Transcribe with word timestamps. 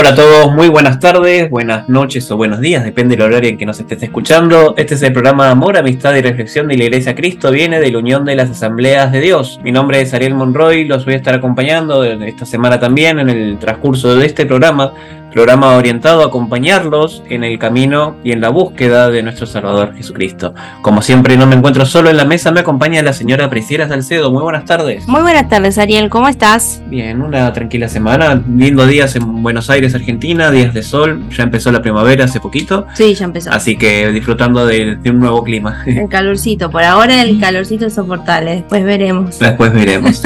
Hola 0.00 0.12
a 0.12 0.14
todos, 0.14 0.54
muy 0.54 0.70
buenas 0.70 0.98
tardes, 0.98 1.50
buenas 1.50 1.86
noches 1.90 2.30
o 2.30 2.36
buenos 2.38 2.60
días, 2.60 2.82
depende 2.84 3.16
del 3.16 3.26
horario 3.26 3.50
en 3.50 3.58
que 3.58 3.66
nos 3.66 3.80
estés 3.80 4.02
escuchando. 4.02 4.72
Este 4.78 4.94
es 4.94 5.02
el 5.02 5.12
programa 5.12 5.50
Amor, 5.50 5.76
Amistad 5.76 6.14
y 6.14 6.22
Reflexión 6.22 6.68
de 6.68 6.78
la 6.78 6.84
Iglesia 6.84 7.14
Cristo, 7.14 7.50
viene 7.50 7.80
de 7.80 7.90
la 7.90 7.98
Unión 7.98 8.24
de 8.24 8.34
las 8.34 8.48
Asambleas 8.48 9.12
de 9.12 9.20
Dios. 9.20 9.60
Mi 9.62 9.72
nombre 9.72 10.00
es 10.00 10.14
Ariel 10.14 10.34
Monroy, 10.34 10.86
los 10.86 11.04
voy 11.04 11.12
a 11.12 11.16
estar 11.18 11.34
acompañando 11.34 12.02
esta 12.02 12.46
semana 12.46 12.80
también 12.80 13.18
en 13.18 13.28
el 13.28 13.58
transcurso 13.58 14.16
de 14.16 14.24
este 14.24 14.46
programa 14.46 14.94
programa 15.32 15.76
orientado 15.76 16.22
a 16.22 16.26
acompañarlos 16.26 17.22
en 17.28 17.44
el 17.44 17.58
camino 17.58 18.16
y 18.24 18.32
en 18.32 18.40
la 18.40 18.48
búsqueda 18.48 19.10
de 19.10 19.22
nuestro 19.22 19.46
Salvador 19.46 19.94
Jesucristo. 19.94 20.54
Como 20.82 21.02
siempre 21.02 21.36
no 21.36 21.46
me 21.46 21.56
encuentro 21.56 21.86
solo 21.86 22.10
en 22.10 22.16
la 22.16 22.24
mesa, 22.24 22.50
me 22.50 22.60
acompaña 22.60 23.02
la 23.02 23.12
señora 23.12 23.48
Priscila 23.48 23.88
Salcedo. 23.88 24.30
Muy 24.30 24.42
buenas 24.42 24.64
tardes. 24.64 25.06
Muy 25.06 25.22
buenas 25.22 25.48
tardes, 25.48 25.78
Ariel, 25.78 26.10
¿cómo 26.10 26.28
estás? 26.28 26.82
Bien, 26.86 27.22
una 27.22 27.52
tranquila 27.52 27.88
semana, 27.88 28.42
lindo 28.56 28.86
días 28.86 29.16
en 29.16 29.42
Buenos 29.42 29.70
Aires, 29.70 29.94
Argentina, 29.94 30.50
días 30.50 30.74
de 30.74 30.82
sol, 30.82 31.22
ya 31.30 31.44
empezó 31.44 31.70
la 31.70 31.82
primavera 31.82 32.24
hace 32.24 32.40
poquito. 32.40 32.86
Sí, 32.94 33.14
ya 33.14 33.24
empezó. 33.24 33.50
Así 33.50 33.76
que 33.76 34.10
disfrutando 34.10 34.66
de, 34.66 34.98
un 35.04 35.20
nuevo 35.20 35.42
clima. 35.44 35.82
El 35.86 36.08
calorcito, 36.08 36.70
por 36.70 36.82
ahora 36.82 37.22
el 37.22 37.38
calorcito 37.40 37.86
es 37.86 37.94
soportable, 37.94 38.52
después 38.56 38.84
veremos. 38.84 39.38
Después 39.38 39.72
veremos. 39.72 40.22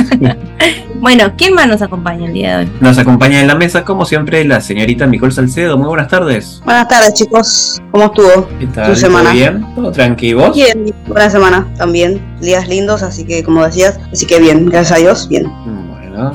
bueno, 1.00 1.32
¿quién 1.36 1.54
más 1.54 1.68
nos 1.68 1.82
acompaña 1.82 2.26
el 2.26 2.32
día 2.32 2.58
de 2.58 2.64
hoy? 2.64 2.72
Nos 2.80 2.98
acompaña 2.98 3.40
en 3.40 3.46
la 3.46 3.54
mesa, 3.54 3.84
como 3.84 4.04
siempre, 4.04 4.44
la 4.44 4.60
señorita 4.60 4.93
Nicole 4.94 5.32
Salcedo. 5.32 5.76
Muy 5.76 5.88
buenas 5.88 6.08
tardes. 6.08 6.60
Buenas 6.64 6.88
tardes, 6.88 7.14
chicos. 7.14 7.82
¿Cómo 7.90 8.04
estuvo 8.04 8.48
¿Qué 8.58 8.66
tal? 8.68 8.90
tu 8.90 8.96
semana? 8.96 9.30
¿Todo 9.30 9.38
bien? 9.38 9.74
¿Todo 9.74 9.92
tranquilo? 9.92 10.52
Bien, 10.52 10.94
buena 11.06 11.28
semana 11.30 11.66
también. 11.76 12.20
Días 12.40 12.68
lindos, 12.68 13.02
así 13.02 13.24
que 13.24 13.42
como 13.42 13.64
decías, 13.64 13.98
así 14.12 14.26
que 14.26 14.38
bien, 14.38 14.66
gracias 14.66 14.98
a 14.98 15.00
Dios, 15.00 15.28
bien. 15.28 15.50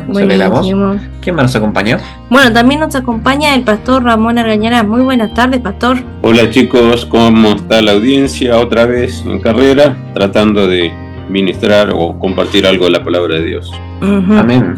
Bueno, 0.07 0.99
¿Quién 1.21 1.35
más 1.35 1.43
nos 1.45 1.55
acompaña? 1.55 1.99
Bueno, 2.29 2.51
también 2.51 2.81
nos 2.81 2.95
acompaña 2.95 3.55
el 3.55 3.63
pastor 3.63 4.03
Ramón 4.03 4.37
Argañarás. 4.37 4.85
Muy 4.85 5.01
buenas 5.01 5.33
tardes, 5.33 5.61
pastor. 5.61 5.97
Hola 6.21 6.49
chicos, 6.49 7.05
¿cómo 7.05 7.53
está 7.53 7.81
la 7.81 7.93
audiencia? 7.93 8.57
Otra 8.57 8.85
vez 8.85 9.23
en 9.25 9.39
carrera, 9.39 9.95
tratando 10.13 10.67
de 10.67 10.91
ministrar 11.29 11.91
o 11.95 12.17
compartir 12.19 12.67
algo 12.67 12.85
de 12.85 12.91
la 12.91 13.03
palabra 13.03 13.35
de 13.35 13.45
Dios. 13.45 13.71
Amén. 14.01 14.77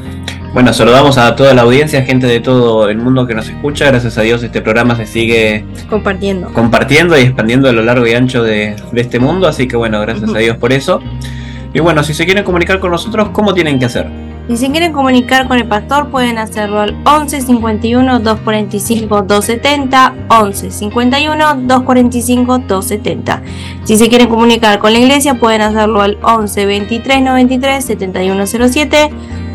Bueno, 0.53 0.73
saludamos 0.73 1.17
a 1.17 1.33
toda 1.37 1.53
la 1.53 1.61
audiencia, 1.61 2.03
gente 2.03 2.27
de 2.27 2.41
todo 2.41 2.89
el 2.89 2.97
mundo 2.97 3.25
que 3.25 3.33
nos 3.33 3.47
escucha. 3.47 3.85
Gracias 3.85 4.17
a 4.17 4.21
Dios 4.21 4.43
este 4.43 4.61
programa 4.61 4.97
se 4.97 5.05
sigue 5.05 5.63
compartiendo, 5.89 6.51
compartiendo 6.51 7.17
y 7.17 7.21
expandiendo 7.21 7.69
a 7.69 7.71
lo 7.71 7.81
largo 7.81 8.05
y 8.05 8.11
ancho 8.11 8.43
de, 8.43 8.75
este 8.93 9.17
mundo. 9.17 9.47
Así 9.47 9.69
que 9.69 9.77
bueno, 9.77 10.01
gracias 10.01 10.29
a 10.35 10.39
Dios 10.39 10.57
por 10.57 10.73
eso. 10.73 10.99
Y 11.73 11.79
bueno, 11.79 12.03
si 12.03 12.13
se 12.13 12.25
quieren 12.25 12.43
comunicar 12.43 12.81
con 12.81 12.91
nosotros, 12.91 13.29
¿cómo 13.29 13.53
tienen 13.53 13.79
que 13.79 13.85
hacer? 13.85 14.07
Si 14.49 14.57
se 14.57 14.69
quieren 14.71 14.91
comunicar 14.91 15.47
con 15.47 15.57
el 15.57 15.69
pastor, 15.69 16.09
pueden 16.09 16.37
hacerlo 16.37 16.81
al 16.81 16.97
11 17.05 17.43
51 17.43 18.19
245 18.19 19.21
270. 19.21 20.13
11 20.27 20.69
51 20.69 21.55
245 21.61 22.57
270. 22.57 23.41
Si 23.85 23.95
se 23.95 24.09
quieren 24.09 24.27
comunicar 24.27 24.79
con 24.79 24.91
la 24.91 24.99
iglesia, 24.99 25.35
pueden 25.35 25.61
hacerlo 25.61 26.01
al 26.01 26.17
11 26.21 26.65
23 26.65 27.21
93 27.21 27.85
7107 27.85 29.11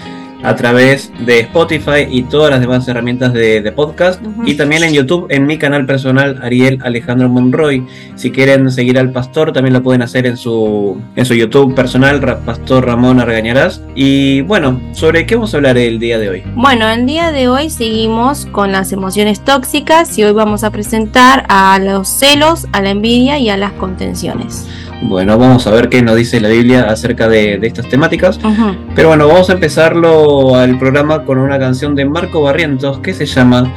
a 0.42 0.54
través 0.56 1.12
de 1.24 1.40
Spotify 1.40 2.06
y 2.08 2.22
todas 2.22 2.50
las 2.50 2.60
demás 2.60 2.86
herramientas 2.88 3.32
de, 3.32 3.68
podcast 3.74 4.22
y 4.46 4.54
también 4.54 4.82
en 4.82 4.94
YouTube 4.94 5.26
en 5.28 5.46
mi 5.46 5.58
canal 5.58 5.84
personal 5.84 6.40
Ariel 6.42 6.78
Alejandro 6.82 7.28
Monroy. 7.28 7.86
Si 8.14 8.30
quieren 8.30 8.70
seguir 8.70 8.98
al 8.98 9.12
pastor 9.12 9.52
también 9.52 9.74
lo 9.74 9.82
pueden 9.82 10.02
hacer 10.02 10.26
en 10.26 10.36
su, 10.36 11.00
en 11.16 11.26
su 11.26 11.34
YouTube 11.34 11.74
personal, 11.74 12.20
Pastor 12.44 12.86
Ramón 12.86 13.20
Argañarás. 13.20 13.82
Y 13.94 14.40
bueno, 14.42 14.80
¿sobre 14.92 15.26
qué 15.26 15.34
vamos 15.34 15.52
a 15.54 15.58
hablar 15.58 15.76
el 15.76 15.98
día 15.98 16.18
de 16.18 16.28
hoy? 16.28 16.42
Bueno, 16.54 16.88
el 16.88 17.06
día 17.06 17.30
de 17.30 17.48
hoy 17.48 17.70
seguimos 17.70 18.46
con 18.46 18.72
las 18.72 18.92
emociones 18.92 19.44
tóxicas 19.44 20.18
y 20.18 20.24
hoy 20.24 20.32
vamos 20.32 20.64
a 20.64 20.70
presentar 20.70 21.44
a 21.48 21.78
los 21.78 22.08
celos, 22.08 22.66
a 22.72 22.80
la 22.80 22.90
envidia 22.90 23.38
y 23.38 23.50
a 23.50 23.56
las 23.56 23.72
contenciones. 23.72 24.66
Bueno, 25.02 25.38
vamos 25.38 25.66
a 25.66 25.70
ver 25.70 25.88
qué 25.88 26.02
nos 26.02 26.16
dice 26.16 26.40
la 26.40 26.48
Biblia 26.48 26.84
acerca 26.88 27.28
de, 27.28 27.58
estas 27.62 27.88
temáticas. 27.88 28.38
Pero 28.94 29.08
bueno, 29.08 29.28
vamos 29.28 29.48
a 29.48 29.52
empezarlo 29.52 30.56
al 30.56 30.78
programa 30.78 31.24
con 31.24 31.38
una 31.38 31.58
canción 31.58 31.94
de 31.94 32.04
Marco 32.04 32.42
Barrientos 32.42 32.98
que 32.98 33.14
se 33.14 33.26
llama 33.26 33.72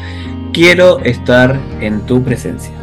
Quiero 0.52 1.00
estar 1.00 1.60
en 1.80 2.02
tu 2.02 2.24
presencia. 2.24 2.81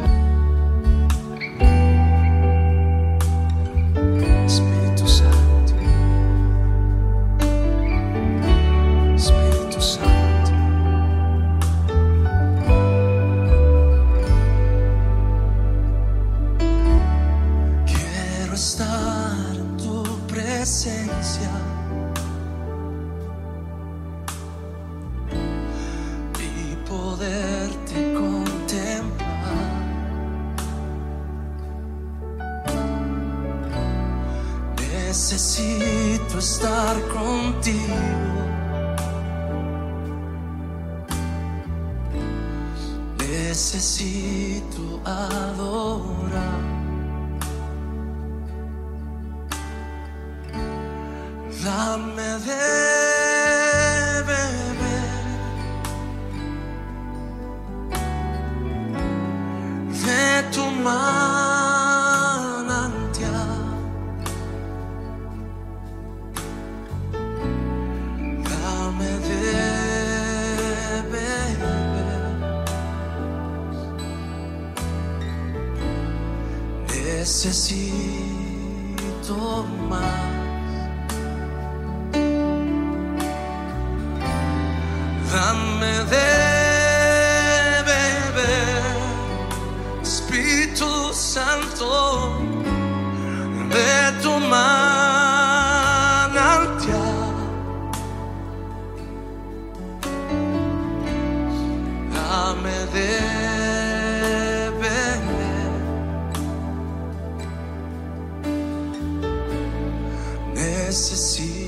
see. 111.39 111.68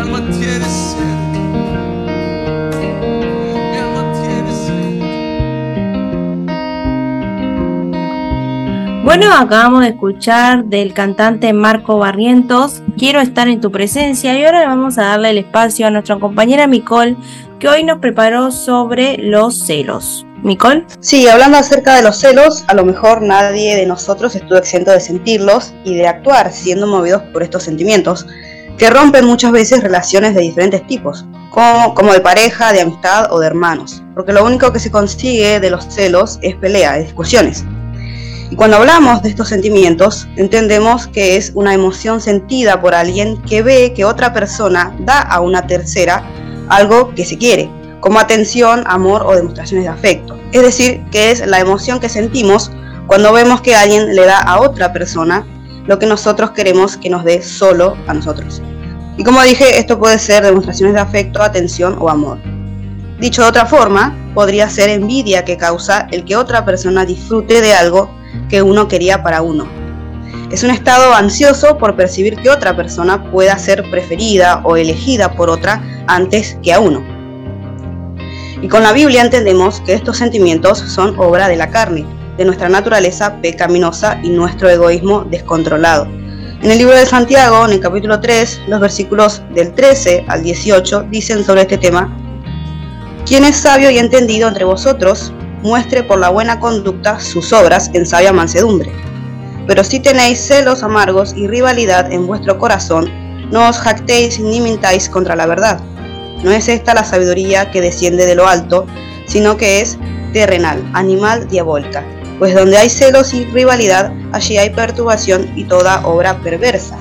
Alma 0.00 0.20
tiene 0.30 0.64
sed 0.64 0.98
de 0.98 1.14
ti. 1.32 1.38
Mi 3.70 3.76
alma 3.76 4.02
tiene 4.12 4.52
sed. 4.52 5.00
Bueno, 9.04 9.26
acabamos 9.32 9.80
de 9.82 9.88
escuchar 9.88 10.64
del 10.64 10.94
cantante 10.94 11.52
Marco 11.52 11.98
Barrientos, 11.98 12.82
Quiero 12.96 13.20
estar 13.20 13.48
en 13.48 13.60
tu 13.62 13.70
presencia 13.72 14.38
y 14.38 14.44
ahora 14.44 14.66
vamos 14.66 14.98
a 14.98 15.04
darle 15.04 15.30
el 15.30 15.38
espacio 15.38 15.86
a 15.86 15.90
nuestra 15.90 16.18
compañera 16.18 16.66
Micol, 16.66 17.16
que 17.58 17.68
hoy 17.68 17.82
nos 17.82 17.98
preparó 17.98 18.50
sobre 18.50 19.16
los 19.16 19.66
celos. 19.66 20.26
Micol. 20.42 20.86
Sí, 21.00 21.28
hablando 21.28 21.58
acerca 21.58 21.96
de 21.96 22.02
los 22.02 22.16
celos, 22.16 22.64
a 22.68 22.74
lo 22.74 22.84
mejor 22.84 23.22
nadie 23.22 23.76
de 23.76 23.86
nosotros 23.86 24.34
estuvo 24.34 24.58
exento 24.58 24.90
de 24.90 25.00
sentirlos 25.00 25.72
y 25.84 25.94
de 25.94 26.08
actuar 26.08 26.52
siendo 26.52 26.86
movidos 26.86 27.22
por 27.32 27.42
estos 27.42 27.62
sentimientos, 27.62 28.26
que 28.78 28.90
rompen 28.90 29.26
muchas 29.26 29.52
veces 29.52 29.82
relaciones 29.82 30.34
de 30.34 30.42
diferentes 30.42 30.86
tipos, 30.86 31.26
como, 31.50 32.12
de 32.12 32.20
pareja, 32.20 32.72
de 32.72 32.80
amistad 32.80 33.32
o 33.32 33.40
de 33.40 33.46
hermanos, 33.46 34.02
porque 34.14 34.32
lo 34.32 34.44
único 34.44 34.72
que 34.72 34.78
se 34.78 34.90
consigue 34.90 35.60
de 35.60 35.70
los 35.70 35.84
celos 35.84 36.38
es 36.42 36.54
pelea, 36.56 36.98
es 36.98 37.06
discusiones. 37.06 37.64
Y 38.50 38.56
cuando 38.56 38.78
hablamos 38.78 39.22
de 39.22 39.28
estos 39.28 39.48
sentimientos, 39.48 40.28
entendemos 40.36 41.06
que 41.06 41.36
es 41.36 41.52
una 41.54 41.72
emoción 41.72 42.20
sentida 42.20 42.80
por 42.80 42.94
alguien 42.94 43.40
que 43.42 43.62
ve 43.62 43.92
que 43.94 44.04
otra 44.04 44.32
persona 44.32 44.94
da 45.00 45.20
a 45.20 45.40
una 45.40 45.66
tercera 45.66 46.24
algo 46.68 47.14
que 47.14 47.24
se 47.24 47.38
quiere, 47.38 47.70
como 48.00 48.18
atención, 48.18 48.82
amor 48.86 49.22
o 49.24 49.36
demostraciones 49.36 49.84
de 49.84 49.90
afecto. 49.90 50.38
Es 50.52 50.62
decir, 50.62 51.04
que 51.12 51.30
es 51.30 51.46
la 51.46 51.60
emoción 51.60 52.00
que 52.00 52.08
sentimos 52.08 52.72
cuando 53.06 53.32
vemos 53.32 53.60
que 53.60 53.74
alguien 53.74 54.14
le 54.14 54.24
da 54.24 54.38
a 54.38 54.60
otra 54.60 54.92
persona 54.92 55.44
lo 55.86 55.98
que 55.98 56.06
nosotros 56.06 56.50
queremos 56.50 56.96
que 56.96 57.10
nos 57.10 57.24
dé 57.24 57.42
solo 57.42 57.96
a 58.06 58.14
nosotros. 58.14 58.62
Y 59.16 59.24
como 59.24 59.42
dije, 59.42 59.78
esto 59.78 59.98
puede 59.98 60.18
ser 60.18 60.44
demostraciones 60.44 60.94
de 60.94 61.00
afecto, 61.00 61.42
atención 61.42 61.96
o 61.98 62.08
amor. 62.08 62.38
Dicho 63.18 63.42
de 63.42 63.48
otra 63.48 63.66
forma, 63.66 64.16
podría 64.34 64.70
ser 64.70 64.88
envidia 64.88 65.44
que 65.44 65.56
causa 65.56 66.06
el 66.10 66.24
que 66.24 66.36
otra 66.36 66.64
persona 66.64 67.04
disfrute 67.04 67.60
de 67.60 67.74
algo 67.74 68.10
que 68.48 68.62
uno 68.62 68.88
quería 68.88 69.22
para 69.22 69.42
uno. 69.42 69.66
Es 70.50 70.64
un 70.64 70.70
estado 70.70 71.14
ansioso 71.14 71.76
por 71.76 71.96
percibir 71.96 72.36
que 72.36 72.50
otra 72.50 72.74
persona 72.74 73.30
pueda 73.30 73.58
ser 73.58 73.88
preferida 73.90 74.62
o 74.64 74.76
elegida 74.76 75.32
por 75.32 75.50
otra 75.50 75.82
antes 76.06 76.56
que 76.62 76.72
a 76.72 76.80
uno. 76.80 77.04
Y 78.62 78.68
con 78.68 78.82
la 78.82 78.92
Biblia 78.92 79.22
entendemos 79.22 79.80
que 79.82 79.94
estos 79.94 80.16
sentimientos 80.16 80.78
son 80.78 81.18
obra 81.18 81.48
de 81.48 81.56
la 81.56 81.70
carne, 81.70 82.04
de 82.36 82.44
nuestra 82.44 82.68
naturaleza 82.68 83.40
pecaminosa 83.40 84.18
y 84.22 84.30
nuestro 84.30 84.68
egoísmo 84.68 85.24
descontrolado. 85.24 86.06
En 86.62 86.70
el 86.70 86.78
libro 86.78 86.94
de 86.94 87.06
Santiago, 87.06 87.64
en 87.64 87.72
el 87.72 87.80
capítulo 87.80 88.20
3, 88.20 88.62
los 88.68 88.80
versículos 88.80 89.42
del 89.54 89.72
13 89.72 90.26
al 90.28 90.42
18 90.42 91.04
dicen 91.10 91.44
sobre 91.44 91.62
este 91.62 91.78
tema, 91.78 92.14
quien 93.26 93.44
es 93.44 93.56
sabio 93.56 93.90
y 93.90 93.98
entendido 93.98 94.48
entre 94.48 94.64
vosotros, 94.64 95.32
muestre 95.62 96.02
por 96.02 96.18
la 96.18 96.30
buena 96.30 96.60
conducta 96.60 97.20
sus 97.20 97.52
obras 97.52 97.90
en 97.94 98.04
sabia 98.04 98.32
mansedumbre. 98.32 98.92
Pero 99.66 99.84
si 99.84 100.00
tenéis 100.00 100.40
celos 100.40 100.82
amargos 100.82 101.34
y 101.36 101.46
rivalidad 101.46 102.12
en 102.12 102.26
vuestro 102.26 102.58
corazón, 102.58 103.10
no 103.50 103.68
os 103.68 103.78
jactéis 103.78 104.40
ni 104.40 104.60
mintáis 104.60 105.08
contra 105.08 105.36
la 105.36 105.46
verdad. 105.46 105.80
No 106.42 106.50
es 106.50 106.68
esta 106.68 106.94
la 106.94 107.04
sabiduría 107.04 107.70
que 107.70 107.80
desciende 107.80 108.26
de 108.26 108.34
lo 108.34 108.46
alto, 108.46 108.86
sino 109.26 109.56
que 109.56 109.80
es 109.80 109.98
terrenal, 110.32 110.82
animal, 110.92 111.48
diabólica. 111.48 112.04
Pues 112.40 112.54
donde 112.54 112.78
hay 112.78 112.88
celos 112.88 113.34
y 113.34 113.44
rivalidad, 113.44 114.14
allí 114.32 114.56
hay 114.56 114.70
perturbación 114.70 115.52
y 115.56 115.64
toda 115.64 116.06
obra 116.06 116.40
perversa. 116.40 116.96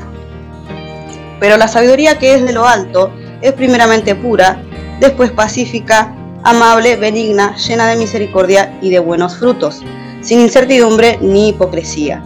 Pero 1.39 1.55
la 1.55 1.69
sabiduría 1.69 2.19
que 2.19 2.36
es 2.36 2.46
de 2.46 2.51
lo 2.51 2.67
alto 2.67 3.13
es 3.41 3.53
primeramente 3.53 4.15
pura, 4.15 4.62
después 5.00 5.31
pacífica, 5.31 6.13
amable, 6.43 6.98
benigna, 6.98 7.55
llena 7.55 7.88
de 7.88 7.96
misericordia 7.96 8.77
y 8.81 8.89
de 8.89 9.00
buenos 9.00 9.38
frutos, 9.38 9.81
sin 10.22 10.41
incertidumbre 10.41 11.17
ni 11.22 11.50
hipocresía. 11.50 12.22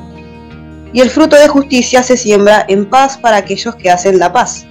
Y 0.92 1.02
el 1.02 1.12
fruto 1.12 1.36
de 1.36 1.48
justicia 1.48 2.02
se 2.02 2.18
siembra 2.18 2.66
en 2.68 2.90
paz 2.90 3.18
para 3.18 3.38
aquellos 3.38 3.76
que 3.76 3.92
hacen 3.92 4.18
la 4.18 4.34
paz. 4.34 4.66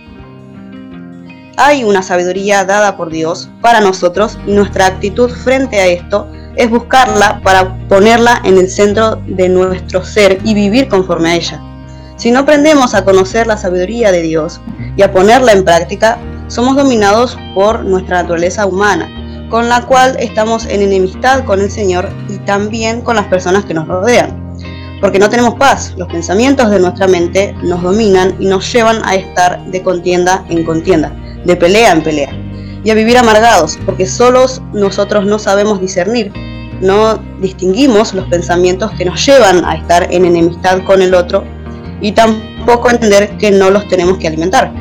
Hay 1.56 1.84
una 1.84 2.02
sabiduría 2.02 2.64
dada 2.64 2.96
por 2.96 3.08
Dios 3.08 3.50
para 3.60 3.80
nosotros 3.80 4.36
y 4.48 4.50
nuestra 4.50 4.86
actitud 4.86 5.30
frente 5.30 5.80
a 5.80 5.86
esto 5.86 6.26
es 6.56 6.70
buscarla 6.70 7.40
para 7.42 7.78
ponerla 7.88 8.40
en 8.44 8.58
el 8.58 8.68
centro 8.68 9.16
de 9.26 9.48
nuestro 9.48 10.04
ser 10.04 10.38
y 10.44 10.54
vivir 10.54 10.88
conforme 10.88 11.30
a 11.30 11.34
ella. 11.36 11.62
Si 12.16 12.30
no 12.30 12.40
aprendemos 12.40 12.94
a 12.94 13.04
conocer 13.04 13.46
la 13.46 13.56
sabiduría 13.56 14.12
de 14.12 14.22
Dios 14.22 14.60
y 14.96 15.02
a 15.02 15.12
ponerla 15.12 15.52
en 15.52 15.64
práctica, 15.64 16.18
somos 16.48 16.76
dominados 16.76 17.38
por 17.54 17.84
nuestra 17.84 18.22
naturaleza 18.22 18.66
humana, 18.66 19.08
con 19.50 19.68
la 19.68 19.82
cual 19.86 20.16
estamos 20.20 20.66
en 20.66 20.82
enemistad 20.82 21.44
con 21.44 21.60
el 21.60 21.70
Señor 21.70 22.08
y 22.28 22.38
también 22.38 23.00
con 23.00 23.16
las 23.16 23.26
personas 23.26 23.64
que 23.64 23.74
nos 23.74 23.88
rodean. 23.88 24.40
Porque 25.00 25.18
no 25.18 25.28
tenemos 25.28 25.54
paz, 25.54 25.94
los 25.96 26.08
pensamientos 26.08 26.70
de 26.70 26.78
nuestra 26.78 27.08
mente 27.08 27.56
nos 27.62 27.82
dominan 27.82 28.36
y 28.38 28.46
nos 28.46 28.72
llevan 28.72 29.02
a 29.04 29.16
estar 29.16 29.64
de 29.66 29.82
contienda 29.82 30.44
en 30.48 30.64
contienda, 30.64 31.12
de 31.44 31.56
pelea 31.56 31.92
en 31.92 32.02
pelea, 32.02 32.41
y 32.84 32.90
a 32.90 32.94
vivir 32.94 33.16
amargados, 33.18 33.78
porque 33.84 34.06
solos 34.06 34.62
nosotros 34.72 35.24
no 35.24 35.38
sabemos 35.38 35.80
discernir, 35.80 36.32
no 36.80 37.18
distinguimos 37.40 38.12
los 38.14 38.26
pensamientos 38.26 38.90
que 38.92 39.04
nos 39.04 39.24
llevan 39.24 39.64
a 39.64 39.76
estar 39.76 40.08
en 40.10 40.24
enemistad 40.24 40.82
con 40.84 41.02
el 41.02 41.14
otro 41.14 41.44
y 42.00 42.12
tampoco 42.12 42.90
entender 42.90 43.36
que 43.38 43.50
no 43.50 43.70
los 43.70 43.86
tenemos 43.88 44.18
que 44.18 44.28
alimentar 44.28 44.72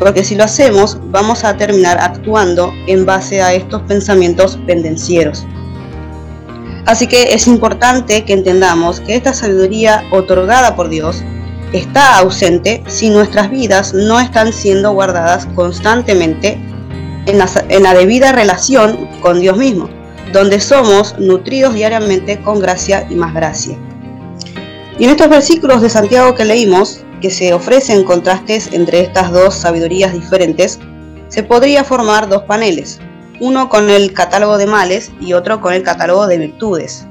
porque 0.00 0.24
si 0.24 0.34
lo 0.34 0.44
hacemos 0.44 0.98
vamos 1.12 1.44
a 1.44 1.56
terminar 1.56 1.98
actuando 2.00 2.72
en 2.88 3.06
base 3.06 3.42
a 3.42 3.52
estos 3.52 3.82
pensamientos 3.82 4.58
pendencieros. 4.66 5.46
Así 6.86 7.06
que 7.06 7.34
es 7.34 7.46
importante 7.46 8.24
que 8.24 8.32
entendamos 8.32 8.98
que 9.00 9.14
esta 9.14 9.34
sabiduría 9.34 10.02
otorgada 10.10 10.74
por 10.74 10.88
Dios 10.88 11.22
está 11.72 12.16
ausente 12.16 12.82
si 12.88 13.10
nuestras 13.10 13.50
vidas 13.50 13.92
no 13.92 14.18
están 14.18 14.52
siendo 14.52 14.90
guardadas 14.92 15.46
constantemente 15.54 16.58
en 17.26 17.82
la, 17.82 17.94
debida 17.94 18.32
relación 18.32 19.08
con 19.20 19.40
Dios 19.40 19.56
mismo, 19.56 19.88
donde 20.32 20.60
somos 20.60 21.18
nutridos 21.18 21.74
diariamente 21.74 22.40
con 22.40 22.60
gracia 22.60 23.06
y 23.10 23.14
más 23.14 23.34
gracia. 23.34 23.76
Y 24.98 25.04
en 25.04 25.10
estos 25.10 25.28
versículos 25.28 25.82
de 25.82 25.90
Santiago 25.90 26.34
que 26.34 26.44
leímos, 26.44 27.00
que 27.20 27.30
se 27.30 27.52
ofrecen 27.52 28.04
contrastes 28.04 28.70
entre 28.72 29.00
estas 29.00 29.32
dos 29.32 29.54
sabidurías 29.54 30.12
diferentes, 30.12 30.78
se 31.28 31.42
podría 31.42 31.84
formar 31.84 32.28
dos 32.28 32.42
paneles, 32.42 33.00
uno 33.40 33.68
con 33.68 33.90
el 33.90 34.12
catálogo 34.12 34.58
de 34.58 34.66
males 34.66 35.10
y 35.20 35.32
otro 35.32 35.60
con 35.60 35.72
el 35.72 35.82
catálogo 35.82 36.26
de 36.26 36.38
virtudes. 36.38 37.06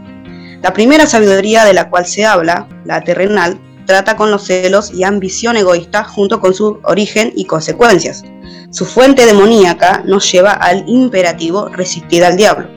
La 0.61 0.73
primera 0.73 1.05
sabiduría 1.05 1.63
de 1.63 1.73
la 1.73 1.89
cual 1.89 2.05
se 2.05 2.25
habla, 2.25 2.67
la 2.83 3.01
terrenal, 3.01 3.59
trata 3.89 4.15
con 4.15 4.29
los 4.29 4.43
celos 4.43 4.91
y 4.93 5.03
ambición 5.03 5.57
egoísta 5.57 6.03
junto 6.03 6.39
con 6.39 6.53
su 6.53 6.79
origen 6.83 7.33
y 7.35 7.45
consecuencias. 7.45 8.23
Su 8.69 8.85
fuente 8.85 9.25
demoníaca 9.25 10.03
nos 10.05 10.31
lleva 10.31 10.51
al 10.51 10.83
imperativo 10.87 11.69
resistir 11.69 12.23
al 12.23 12.37
diablo. 12.37 12.67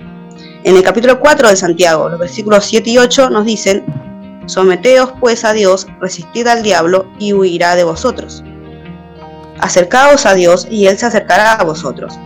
En 0.64 0.74
el 0.74 0.82
capítulo 0.82 1.20
4 1.20 1.50
de 1.50 1.56
Santiago, 1.56 2.08
los 2.08 2.18
versículos 2.18 2.64
7 2.64 2.88
y 2.88 2.96
8 2.96 3.28
nos 3.28 3.44
dicen, 3.44 3.84
Someteos 4.46 5.12
pues 5.20 5.44
a 5.44 5.52
Dios, 5.52 5.86
resistid 6.00 6.46
al 6.46 6.62
diablo 6.62 7.06
y 7.18 7.34
huirá 7.34 7.76
de 7.76 7.84
vosotros. 7.84 8.42
Acercaos 9.60 10.24
a 10.24 10.32
Dios 10.32 10.66
y 10.70 10.86
Él 10.86 10.96
se 10.96 11.04
acercará 11.04 11.52
a 11.52 11.64
vosotros. 11.64 12.18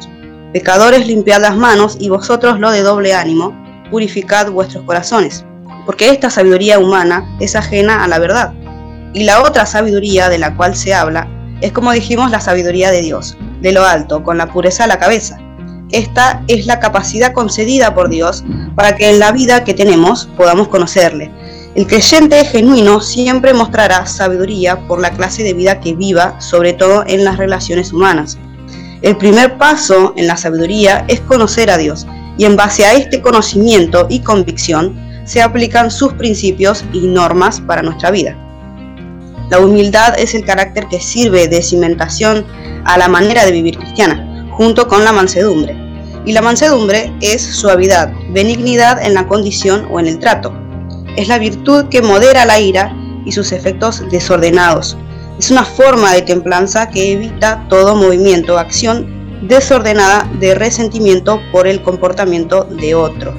Pecadores, 0.53 1.09
limpiad 1.09 1.41
las 1.41 1.57
manos 1.57 1.97
y 1.99 2.09
vosotros 2.09 2.61
lo 2.61 2.71
de 2.71 2.83
doble 2.83 3.15
ánimo, 3.15 3.53
purificad 3.91 4.49
vuestros 4.53 4.85
corazones, 4.85 5.45
porque 5.87 6.11
esta 6.11 6.31
sabiduría 6.31 6.79
humana 6.79 7.29
es 7.41 7.57
ajena 7.57 8.05
a 8.05 8.07
la 8.07 8.21
verdad. 8.21 8.55
Y 9.17 9.25
la 9.25 9.43
otra 9.43 9.65
sabiduría 9.65 10.29
de 10.29 10.37
la 10.37 10.55
cual 10.55 10.77
se 10.77 10.93
habla 10.93 11.27
es 11.63 11.73
como 11.73 11.91
dijimos 11.91 12.31
la 12.31 12.39
sabiduría 12.39 12.91
de 12.91 13.01
Dios, 13.01 13.35
de 13.63 13.73
lo 13.73 13.83
alto, 13.83 14.23
con 14.23 14.37
la 14.37 14.47
pureza 14.53 14.85
a 14.85 14.89
la 14.89 14.99
cabeza. 14.99 15.39
Esta 15.91 16.43
es 16.49 16.67
la 16.67 16.81
capacidad 16.81 17.33
concedida 17.33 17.95
por 17.95 18.11
Dios 18.11 18.45
para 18.75 18.95
que 18.95 19.09
en 19.09 19.19
la 19.19 19.33
vida 19.33 19.65
que 19.65 19.73
tenemos 19.73 20.29
podamos 20.37 20.69
conocerle. 20.69 21.31
El 21.75 21.87
creyente 21.87 22.45
genuino 22.45 23.01
siempre 23.01 23.55
mostrará 23.55 24.05
sabiduría 24.05 24.87
por 24.87 25.01
la 25.01 25.13
clase 25.13 25.43
de 25.43 25.55
vida 25.55 25.81
que 25.81 25.95
viva, 25.95 26.39
sobre 26.39 26.75
todo 26.75 27.03
en 27.07 27.25
las 27.25 27.39
relaciones 27.39 27.95
humanas. 27.95 28.37
El 29.01 29.17
primer 29.17 29.57
paso 29.57 30.13
en 30.19 30.27
la 30.27 30.37
sabiduría 30.37 31.07
es 31.09 31.21
conocer 31.21 31.71
a 31.71 31.79
Dios 31.79 32.07
y 32.37 32.45
en 32.45 32.55
base 32.55 32.85
a 32.85 32.93
este 32.93 33.23
conocimiento 33.23 34.09
y 34.11 34.21
convicción 34.21 34.95
se 35.25 35.41
aplican 35.41 35.91
sus 35.91 36.13
principios 36.13 36.85
y 36.93 37.07
normas 37.07 37.63
para 37.63 37.81
nuestra 37.81 38.11
vida. 38.11 38.37
La 39.49 39.61
humildad 39.61 40.19
es 40.19 40.35
el 40.35 40.45
carácter 40.45 40.89
que 40.89 41.01
sirve 41.01 41.47
de 41.47 41.63
cimentación 41.63 42.45
a 42.85 42.99
la 42.99 43.09
manera 43.09 43.45
de 43.45 43.53
vivir 43.53 43.79
cristiana, 43.79 44.49
junto 44.51 44.89
con 44.89 45.05
la 45.05 45.13
mansedumbre. 45.13 45.77
Y 46.25 46.33
la 46.33 46.43
mansedumbre 46.43 47.13
es 47.21 47.43
suavidad, 47.43 48.13
benignidad 48.31 49.01
en 49.01 49.15
la 49.15 49.29
condición 49.29 49.87
o 49.91 50.01
en 50.01 50.09
el 50.09 50.19
trato. 50.19 50.53
Es 51.17 51.29
la 51.29 51.39
virtud 51.39 51.87
que 51.89 52.03
modera 52.03 52.45
la 52.45 52.59
ira 52.59 52.93
y 53.25 53.31
sus 53.31 53.53
efectos 53.53 54.03
desordenados. 54.11 54.97
Es 55.39 55.53
una 55.53 55.65
forma 55.65 56.13
de 56.13 56.23
templanza 56.23 56.89
que 56.89 57.13
evita 57.13 57.65
todo 57.69 57.95
movimiento 57.95 58.55
o 58.55 58.59
acción 58.59 59.15
desordenada 59.43 60.29
de 60.41 60.57
resentimiento 60.57 61.41
por 61.53 61.69
el 61.69 61.83
comportamiento 61.83 62.65
de 62.65 62.95
otro. 62.97 63.35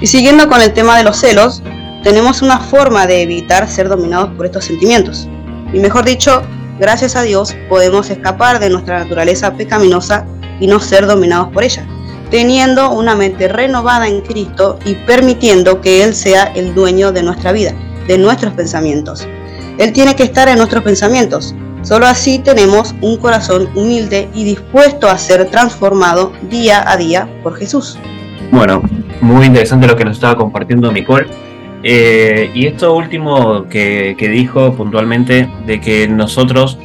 Y 0.00 0.06
siguiendo 0.08 0.48
con 0.48 0.60
el 0.60 0.72
tema 0.72 0.96
de 0.96 1.04
los 1.04 1.18
celos, 1.18 1.62
tenemos 2.04 2.42
una 2.42 2.60
forma 2.60 3.06
de 3.06 3.22
evitar 3.22 3.68
ser 3.68 3.88
dominados 3.88 4.30
por 4.36 4.46
estos 4.46 4.66
sentimientos. 4.66 5.28
Y 5.72 5.80
mejor 5.80 6.04
dicho, 6.04 6.42
gracias 6.78 7.16
a 7.16 7.22
Dios 7.22 7.56
podemos 7.68 8.10
escapar 8.10 8.60
de 8.60 8.70
nuestra 8.70 9.00
naturaleza 9.00 9.54
pecaminosa 9.54 10.24
y 10.60 10.68
no 10.68 10.78
ser 10.78 11.06
dominados 11.06 11.48
por 11.48 11.64
ella, 11.64 11.84
teniendo 12.30 12.92
una 12.92 13.16
mente 13.16 13.48
renovada 13.48 14.06
en 14.06 14.20
Cristo 14.20 14.78
y 14.84 14.94
permitiendo 14.94 15.80
que 15.80 16.04
Él 16.04 16.14
sea 16.14 16.44
el 16.54 16.74
dueño 16.74 17.10
de 17.10 17.24
nuestra 17.24 17.50
vida, 17.50 17.72
de 18.06 18.18
nuestros 18.18 18.52
pensamientos. 18.54 19.26
Él 19.78 19.92
tiene 19.92 20.14
que 20.14 20.22
estar 20.22 20.46
en 20.48 20.58
nuestros 20.58 20.84
pensamientos, 20.84 21.56
Solo 21.84 22.06
así 22.06 22.38
tenemos 22.38 22.94
un 23.02 23.18
corazón 23.18 23.68
humilde 23.74 24.30
y 24.32 24.44
dispuesto 24.44 25.06
a 25.06 25.18
ser 25.18 25.50
transformado 25.50 26.32
día 26.48 26.82
a 26.90 26.96
día 26.96 27.28
por 27.42 27.56
Jesús. 27.56 27.98
Bueno, 28.50 28.82
muy 29.20 29.44
interesante 29.44 29.86
lo 29.86 29.94
que 29.94 30.06
nos 30.06 30.16
estaba 30.16 30.34
compartiendo 30.34 30.90
Nicole. 30.90 31.26
Eh, 31.86 32.50
y 32.54 32.66
esto 32.66 32.94
último 32.94 33.68
que, 33.68 34.16
dijo 34.18 34.74
puntualmente 34.74 35.50
de 35.66 35.82
que 35.82 36.08
nosotros 36.08 36.78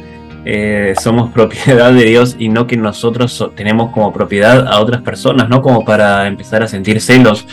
eh, 0.44 0.92
somos 1.00 1.30
propiedad 1.34 1.90
de 1.90 2.04
Dios 2.04 2.36
y 2.38 2.50
no 2.50 2.66
que 2.66 2.76
nosotros 2.76 3.50
tenemos 3.56 3.92
como 3.92 4.12
propiedad 4.12 4.68
a 4.68 4.78
otras 4.78 5.00
personas, 5.00 5.48
¿no? 5.48 5.62
Como 5.62 5.86
para 5.86 6.26
empezar 6.26 6.62
a 6.62 6.68
sentir 6.68 7.00
celos. 7.00 7.46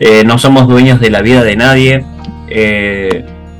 Eh, 0.00 0.24
no 0.24 0.38
somos 0.38 0.66
dueños 0.66 0.98
de 0.98 1.10
la 1.10 1.20
vida 1.22 1.44
de 1.44 1.56
nadie 1.56 2.04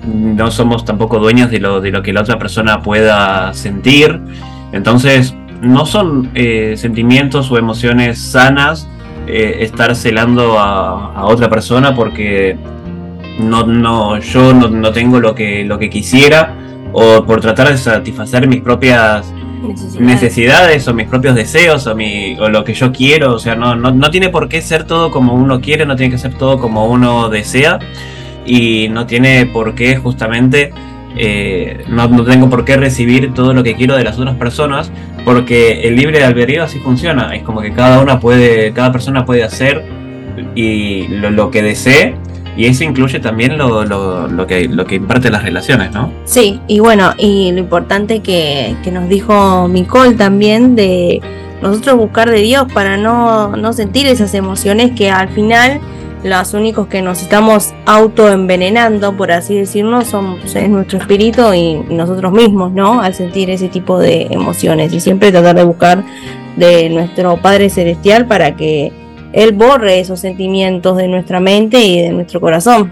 no 0.04 0.50
somos 0.50 0.84
tampoco 0.84 1.18
dueños 1.18 1.50
de 1.50 1.58
lo, 1.58 1.80
de 1.80 1.90
lo 1.90 2.02
que 2.02 2.12
la 2.12 2.20
otra 2.20 2.38
persona 2.38 2.82
pueda 2.82 3.52
sentir. 3.54 4.20
Entonces, 4.72 5.34
no 5.62 5.86
son 5.86 6.30
sentimientos 6.76 7.50
o 7.50 7.56
emociones 7.56 8.18
sanas 8.18 8.86
estar 9.26 9.96
celando 9.96 10.58
a, 10.58 11.24
otra 11.24 11.48
persona 11.48 11.94
porque 11.94 12.58
no, 13.38 13.66
no, 13.66 14.18
yo 14.18 14.52
no, 14.52 14.92
tengo 14.92 15.20
lo 15.20 15.34
que, 15.34 15.64
lo 15.64 15.78
que 15.78 15.90
quisiera 15.90 16.56
o 16.92 17.24
por 17.24 17.40
tratar 17.40 17.68
de 17.68 17.76
satisfacer 17.76 18.46
mis 18.46 18.60
propias 18.60 19.32
necesidades, 19.98 20.86
o 20.86 20.94
mis 20.94 21.08
propios 21.08 21.34
deseos 21.34 21.86
o, 21.86 21.94
mi, 21.96 22.36
o 22.38 22.48
lo 22.48 22.64
que 22.64 22.74
yo 22.74 22.92
quiero. 22.92 23.34
O 23.34 23.38
sea, 23.38 23.54
no, 23.54 23.74
no, 23.74 23.90
no 23.90 24.10
tiene 24.10 24.28
por 24.28 24.48
qué 24.48 24.62
ser 24.62 24.84
todo 24.84 25.10
como 25.10 25.34
uno 25.34 25.60
quiere, 25.60 25.86
no 25.86 25.96
tiene 25.96 26.12
que 26.12 26.18
ser 26.18 26.34
todo 26.34 26.58
como 26.58 26.86
uno 26.86 27.28
desea 27.28 27.78
y 28.46 28.88
no 28.88 29.06
tiene 29.06 29.46
por 29.46 29.74
qué 29.74 29.96
justamente, 29.96 30.72
eh, 31.16 31.84
no, 31.88 32.08
no, 32.08 32.24
tengo 32.24 32.50
por 32.50 32.64
qué 32.64 32.76
recibir 32.76 33.32
todo 33.34 33.54
lo 33.54 33.62
que 33.62 33.74
quiero 33.74 33.96
de 33.96 34.04
las 34.04 34.18
otras 34.18 34.36
personas, 34.36 34.92
porque 35.24 35.82
el 35.82 35.96
libre 35.96 36.22
albedrío 36.24 36.64
así 36.64 36.78
funciona, 36.78 37.34
es 37.34 37.42
como 37.42 37.60
que 37.60 37.72
cada 37.72 38.00
una 38.00 38.20
puede, 38.20 38.72
cada 38.72 38.92
persona 38.92 39.24
puede 39.24 39.42
hacer 39.42 39.84
y 40.54 41.08
lo, 41.08 41.50
que 41.50 41.62
desee. 41.62 42.16
Y 42.56 42.66
eso 42.66 42.84
incluye 42.84 43.18
también 43.18 43.58
lo, 43.58 43.84
lo, 43.84 44.28
lo, 44.28 44.46
que, 44.46 44.68
lo 44.68 44.84
que 44.86 44.96
imparte 44.96 45.30
las 45.30 45.42
relaciones, 45.42 45.92
¿no? 45.92 46.12
Sí, 46.24 46.60
y 46.68 46.78
bueno, 46.78 47.12
y 47.18 47.50
lo 47.52 47.58
importante 47.58 48.20
que, 48.20 48.76
que 48.84 48.92
nos 48.92 49.08
dijo 49.08 49.66
Nicole 49.68 50.14
también 50.14 50.76
de 50.76 51.20
nosotros 51.62 51.96
buscar 51.96 52.30
de 52.30 52.40
Dios 52.40 52.70
para 52.72 52.96
no, 52.96 53.56
no 53.56 53.72
sentir 53.72 54.06
esas 54.06 54.34
emociones 54.34 54.92
que 54.92 55.10
al 55.10 55.28
final 55.30 55.80
los 56.24 56.54
únicos 56.54 56.86
que 56.86 57.02
nos 57.02 57.20
estamos 57.22 57.74
autoenvenenando, 57.84 59.14
por 59.14 59.30
así 59.30 59.56
decirlo, 59.56 60.02
son 60.04 60.38
es 60.42 60.68
nuestro 60.70 60.98
espíritu 60.98 61.52
y 61.52 61.74
nosotros 61.90 62.32
mismos, 62.32 62.72
¿no? 62.72 63.00
Al 63.00 63.14
sentir 63.14 63.50
ese 63.50 63.68
tipo 63.68 63.98
de 63.98 64.28
emociones 64.30 64.92
y 64.94 65.00
siempre 65.00 65.30
tratar 65.30 65.54
de 65.54 65.64
buscar 65.64 66.02
de 66.56 66.88
nuestro 66.88 67.36
Padre 67.36 67.68
Celestial 67.68 68.26
para 68.26 68.56
que 68.56 68.90
Él 69.34 69.52
borre 69.52 70.00
esos 70.00 70.20
sentimientos 70.20 70.96
de 70.96 71.08
nuestra 71.08 71.40
mente 71.40 71.80
y 71.80 72.00
de 72.00 72.10
nuestro 72.10 72.40
corazón. 72.40 72.90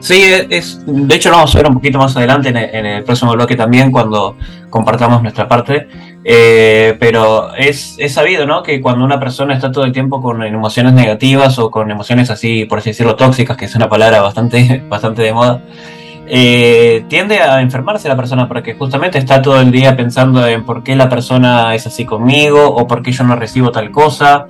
Sí, 0.00 0.22
es, 0.50 0.82
de 0.86 1.14
hecho 1.14 1.30
lo 1.30 1.36
vamos 1.36 1.54
a 1.54 1.58
ver 1.58 1.68
un 1.68 1.74
poquito 1.74 1.98
más 1.98 2.14
adelante 2.16 2.50
en 2.50 2.56
el, 2.58 2.74
en 2.74 2.86
el 2.86 3.04
próximo 3.04 3.32
bloque 3.32 3.56
también 3.56 3.90
cuando 3.90 4.36
compartamos 4.68 5.22
nuestra 5.22 5.48
parte 5.48 5.88
eh, 6.26 6.96
pero 6.98 7.54
es, 7.54 7.96
es, 7.98 8.14
sabido, 8.14 8.46
¿no? 8.46 8.62
Que 8.62 8.80
cuando 8.80 9.04
una 9.04 9.20
persona 9.20 9.52
está 9.52 9.70
todo 9.70 9.84
el 9.84 9.92
tiempo 9.92 10.22
con 10.22 10.42
emociones 10.42 10.94
negativas 10.94 11.58
o 11.58 11.70
con 11.70 11.90
emociones 11.90 12.30
así, 12.30 12.64
por 12.64 12.78
así 12.78 12.90
decirlo, 12.90 13.14
tóxicas, 13.14 13.58
que 13.58 13.66
es 13.66 13.74
una 13.74 13.90
palabra 13.90 14.22
bastante, 14.22 14.82
bastante 14.88 15.20
de 15.20 15.34
moda, 15.34 15.60
eh, 16.26 17.04
tiende 17.08 17.40
a 17.40 17.60
enfermarse 17.60 18.08
la 18.08 18.16
persona 18.16 18.48
porque 18.48 18.72
justamente 18.72 19.18
está 19.18 19.42
todo 19.42 19.60
el 19.60 19.70
día 19.70 19.94
pensando 19.94 20.46
en 20.46 20.64
por 20.64 20.82
qué 20.82 20.96
la 20.96 21.10
persona 21.10 21.74
es 21.74 21.86
así 21.86 22.06
conmigo 22.06 22.66
o 22.74 22.86
por 22.86 23.02
qué 23.02 23.12
yo 23.12 23.24
no 23.24 23.36
recibo 23.36 23.70
tal 23.70 23.90
cosa. 23.90 24.46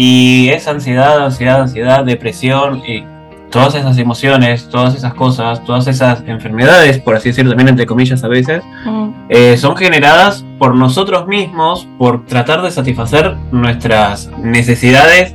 Y 0.00 0.50
es 0.50 0.68
ansiedad, 0.68 1.24
ansiedad, 1.24 1.62
ansiedad, 1.62 2.04
depresión 2.04 2.80
y 2.86 3.04
todas 3.50 3.74
esas 3.74 3.98
emociones, 3.98 4.68
todas 4.68 4.94
esas 4.94 5.12
cosas, 5.12 5.64
todas 5.64 5.88
esas 5.88 6.22
enfermedades, 6.28 7.00
por 7.00 7.16
así 7.16 7.30
decirlo 7.30 7.50
también 7.50 7.70
entre 7.70 7.84
comillas 7.84 8.22
a 8.22 8.28
veces, 8.28 8.62
mm. 8.84 9.08
eh, 9.28 9.56
son 9.56 9.76
generadas 9.76 10.44
por 10.56 10.76
nosotros 10.76 11.26
mismos, 11.26 11.88
por 11.98 12.26
tratar 12.26 12.62
de 12.62 12.70
satisfacer 12.70 13.36
nuestras 13.50 14.30
necesidades 14.38 15.34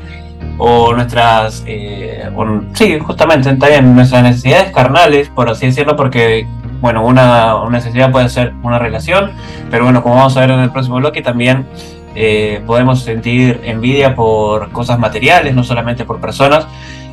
o 0.57 0.93
nuestras, 0.93 1.65
eh, 1.67 2.29
sí, 2.71 2.97
justamente 2.99 3.53
también 3.55 3.93
nuestras 3.93 4.23
necesidades 4.23 4.71
carnales, 4.71 5.27
por 5.27 5.49
así 5.49 5.65
decirlo, 5.65 5.97
porque, 5.97 6.47
bueno, 6.79 7.05
una, 7.05 7.57
una, 7.57 7.79
necesidad 7.79 8.13
puede 8.13 8.29
ser 8.29 8.53
una 8.63 8.79
relación, 8.79 9.31
pero 9.69 9.83
bueno, 9.83 10.01
como 10.01 10.15
vamos 10.15 10.37
a 10.37 10.39
ver 10.39 10.51
en 10.51 10.61
el 10.61 10.71
próximo 10.71 10.95
bloque, 10.95 11.21
también 11.21 11.65
eh, 12.15 12.61
podemos 12.65 13.01
sentir 13.01 13.61
envidia 13.63 14.15
por 14.15 14.71
cosas 14.71 14.99
materiales, 14.99 15.55
no 15.55 15.63
solamente 15.63 16.05
por 16.05 16.19
personas. 16.19 16.67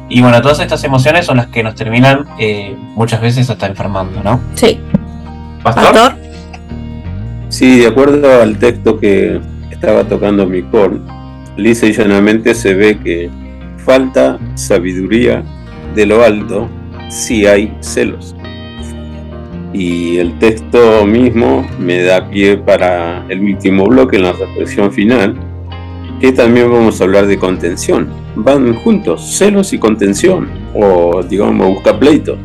Y 0.08 0.20
bueno, 0.22 0.42
todas 0.42 0.60
estas 0.60 0.82
emociones 0.84 1.26
son 1.26 1.36
las 1.36 1.46
que 1.46 1.62
nos 1.62 1.74
terminan 1.74 2.26
eh, 2.38 2.74
muchas 2.94 3.20
veces 3.20 3.48
hasta 3.48 3.66
enfermando, 3.66 4.22
¿no? 4.22 4.40
Sí. 4.54 4.80
¿Pastor? 5.62 6.14
Sí, 7.48 7.78
de 7.80 7.86
acuerdo 7.86 8.42
al 8.42 8.58
texto 8.58 8.98
que 8.98 9.40
estaba 9.70 10.04
tocando 10.04 10.46
mi 10.46 10.62
cor, 10.62 11.00
lisa 11.56 11.86
y 11.86 11.92
llanamente 11.92 12.54
se 12.54 12.74
ve 12.74 12.98
que 12.98 13.30
falta 13.84 14.38
sabiduría 14.54 15.42
de 15.94 16.06
lo 16.06 16.24
alto 16.24 16.68
si 17.08 17.46
hay 17.46 17.76
celos. 17.80 18.34
Y 19.72 20.18
el 20.18 20.38
texto 20.38 21.06
mismo 21.06 21.66
me 21.78 22.02
da 22.02 22.28
pie 22.28 22.56
para 22.56 23.24
el 23.28 23.40
último 23.40 23.86
bloque 23.86 24.16
en 24.16 24.24
la 24.24 24.32
reflexión 24.32 24.92
final, 24.92 25.36
que 26.20 26.32
también 26.32 26.70
vamos 26.70 27.00
a 27.00 27.04
hablar 27.04 27.26
de 27.26 27.38
contención. 27.38 28.08
Van 28.34 28.74
juntos, 28.74 29.36
celos 29.36 29.72
y 29.72 29.78
contención, 29.78 30.48
o 30.74 31.22
digamos 31.22 31.68
busca 31.68 31.98
pleito. 31.98 32.36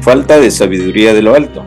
Falta 0.00 0.40
de 0.40 0.50
sabiduría 0.50 1.14
de 1.14 1.22
lo 1.22 1.34
alto, 1.34 1.64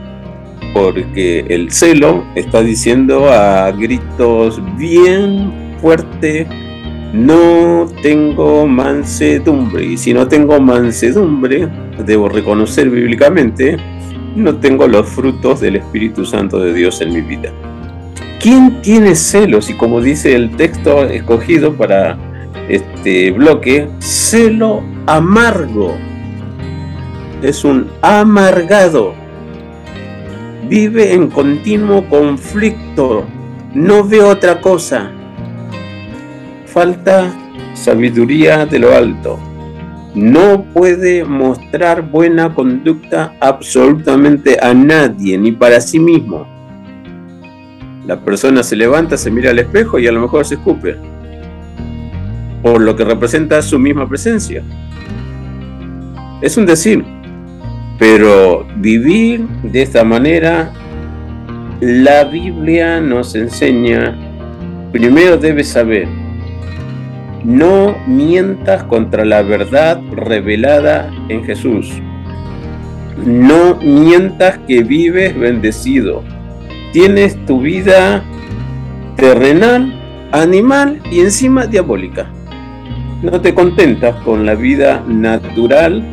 porque 0.74 1.46
el 1.48 1.72
celo 1.72 2.26
está 2.36 2.62
diciendo 2.62 3.30
a 3.32 3.72
gritos 3.72 4.62
bien 4.78 5.78
fuerte, 5.82 6.46
no 7.14 7.88
tengo 8.02 8.68
mansedumbre. 8.68 9.86
Y 9.86 9.98
si 9.98 10.14
no 10.14 10.28
tengo 10.28 10.60
mansedumbre, 10.60 11.70
debo 12.06 12.28
reconocer 12.28 12.90
bíblicamente, 12.90 13.78
no 14.36 14.58
tengo 14.58 14.88
los 14.88 15.08
frutos 15.08 15.62
del 15.62 15.78
Espíritu 15.78 16.26
Santo 16.26 16.60
de 16.60 16.74
Dios 16.74 17.02
en 17.02 17.14
mi 17.14 17.22
vida. 17.22 17.52
¿Quién 18.40 18.82
tiene 18.82 19.16
celos? 19.16 19.70
Y 19.70 19.74
como 19.74 20.02
dice 20.02 20.36
el 20.36 20.56
texto 20.56 21.06
escogido 21.06 21.74
para 21.74 22.18
este 22.70 23.32
bloque, 23.32 23.88
celo 24.00 24.84
amargo. 25.08 25.96
Es 27.42 27.64
un 27.64 27.90
amargado. 28.02 29.14
Vive 30.68 31.14
en 31.14 31.30
continuo 31.30 32.08
conflicto. 32.10 33.26
No 33.74 34.04
ve 34.04 34.22
otra 34.22 34.62
cosa. 34.62 35.12
Falta 36.66 37.34
sabiduría 37.74 38.66
de 38.66 38.80
lo 38.80 38.94
alto 38.94 39.40
no 40.16 40.64
puede 40.74 41.26
mostrar 41.26 42.10
buena 42.10 42.54
conducta 42.54 43.34
absolutamente 43.42 44.58
a 44.62 44.74
nadie, 44.74 45.38
ni 45.38 45.52
para 45.52 45.82
sí 45.82 46.00
mismo. 46.00 46.48
La 48.08 48.22
persona 48.22 48.64
se 48.64 48.78
levanta, 48.78 49.18
se 49.18 49.30
mira 49.30 49.52
al 49.52 49.60
espejo 49.60 50.00
y 50.00 50.08
a 50.08 50.14
lo 50.14 50.22
mejor 50.22 50.46
se 50.46 50.56
escupe, 50.56 50.96
por 52.64 52.80
lo 52.82 52.96
que 52.96 53.04
representa 53.04 53.62
su 53.62 53.78
misma 53.78 54.08
presencia. 54.08 54.64
Es 56.42 56.56
un 56.56 56.66
decir, 56.66 57.04
pero 58.00 58.66
vivir 58.78 59.46
de 59.64 59.82
esta 59.82 60.06
manera, 60.06 60.72
la 61.82 62.24
Biblia 62.24 63.02
nos 63.02 63.36
enseña, 63.36 64.16
primero 64.94 65.38
debes 65.38 65.68
saber 65.68 66.08
no 67.46 67.96
mientas 68.08 68.84
contra 68.86 69.24
la 69.24 69.44
verdad 69.44 70.02
revelada 70.12 71.12
en 71.30 71.44
Jesús. 71.44 72.02
No 73.24 73.76
mientas 73.76 74.58
que 74.68 74.84
vives 74.84 75.38
bendecido. 75.38 76.24
Tienes 76.92 77.38
tu 77.46 77.62
vida 77.62 78.24
terrenal, 79.16 79.94
animal 80.32 81.00
y 81.12 81.20
encima 81.20 81.68
diabólica. 81.68 82.26
No 83.22 83.40
te 83.40 83.54
contentas 83.54 84.16
con 84.24 84.46
la 84.46 84.56
vida 84.56 85.04
natural, 85.08 86.04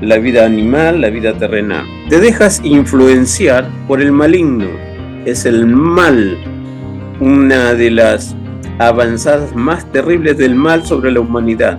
la 0.00 0.18
vida 0.18 0.46
animal, 0.46 1.00
la 1.00 1.10
vida 1.10 1.34
terrenal. 1.34 1.86
Te 2.08 2.20
dejas 2.20 2.60
influenciar 2.62 3.68
por 3.88 4.00
el 4.00 4.12
maligno. 4.12 4.68
Es 5.24 5.44
el 5.44 5.66
mal, 5.66 6.38
una 7.20 7.74
de 7.74 7.90
las 7.90 8.36
avanzadas 8.78 9.54
más 9.54 9.90
terribles 9.92 10.38
del 10.38 10.54
mal 10.54 10.84
sobre 10.84 11.10
la 11.10 11.20
humanidad. 11.20 11.78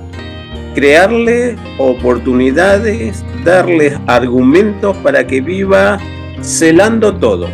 Crearle 0.75 1.55
oportunidades, 1.77 3.23
darles 3.43 3.97
argumentos 4.07 4.95
para 4.97 5.25
que 5.25 5.41
viva 5.41 5.97
celando 6.41 7.15
todo. 7.15 7.47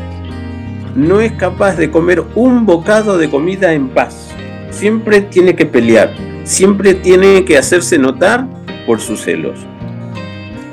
No 0.95 1.21
es 1.21 1.31
capaz 1.33 1.75
de 1.75 1.91
comer 1.91 2.23
un 2.35 2.65
bocado 2.65 3.17
de 3.17 3.29
comida 3.29 3.73
en 3.73 3.89
paz. 3.89 4.31
Siempre 4.69 5.21
tiene 5.21 5.55
que 5.55 5.65
pelear, 5.65 6.13
siempre 6.43 6.93
tiene 6.93 7.45
que 7.45 7.57
hacerse 7.57 7.97
notar 7.97 8.47
por 8.85 8.99
sus 8.99 9.21
celos. 9.21 9.59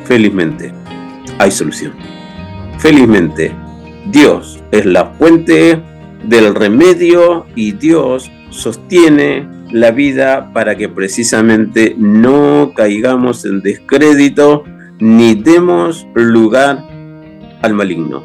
Felizmente, 0.04 0.72
hay 1.38 1.50
solución. 1.50 1.92
Felizmente, 2.78 3.52
Dios 4.10 4.62
es 4.72 4.84
la 4.84 5.06
fuente 5.06 5.80
del 6.24 6.54
remedio 6.54 7.46
y 7.54 7.72
Dios 7.72 8.30
sostiene 8.52 9.48
la 9.72 9.90
vida 9.90 10.52
para 10.52 10.76
que 10.76 10.88
precisamente 10.88 11.94
no 11.98 12.72
caigamos 12.76 13.44
en 13.44 13.62
descrédito 13.62 14.64
ni 15.00 15.34
demos 15.34 16.06
lugar 16.14 16.84
al 17.62 17.74
maligno. 17.74 18.22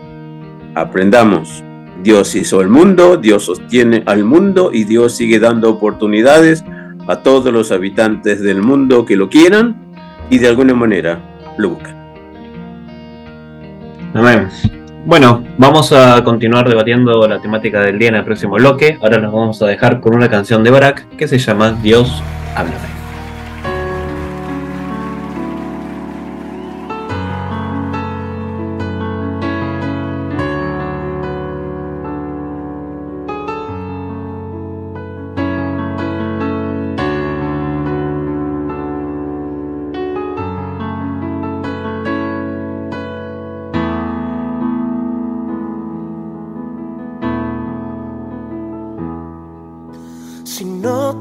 Aprendamos. 0.75 1.63
Dios 2.03 2.35
hizo 2.35 2.61
el 2.61 2.69
mundo, 2.69 3.17
Dios 3.17 3.45
sostiene 3.45 4.03
al 4.05 4.23
mundo 4.23 4.69
y 4.71 4.83
Dios 4.83 5.15
sigue 5.15 5.39
dando 5.39 5.71
oportunidades 5.71 6.63
a 7.07 7.23
todos 7.23 7.51
los 7.51 7.71
habitantes 7.71 8.41
del 8.41 8.61
mundo 8.61 9.05
que 9.05 9.15
lo 9.15 9.29
quieran 9.29 9.75
y 10.29 10.37
de 10.37 10.47
alguna 10.47 10.75
manera 10.75 11.19
lo 11.57 11.69
buscan. 11.69 11.97
Amén. 14.13 14.47
Bueno, 15.07 15.41
vamos 15.57 15.93
a 15.93 16.21
continuar 16.25 16.67
debatiendo 16.67 17.25
la 17.29 17.39
temática 17.39 17.79
del 17.79 17.97
día 17.97 18.09
en 18.09 18.15
el 18.15 18.25
próximo 18.25 18.55
bloque. 18.55 18.97
Ahora 19.01 19.19
nos 19.19 19.31
vamos 19.31 19.61
a 19.61 19.65
dejar 19.65 20.01
con 20.01 20.13
una 20.13 20.29
canción 20.29 20.65
de 20.65 20.69
Barak 20.69 21.07
que 21.15 21.29
se 21.29 21.39
llama 21.39 21.71
Dios, 21.81 22.21
háblame. 22.53 22.96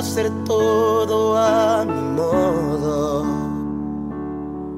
hacer 0.00 0.30
todo 0.46 1.36
a 1.36 1.84
mi 1.84 2.00
modo. 2.00 3.24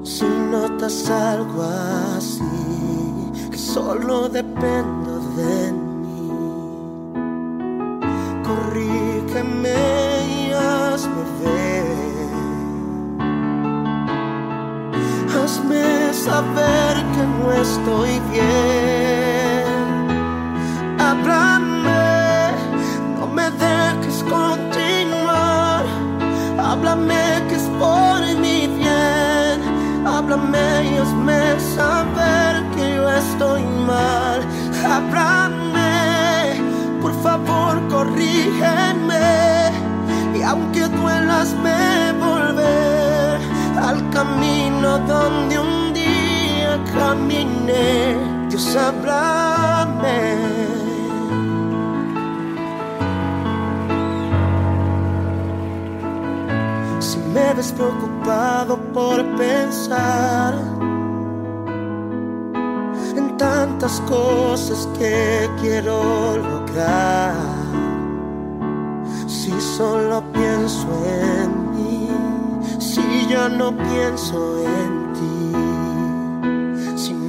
Si 0.03 0.25
notas 0.25 1.09
algo 1.09 1.63
así, 2.17 2.43
que 3.49 3.57
solo 3.57 4.27
dependo 4.27 4.92
donde 45.23 45.59
un 45.59 45.93
día 45.93 46.79
caminé. 46.93 48.17
Dios, 48.49 48.75
háblame. 48.75 50.53
me 57.33 57.51
ves 57.55 57.71
preocupado 57.71 58.77
por 58.93 59.17
pensar 59.35 60.53
en 63.17 63.35
tantas 63.37 63.99
cosas 64.01 64.87
que 64.99 65.49
quiero 65.59 66.37
lograr. 66.37 67.33
Si 69.27 69.51
solo 69.59 70.21
pienso 70.31 70.87
en 71.07 71.71
mí, 71.71 72.09
si 72.77 73.27
ya 73.27 73.49
no 73.49 73.75
pienso 73.75 74.59
en 74.59 74.63
si 74.63 75.02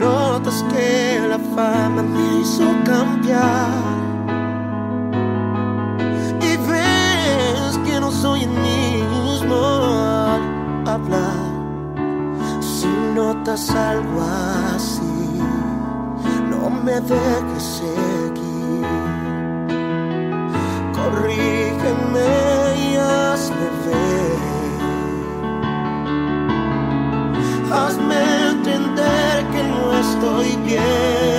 notas 0.04 0.62
que 0.72 1.18
la 1.32 1.38
fama 1.54 2.02
me 2.02 2.40
hizo 2.40 2.64
cambiar. 2.84 3.70
Y 6.48 6.52
ves 6.68 7.78
que 7.86 8.00
no 8.00 8.10
soy 8.10 8.42
el 8.42 8.54
mismo 8.70 9.56
al 10.34 10.42
hablar. 10.94 11.44
Si 12.60 12.88
notas 13.14 13.70
algo 13.70 14.20
así, 14.74 15.40
no 16.50 16.70
me 16.84 17.00
dejes 17.00 17.62
seguir. 17.78 18.13
Estoy 30.24 30.56
bien. 30.64 31.33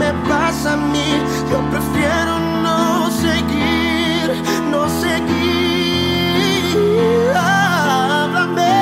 Me 0.00 0.12
pasa 0.30 0.72
a 0.72 0.76
mí, 0.76 1.10
yo 1.50 1.58
prefiero 1.70 2.38
no 2.64 3.10
seguir, 3.10 4.26
no 4.72 4.82
seguir. 5.04 6.74
Háblame, 7.36 8.78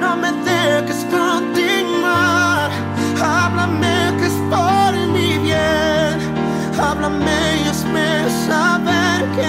no 0.00 0.10
me 0.16 0.30
dejes 0.50 1.06
continuar. 1.18 2.70
Háblame 3.22 3.94
que 4.18 4.26
es 4.32 4.38
por 4.52 4.92
mi 5.14 5.30
bien. 5.46 6.14
Háblame 6.86 7.38
y 7.62 7.68
hazme 7.68 8.08
saber 8.48 9.18
que 9.36 9.48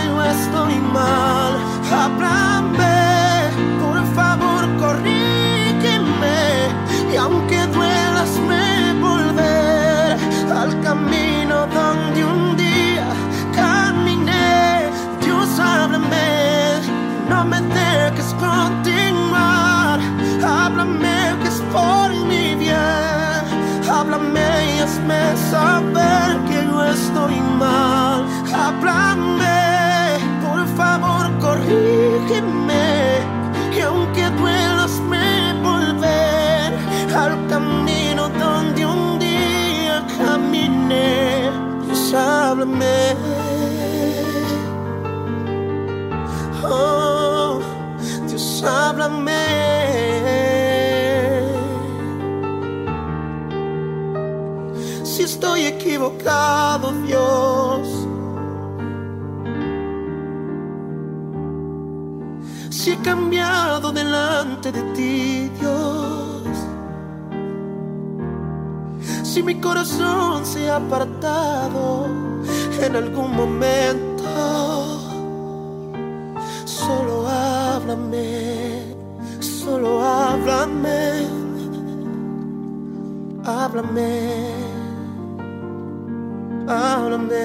Háblame 24.22 24.76
y 24.76 24.80
hazme 24.80 25.36
saber 25.50 26.38
que 26.48 26.66
yo 26.66 26.84
estoy 26.84 27.40
mal. 27.58 28.26
Háblame, 28.54 30.20
por 30.46 30.68
favor, 30.78 31.26
corrígeme. 31.40 33.20
Que 33.74 33.82
aunque 33.84 34.30
duelas, 34.30 35.00
me 35.10 35.54
volver 35.64 36.74
al 37.16 37.48
camino 37.48 38.30
donde 38.30 38.86
un 38.86 39.18
día 39.20 40.06
caminé. 40.18 41.50
Dios, 41.86 42.14
háblame. 42.14 43.16
Oh, 46.64 47.60
Dios, 48.28 48.64
háblame. 48.64 49.41
Equivocado, 56.02 56.92
Dios. 57.06 58.08
Si 62.70 62.92
he 62.92 62.98
cambiado 62.98 63.92
delante 63.92 64.72
de 64.72 64.82
ti, 64.94 65.52
Dios. 65.60 66.42
Si 69.24 69.44
mi 69.44 69.56
corazón 69.62 70.46
se 70.46 70.70
ha 70.70 70.78
apartado 70.78 72.08
en 72.82 72.96
algún 72.96 73.36
momento, 73.36 74.24
solo 76.66 77.28
háblame, 77.28 78.96
solo 79.40 80.02
háblame, 80.02 81.28
háblame, 83.46 84.61
háblame, 86.72 87.36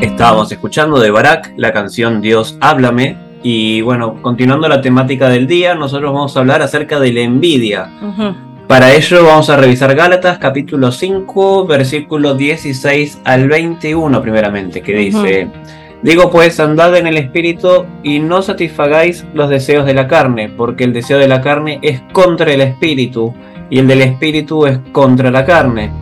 Estábamos 0.00 0.50
escuchando 0.52 0.98
de 1.00 1.10
Barak 1.10 1.52
la 1.56 1.72
canción 1.72 2.20
Dios 2.20 2.56
háblame. 2.60 3.18
Y 3.42 3.82
bueno, 3.82 4.22
continuando 4.22 4.68
la 4.68 4.80
temática 4.80 5.28
del 5.28 5.46
día, 5.46 5.74
nosotros 5.74 6.12
vamos 6.12 6.34
a 6.34 6.40
hablar 6.40 6.62
acerca 6.62 6.98
de 6.98 7.12
la 7.12 7.20
envidia. 7.20 7.90
Para 8.74 8.92
ello 8.92 9.24
vamos 9.24 9.50
a 9.50 9.56
revisar 9.56 9.94
Gálatas 9.94 10.38
capítulo 10.38 10.90
5, 10.90 11.64
versículo 11.64 12.34
16 12.34 13.20
al 13.22 13.46
21 13.46 14.20
primeramente, 14.20 14.82
que 14.82 14.96
dice, 14.96 15.46
digo 16.02 16.28
pues, 16.28 16.58
andad 16.58 16.96
en 16.96 17.06
el 17.06 17.16
espíritu 17.16 17.86
y 18.02 18.18
no 18.18 18.42
satisfagáis 18.42 19.24
los 19.32 19.48
deseos 19.48 19.86
de 19.86 19.94
la 19.94 20.08
carne, 20.08 20.48
porque 20.48 20.82
el 20.82 20.92
deseo 20.92 21.18
de 21.18 21.28
la 21.28 21.40
carne 21.40 21.78
es 21.82 22.00
contra 22.10 22.52
el 22.52 22.62
espíritu 22.62 23.32
y 23.70 23.78
el 23.78 23.86
del 23.86 24.02
espíritu 24.02 24.66
es 24.66 24.80
contra 24.90 25.30
la 25.30 25.44
carne. 25.44 25.92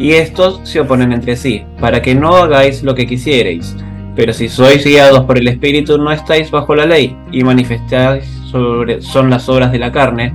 Y 0.00 0.14
estos 0.14 0.60
se 0.64 0.80
oponen 0.80 1.12
entre 1.12 1.36
sí, 1.36 1.66
para 1.78 2.02
que 2.02 2.16
no 2.16 2.34
hagáis 2.34 2.82
lo 2.82 2.96
que 2.96 3.06
quisierais. 3.06 3.76
Pero 4.16 4.32
si 4.32 4.48
sois 4.48 4.84
guiados 4.84 5.20
por 5.20 5.38
el 5.38 5.46
espíritu 5.46 5.98
no 5.98 6.10
estáis 6.10 6.50
bajo 6.50 6.74
la 6.74 6.84
ley, 6.84 7.16
y 7.30 7.44
manifestáis 7.44 8.24
sobre, 8.50 9.02
son 9.02 9.30
las 9.30 9.48
obras 9.48 9.70
de 9.70 9.78
la 9.78 9.92
carne, 9.92 10.34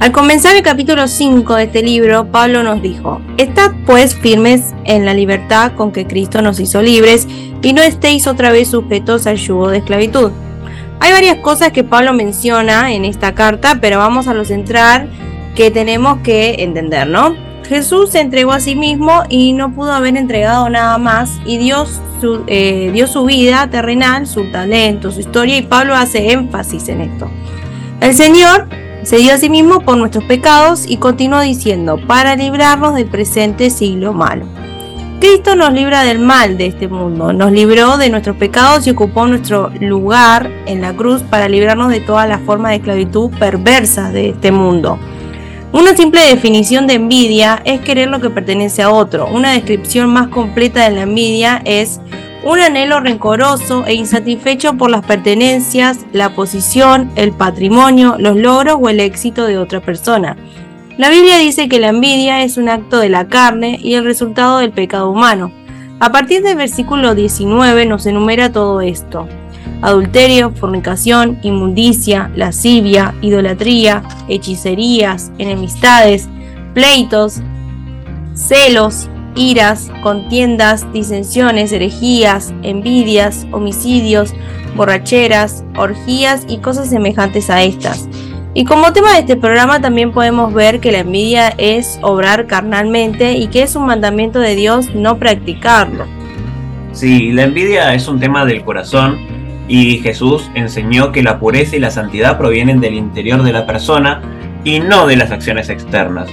Al 0.00 0.12
comenzar 0.12 0.56
el 0.56 0.62
capítulo 0.62 1.06
5 1.06 1.56
de 1.56 1.64
este 1.64 1.82
libro, 1.82 2.24
Pablo 2.24 2.62
nos 2.62 2.80
dijo, 2.80 3.20
Estad 3.36 3.72
pues 3.84 4.14
firmes 4.14 4.74
en 4.84 5.04
la 5.04 5.12
libertad 5.12 5.72
con 5.76 5.92
que 5.92 6.06
Cristo 6.06 6.40
nos 6.40 6.58
hizo 6.58 6.80
libres 6.80 7.28
y 7.60 7.74
no 7.74 7.82
estéis 7.82 8.26
otra 8.26 8.50
vez 8.50 8.68
sujetos 8.68 9.26
al 9.26 9.36
yugo 9.36 9.68
de 9.68 9.76
esclavitud. 9.76 10.32
Hay 11.00 11.12
varias 11.12 11.36
cosas 11.40 11.72
que 11.72 11.84
Pablo 11.84 12.14
menciona 12.14 12.94
en 12.94 13.04
esta 13.04 13.34
carta, 13.34 13.76
pero 13.82 13.98
vamos 13.98 14.26
a 14.26 14.32
lo 14.32 14.46
central 14.46 15.10
que 15.54 15.70
tenemos 15.70 16.20
que 16.20 16.62
entender, 16.64 17.06
¿no? 17.06 17.36
Jesús 17.68 18.12
se 18.12 18.20
entregó 18.20 18.52
a 18.52 18.60
sí 18.60 18.76
mismo 18.76 19.24
y 19.28 19.52
no 19.52 19.74
pudo 19.74 19.92
haber 19.92 20.16
entregado 20.16 20.70
nada 20.70 20.96
más 20.96 21.38
y 21.44 21.58
Dios 21.58 22.00
su, 22.22 22.44
eh, 22.46 22.88
dio 22.94 23.06
su 23.06 23.26
vida 23.26 23.68
terrenal, 23.68 24.26
su 24.26 24.50
talento, 24.50 25.12
su 25.12 25.20
historia 25.20 25.58
y 25.58 25.62
Pablo 25.62 25.94
hace 25.94 26.32
énfasis 26.32 26.88
en 26.88 27.02
esto. 27.02 27.30
El 28.00 28.14
Señor 28.14 28.79
se 29.02 29.16
dio 29.16 29.34
a 29.34 29.38
sí 29.38 29.48
mismo 29.48 29.80
por 29.80 29.96
nuestros 29.96 30.24
pecados 30.24 30.84
y 30.86 30.98
continuó 30.98 31.40
diciendo, 31.40 31.98
para 32.06 32.36
librarnos 32.36 32.94
del 32.94 33.06
presente 33.06 33.70
siglo 33.70 34.12
malo. 34.12 34.46
Cristo 35.20 35.54
nos 35.54 35.72
libra 35.72 36.02
del 36.04 36.18
mal 36.18 36.56
de 36.56 36.66
este 36.66 36.88
mundo, 36.88 37.32
nos 37.34 37.52
libró 37.52 37.98
de 37.98 38.08
nuestros 38.08 38.36
pecados 38.36 38.86
y 38.86 38.90
ocupó 38.90 39.26
nuestro 39.26 39.70
lugar 39.80 40.50
en 40.64 40.80
la 40.80 40.94
cruz 40.94 41.22
para 41.22 41.48
librarnos 41.48 41.90
de 41.90 42.00
toda 42.00 42.26
la 42.26 42.38
forma 42.38 42.70
de 42.70 42.76
esclavitud 42.76 43.30
perversa 43.38 44.10
de 44.10 44.30
este 44.30 44.50
mundo. 44.50 44.98
Una 45.72 45.94
simple 45.94 46.22
definición 46.22 46.86
de 46.86 46.94
envidia 46.94 47.60
es 47.64 47.80
querer 47.82 48.08
lo 48.08 48.20
que 48.20 48.30
pertenece 48.30 48.82
a 48.82 48.90
otro. 48.90 49.28
Una 49.28 49.52
descripción 49.52 50.10
más 50.10 50.28
completa 50.28 50.82
de 50.82 50.96
la 50.96 51.02
envidia 51.02 51.62
es 51.64 52.00
un 52.42 52.58
anhelo 52.58 53.00
rencoroso 53.00 53.84
e 53.86 53.94
insatisfecho 53.94 54.74
por 54.74 54.90
las 54.90 55.04
pertenencias, 55.04 56.06
la 56.12 56.34
posición, 56.34 57.10
el 57.16 57.32
patrimonio, 57.32 58.16
los 58.18 58.36
logros 58.36 58.78
o 58.80 58.88
el 58.88 59.00
éxito 59.00 59.44
de 59.44 59.58
otra 59.58 59.80
persona. 59.80 60.36
La 60.96 61.10
Biblia 61.10 61.38
dice 61.38 61.68
que 61.68 61.78
la 61.78 61.88
envidia 61.88 62.42
es 62.42 62.56
un 62.56 62.68
acto 62.68 62.98
de 62.98 63.08
la 63.08 63.28
carne 63.28 63.78
y 63.82 63.94
el 63.94 64.04
resultado 64.04 64.58
del 64.58 64.72
pecado 64.72 65.10
humano. 65.10 65.52
A 65.98 66.12
partir 66.12 66.42
del 66.42 66.56
versículo 66.56 67.14
19 67.14 67.84
nos 67.86 68.06
enumera 68.06 68.52
todo 68.52 68.80
esto. 68.80 69.28
Adulterio, 69.82 70.50
fornicación, 70.50 71.38
inmundicia, 71.42 72.30
lascivia, 72.34 73.14
idolatría, 73.20 74.02
hechicerías, 74.28 75.30
enemistades, 75.38 76.28
pleitos, 76.74 77.40
celos, 78.34 79.08
iras, 79.34 79.90
contiendas, 80.02 80.90
disensiones, 80.92 81.72
herejías, 81.72 82.52
envidias, 82.62 83.46
homicidios, 83.52 84.34
borracheras, 84.76 85.64
orgías 85.76 86.44
y 86.48 86.58
cosas 86.58 86.88
semejantes 86.88 87.50
a 87.50 87.62
estas 87.62 88.08
y 88.52 88.64
como 88.64 88.92
tema 88.92 89.12
de 89.12 89.20
este 89.20 89.36
programa 89.36 89.80
también 89.80 90.10
podemos 90.10 90.52
ver 90.52 90.80
que 90.80 90.90
la 90.90 90.98
envidia 90.98 91.50
es 91.56 92.00
obrar 92.02 92.48
carnalmente 92.48 93.34
y 93.34 93.46
que 93.46 93.62
es 93.62 93.76
un 93.76 93.86
mandamiento 93.86 94.40
de 94.40 94.56
Dios 94.56 94.92
no 94.92 95.18
practicarlo. 95.18 96.04
Sí, 96.92 97.30
la 97.30 97.44
envidia 97.44 97.94
es 97.94 98.08
un 98.08 98.18
tema 98.18 98.44
del 98.44 98.64
corazón 98.64 99.18
y 99.68 99.98
Jesús 99.98 100.50
enseñó 100.54 101.12
que 101.12 101.22
la 101.22 101.38
pureza 101.38 101.76
y 101.76 101.78
la 101.78 101.92
santidad 101.92 102.38
provienen 102.38 102.80
del 102.80 102.94
interior 102.94 103.44
de 103.44 103.52
la 103.52 103.66
persona 103.66 104.20
y 104.64 104.80
no 104.80 105.06
de 105.06 105.16
las 105.16 105.30
acciones 105.30 105.68
externas. 105.68 106.28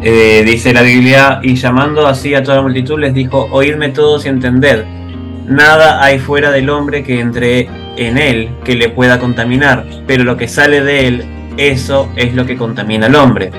Eh, 0.00 0.44
dice 0.46 0.72
la 0.72 0.82
Biblia, 0.82 1.40
y 1.42 1.56
llamando 1.56 2.06
así 2.06 2.34
a 2.34 2.42
toda 2.42 2.58
la 2.58 2.62
multitud 2.62 3.00
les 3.00 3.14
dijo, 3.14 3.48
oídme 3.50 3.88
todos 3.88 4.24
y 4.26 4.28
entended, 4.28 4.84
nada 5.48 6.04
hay 6.04 6.20
fuera 6.20 6.52
del 6.52 6.70
hombre 6.70 7.02
que 7.02 7.18
entre 7.18 7.68
en 7.96 8.16
él 8.16 8.50
que 8.64 8.76
le 8.76 8.90
pueda 8.90 9.18
contaminar, 9.18 9.84
pero 10.06 10.22
lo 10.22 10.36
que 10.36 10.46
sale 10.46 10.82
de 10.82 11.08
él, 11.08 11.24
eso 11.56 12.08
es 12.14 12.32
lo 12.34 12.46
que 12.46 12.56
contamina 12.56 13.06
al 13.06 13.16
hombre. 13.16 13.50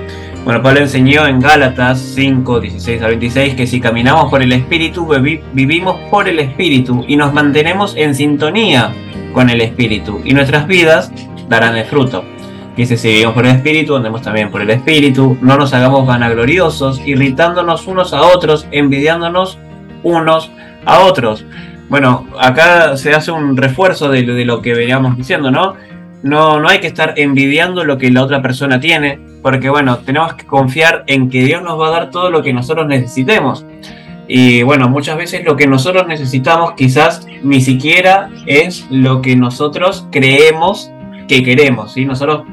Bueno, 0.46 0.64
Pablo 0.64 0.80
enseñó 0.80 1.28
en 1.28 1.42
Gálatas 1.42 2.00
5, 2.16 2.62
16 2.62 3.02
a 3.02 3.08
26 3.08 3.56
que 3.56 3.68
si 3.68 3.82
caminamos 3.82 4.30
por 4.30 4.42
el 4.42 4.54
Espíritu, 4.54 5.08
vivimos 5.52 5.98
por 6.10 6.30
el 6.30 6.40
Espíritu 6.40 7.04
y 7.06 7.18
nos 7.18 7.34
mantenemos 7.34 7.96
en 7.98 8.16
sintonía 8.16 8.94
con 9.34 9.50
el 9.50 9.60
Espíritu 9.60 10.22
y 10.24 10.34
nuestras 10.34 10.66
vidas 10.66 11.12
darán 11.50 11.76
el 11.76 11.86
fruto. 11.86 12.24
Dice, 12.80 12.96
si 12.96 13.10
vivimos 13.10 13.34
por 13.34 13.46
el 13.46 13.58
Espíritu, 13.58 13.98
andemos 13.98 14.22
también 14.22 14.50
por 14.50 14.62
el 14.62 14.70
Espíritu, 14.70 15.38
no 15.42 15.58
nos 15.58 15.74
hagamos 15.74 16.08
vanagloriosos, 16.08 17.02
irritándonos 17.06 17.86
unos 17.88 18.14
a 18.14 18.22
otros, 18.22 18.68
envidiándonos 18.72 19.60
unos 20.02 20.50
a 20.86 21.00
otros. 21.00 21.44
Bueno, 21.90 22.26
acá 22.40 22.96
se 22.96 23.12
hace 23.12 23.32
un 23.32 23.58
refuerzo 23.58 24.08
de, 24.08 24.24
lo 24.46 24.62
que 24.62 24.74
veníamos 24.74 25.18
diciendo, 25.18 25.52
¿no? 25.52 25.76
¿no? 26.24 26.62
No 26.62 26.70
hay 26.70 26.80
que 26.80 26.88
estar 26.88 27.16
envidiando 27.18 27.84
lo 27.84 27.98
que 27.98 28.10
la 28.12 28.24
otra 28.24 28.42
persona 28.42 28.80
tiene, 28.80 29.20
porque 29.42 29.70
bueno, 29.70 29.98
tenemos 29.98 30.36
que 30.36 30.46
confiar 30.46 31.04
en 31.08 31.30
que 31.30 31.44
Dios 31.44 31.62
nos 31.62 31.78
va 31.78 31.88
a 31.90 31.92
dar 31.92 32.12
todo 32.12 32.32
lo 32.32 32.42
que 32.42 32.54
nosotros 32.54 32.88
necesitemos. 32.88 33.66
Y 34.26 34.64
bueno, 34.64 34.88
muchas 34.88 35.18
veces 35.18 35.44
lo 35.44 35.58
que 35.58 35.68
nosotros 35.68 36.08
necesitamos 36.08 36.76
quizás 36.78 37.28
ni 37.44 37.60
siquiera 37.60 38.30
es 38.46 38.88
lo 38.90 39.22
que 39.22 39.36
nosotros 39.36 40.08
creemos 40.14 40.94
que 41.28 41.44
queremos, 41.44 41.92
¿sí? 41.92 42.06
Nosotros 42.06 42.44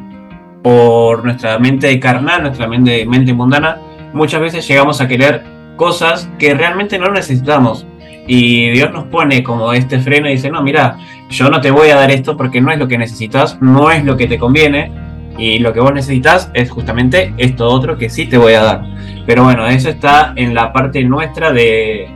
por 0.66 1.22
nuestra 1.22 1.60
mente 1.60 2.00
carnal, 2.00 2.42
nuestra 2.42 2.66
mente, 2.66 3.06
mente 3.06 3.32
mundana, 3.32 3.78
muchas 4.12 4.40
veces 4.40 4.66
llegamos 4.66 5.00
a 5.00 5.06
querer 5.06 5.44
cosas 5.76 6.28
que 6.40 6.54
realmente 6.54 6.98
no 6.98 7.08
necesitamos. 7.12 7.86
Y 8.26 8.70
Dios 8.70 8.92
nos 8.92 9.04
pone 9.04 9.44
como 9.44 9.72
este 9.72 10.00
freno 10.00 10.28
y 10.28 10.32
dice, 10.32 10.50
no, 10.50 10.64
mira, 10.64 10.96
yo 11.30 11.50
no 11.50 11.60
te 11.60 11.70
voy 11.70 11.90
a 11.90 11.94
dar 11.94 12.10
esto 12.10 12.36
porque 12.36 12.60
no 12.60 12.72
es 12.72 12.80
lo 12.80 12.88
que 12.88 12.98
necesitas, 12.98 13.62
no 13.62 13.92
es 13.92 14.04
lo 14.04 14.16
que 14.16 14.26
te 14.26 14.38
conviene, 14.38 14.90
y 15.38 15.60
lo 15.60 15.72
que 15.72 15.78
vos 15.78 15.94
necesitas 15.94 16.50
es 16.52 16.68
justamente 16.68 17.32
esto 17.36 17.68
otro 17.68 17.96
que 17.96 18.10
sí 18.10 18.26
te 18.26 18.36
voy 18.36 18.54
a 18.54 18.62
dar. 18.64 18.82
Pero 19.24 19.44
bueno, 19.44 19.68
eso 19.68 19.88
está 19.88 20.32
en 20.34 20.52
la 20.52 20.72
parte 20.72 21.04
nuestra 21.04 21.52
de, 21.52 22.10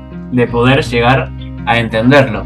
poder 0.50 0.82
llegar 0.82 1.30
a 1.66 1.78
entenderlo. 1.78 2.44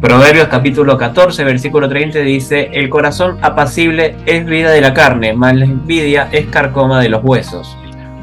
Proverbios 0.00 0.48
capítulo 0.48 0.98
14, 0.98 1.44
versículo 1.44 1.88
30 1.88 2.18
dice, 2.20 2.70
el 2.72 2.88
corazón 2.88 3.38
apacible 3.42 4.16
es 4.26 4.44
vida 4.44 4.70
de 4.70 4.80
la 4.80 4.94
carne, 4.94 5.32
mas 5.32 5.56
la 5.56 5.64
envidia 5.64 6.28
es 6.32 6.46
carcoma 6.46 7.00
de 7.00 7.08
los 7.08 7.24
huesos. 7.24 7.76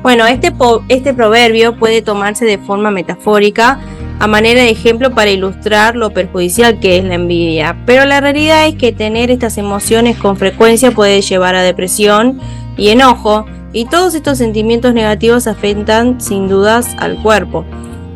Bueno, 0.04 0.26
este, 0.26 0.52
este 0.90 1.14
proverbio 1.14 1.76
puede 1.76 2.02
tomarse 2.02 2.46
de 2.46 2.58
forma 2.58 2.90
metafórica 2.90 3.80
a 4.20 4.28
manera 4.28 4.62
de 4.62 4.70
ejemplo 4.70 5.12
para 5.12 5.32
ilustrar 5.32 5.96
lo 5.96 6.12
perjudicial 6.12 6.80
que 6.80 6.98
es 6.98 7.04
la 7.04 7.16
envidia. 7.16 7.76
Pero 7.86 8.06
la 8.06 8.22
realidad 8.22 8.68
es 8.68 8.76
que 8.76 8.92
tener 8.92 9.32
estas 9.32 9.58
emociones 9.58 10.18
con 10.18 10.38
frecuencia 10.38 10.92
puede 10.92 11.22
llevar 11.22 11.56
a 11.56 11.64
depresión 11.64 12.40
y 12.78 12.90
enojo, 12.90 13.46
y 13.74 13.86
todos 13.86 14.14
estos 14.16 14.38
sentimientos 14.38 14.94
negativos 14.94 15.48
afectan 15.48 16.20
sin 16.20 16.48
dudas 16.48 16.96
al 17.00 17.22
cuerpo. 17.22 17.66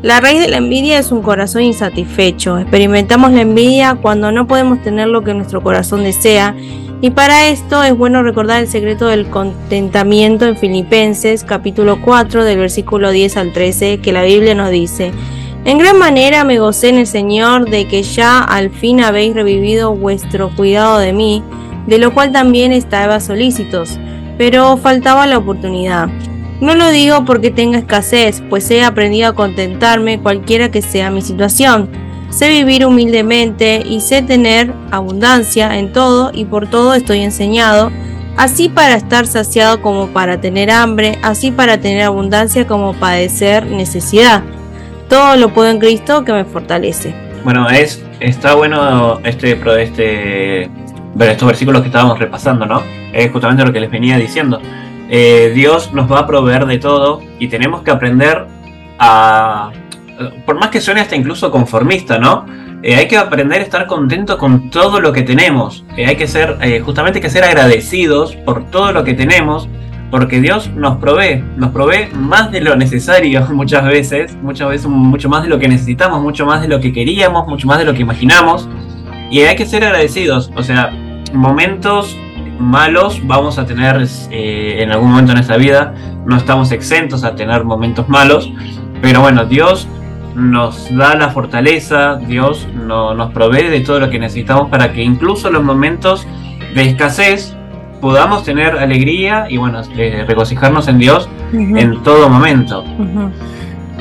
La 0.05 0.19
raíz 0.19 0.39
de 0.39 0.49
la 0.49 0.57
envidia 0.57 0.99
es 0.99 1.11
un 1.11 1.23
corazón 1.23 1.63
insatisfecho. 1.63 2.59
Experimentamos 2.59 3.31
la 3.31 3.41
envidia 3.41 3.97
cuando 3.99 4.31
no 4.31 4.45
podemos 4.45 4.79
tener 4.83 5.07
lo 5.07 5.23
que 5.23 5.33
nuestro 5.33 5.63
corazón 5.63 6.03
desea. 6.03 6.55
Y 7.01 7.09
para 7.09 7.47
esto 7.47 7.83
es 7.83 7.97
bueno 7.97 8.21
recordar 8.21 8.61
el 8.61 8.67
secreto 8.67 9.07
del 9.07 9.25
contentamiento 9.31 10.45
en 10.45 10.57
Filipenses 10.57 11.43
capítulo 11.43 12.03
4 12.03 12.43
del 12.43 12.59
versículo 12.59 13.09
10 13.09 13.35
al 13.37 13.51
13 13.51 13.97
que 13.97 14.11
la 14.11 14.21
Biblia 14.21 14.53
nos 14.53 14.69
dice, 14.69 15.11
en 15.65 15.79
gran 15.79 15.97
manera 15.97 16.43
me 16.43 16.59
gocé 16.59 16.89
en 16.89 16.99
el 16.99 17.07
Señor 17.07 17.67
de 17.67 17.87
que 17.87 18.03
ya 18.03 18.43
al 18.43 18.69
fin 18.69 19.01
habéis 19.01 19.33
revivido 19.33 19.95
vuestro 19.95 20.55
cuidado 20.55 20.99
de 20.99 21.13
mí, 21.13 21.41
de 21.87 21.97
lo 21.97 22.13
cual 22.13 22.31
también 22.31 22.73
estaba 22.73 23.19
solícitos, 23.19 23.97
pero 24.37 24.77
faltaba 24.77 25.25
la 25.25 25.39
oportunidad. 25.39 26.09
No 26.61 26.73
lo 26.73 26.89
digo 26.89 27.25
porque 27.25 27.51
tenga 27.51 27.77
escasez, 27.77 28.41
pues 28.49 28.69
he 28.71 28.83
aprendido 28.83 29.29
a 29.29 29.35
contentarme 29.35 30.19
cualquiera 30.19 30.71
que 30.71 30.81
sea 30.81 31.11
mi 31.11 31.21
situación. 31.21 31.89
Sé 32.29 32.49
vivir 32.49 32.85
humildemente 32.85 33.83
y 33.85 33.99
sé 33.99 34.21
tener 34.21 34.73
abundancia 34.89 35.77
en 35.77 35.91
todo 35.91 36.31
y 36.33 36.45
por 36.45 36.69
todo 36.69 36.93
estoy 36.93 37.21
enseñado, 37.21 37.91
así 38.37 38.69
para 38.69 38.95
estar 38.95 39.27
saciado 39.27 39.81
como 39.81 40.07
para 40.07 40.39
tener 40.39 40.71
hambre, 40.71 41.19
así 41.23 41.51
para 41.51 41.79
tener 41.79 42.03
abundancia 42.03 42.65
como 42.67 42.93
padecer 42.93 43.65
necesidad. 43.65 44.41
Todo 45.09 45.35
lo 45.35 45.53
puedo 45.53 45.69
en 45.69 45.79
Cristo 45.79 46.23
que 46.23 46.33
me 46.33 46.45
fortalece. 46.45 47.13
Bueno, 47.43 47.69
es 47.69 48.03
está 48.19 48.55
bueno 48.55 49.19
este 49.23 49.59
este 49.81 50.69
estos 51.19 51.47
versículos 51.47 51.81
que 51.81 51.87
estábamos 51.87 52.17
repasando, 52.17 52.65
¿no? 52.65 52.81
Es 53.13 53.31
justamente 53.31 53.63
lo 53.65 53.71
que 53.71 53.81
les 53.81 53.91
venía 53.91 54.17
diciendo. 54.17 54.59
Eh, 55.09 55.51
Dios 55.53 55.93
nos 55.93 56.11
va 56.11 56.19
a 56.19 56.27
proveer 56.27 56.65
de 56.65 56.77
todo 56.79 57.21
y 57.39 57.47
tenemos 57.47 57.83
que 57.83 57.91
aprender 57.91 58.45
a, 58.97 59.71
por 60.45 60.59
más 60.59 60.69
que 60.69 60.81
suene 60.81 61.01
hasta 61.01 61.15
incluso 61.15 61.51
conformista, 61.51 62.17
¿no? 62.17 62.45
Eh, 62.81 62.95
hay 62.95 63.07
que 63.07 63.17
aprender 63.17 63.61
a 63.61 63.63
estar 63.63 63.87
contento 63.87 64.37
con 64.37 64.69
todo 64.69 64.99
lo 64.99 65.11
que 65.11 65.23
tenemos. 65.23 65.85
Eh, 65.97 66.05
hay 66.05 66.15
que 66.15 66.27
ser, 66.27 66.57
justamente 66.83 67.21
que 67.21 67.29
ser 67.29 67.43
agradecidos 67.43 68.35
por 68.35 68.69
todo 68.69 68.91
lo 68.91 69.03
que 69.03 69.13
tenemos 69.13 69.69
porque 70.11 70.39
Dios 70.39 70.69
nos 70.69 70.97
provee, 70.97 71.43
nos 71.57 71.71
provee 71.71 72.07
más 72.13 72.51
de 72.51 72.61
lo 72.61 72.75
necesario 72.75 73.45
muchas 73.51 73.83
veces, 73.85 74.35
muchas 74.41 74.69
veces 74.69 74.87
mucho 74.87 75.29
más 75.29 75.43
de 75.43 75.49
lo 75.49 75.59
que 75.59 75.67
necesitamos, 75.67 76.21
mucho 76.21 76.45
más 76.45 76.61
de 76.61 76.67
lo 76.67 76.79
que 76.79 76.93
queríamos, 76.93 77.47
mucho 77.47 77.67
más 77.67 77.79
de 77.79 77.85
lo 77.85 77.93
que 77.93 78.01
imaginamos. 78.01 78.69
Y 79.29 79.41
hay 79.41 79.55
que 79.55 79.65
ser 79.65 79.83
agradecidos, 79.83 80.51
o 80.55 80.63
sea, 80.63 80.91
momentos 81.33 82.15
malos 82.59 83.21
vamos 83.25 83.57
a 83.57 83.65
tener 83.65 84.05
eh, 84.31 84.77
en 84.81 84.91
algún 84.91 85.09
momento 85.09 85.31
en 85.31 85.37
nuestra 85.37 85.57
vida, 85.57 85.93
no 86.25 86.37
estamos 86.37 86.71
exentos 86.71 87.23
a 87.23 87.35
tener 87.35 87.63
momentos 87.63 88.07
malos, 88.09 88.51
pero 89.01 89.21
bueno, 89.21 89.45
Dios 89.45 89.87
nos 90.35 90.93
da 90.95 91.15
la 91.15 91.29
fortaleza, 91.29 92.15
Dios 92.15 92.67
no, 92.73 93.13
nos 93.13 93.31
provee 93.31 93.69
de 93.69 93.81
todo 93.81 93.99
lo 93.99 94.09
que 94.09 94.19
necesitamos 94.19 94.69
para 94.69 94.91
que 94.91 95.01
incluso 95.01 95.49
los 95.49 95.63
momentos 95.63 96.27
de 96.73 96.83
escasez 96.83 97.55
podamos 98.01 98.43
tener 98.43 98.77
alegría 98.77 99.47
y 99.49 99.57
bueno, 99.57 99.81
eh, 99.95 100.25
regocijarnos 100.27 100.87
en 100.87 100.97
Dios 100.97 101.29
en 101.53 102.03
todo 102.03 102.29
momento. 102.29 102.83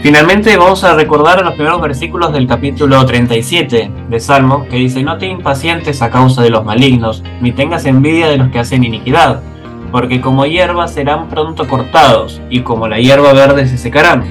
Finalmente 0.05 0.55
vamos 0.59 0.85
a 0.85 0.95
recordar 0.95 1.43
los 1.43 1.55
primeros 1.55 1.81
versículos 1.81 2.31
del 2.31 2.47
capítulo 2.47 3.07
37 3.07 3.91
de 4.11 4.21
Salmo, 4.21 4.67
que 4.69 4.77
dice, 4.77 5.03
no 5.03 5.17
te 5.17 5.25
impacientes 5.25 6.03
a 6.03 6.11
causa 6.11 6.43
de 6.43 6.51
los 6.51 6.63
malignos, 6.63 7.23
ni 7.41 7.53
tengas 7.53 7.87
envidia 7.87 8.29
de 8.29 8.37
los 8.37 8.51
que 8.51 8.59
hacen 8.59 8.85
iniquidad, 8.85 9.41
porque 9.91 10.21
como 10.21 10.45
hierba 10.45 10.89
serán 10.89 11.31
pronto 11.31 11.67
cortados, 11.67 12.43
y 12.51 12.61
como 12.61 12.87
la 12.87 13.01
hierba 13.01 13.33
verde 13.33 13.67
se 13.67 13.79
secarán. 13.79 14.25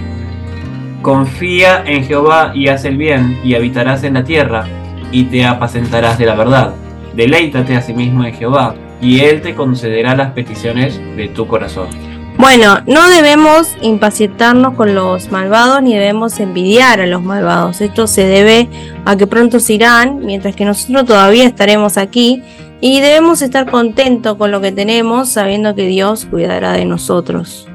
Confía 1.02 1.82
en 1.88 2.04
Jehová 2.04 2.52
y 2.54 2.68
haz 2.68 2.86
el 2.86 2.98
bien, 2.98 3.40
y 3.44 3.56
habitarás 3.56 4.04
en 4.04 4.14
la 4.14 4.24
tierra, 4.24 4.66
y 5.12 5.24
te 5.24 5.44
apacentarás 5.44 6.20
de 6.20 6.28
la 6.28 6.36
verdad. 6.36 6.76
Deleítate 7.16 7.76
a 7.76 7.82
sí 7.82 7.96
mismo 7.96 8.24
en 8.24 8.36
Jehová, 8.36 8.76
y 9.02 9.22
Él 9.22 9.42
te 9.42 9.56
concederá 9.56 10.16
las 10.16 10.34
peticiones 10.34 11.02
de 11.18 11.30
tu 11.30 11.48
corazón. 11.48 12.13
Bueno, 12.38 12.80
no 12.88 13.10
debemos 13.10 13.76
impacientarnos 13.82 14.74
con 14.74 14.96
los 14.96 15.32
malvados 15.32 15.82
ni 15.82 15.94
debemos 15.94 16.40
envidiar 16.40 17.00
a 17.00 17.08
los 17.08 17.24
malvados. 17.24 17.80
Esto 17.80 18.08
se 18.08 18.26
debe 18.26 18.70
a 19.06 19.16
que 19.16 19.28
pronto 19.28 19.60
se 19.60 19.74
irán, 19.74 20.20
mientras 20.26 20.56
que 20.56 20.66
nosotros 20.66 21.06
todavía 21.06 21.46
estaremos 21.46 21.98
aquí 21.98 22.44
y 22.82 23.00
debemos 23.00 23.42
estar 23.42 23.70
contentos 23.70 24.36
con 24.38 24.52
lo 24.52 24.60
que 24.60 24.72
tenemos, 24.72 25.30
sabiendo 25.30 25.74
que 25.76 25.88
Dios 25.88 26.26
cuidará 26.26 26.74
de 26.74 26.86
nosotros. 26.86 27.68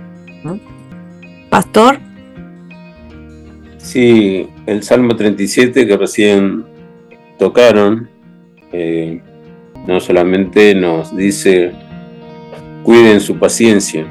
¿No? 0.44 0.60
Pastor, 1.48 2.00
Sí, 3.88 4.46
el 4.66 4.82
Salmo 4.82 5.16
37 5.16 5.86
que 5.86 5.96
recién 5.96 6.62
tocaron, 7.38 8.10
eh, 8.70 9.22
no 9.86 9.98
solamente 9.98 10.74
nos 10.74 11.16
dice, 11.16 11.72
cuiden 12.82 13.18
su 13.18 13.38
paciencia, 13.38 14.06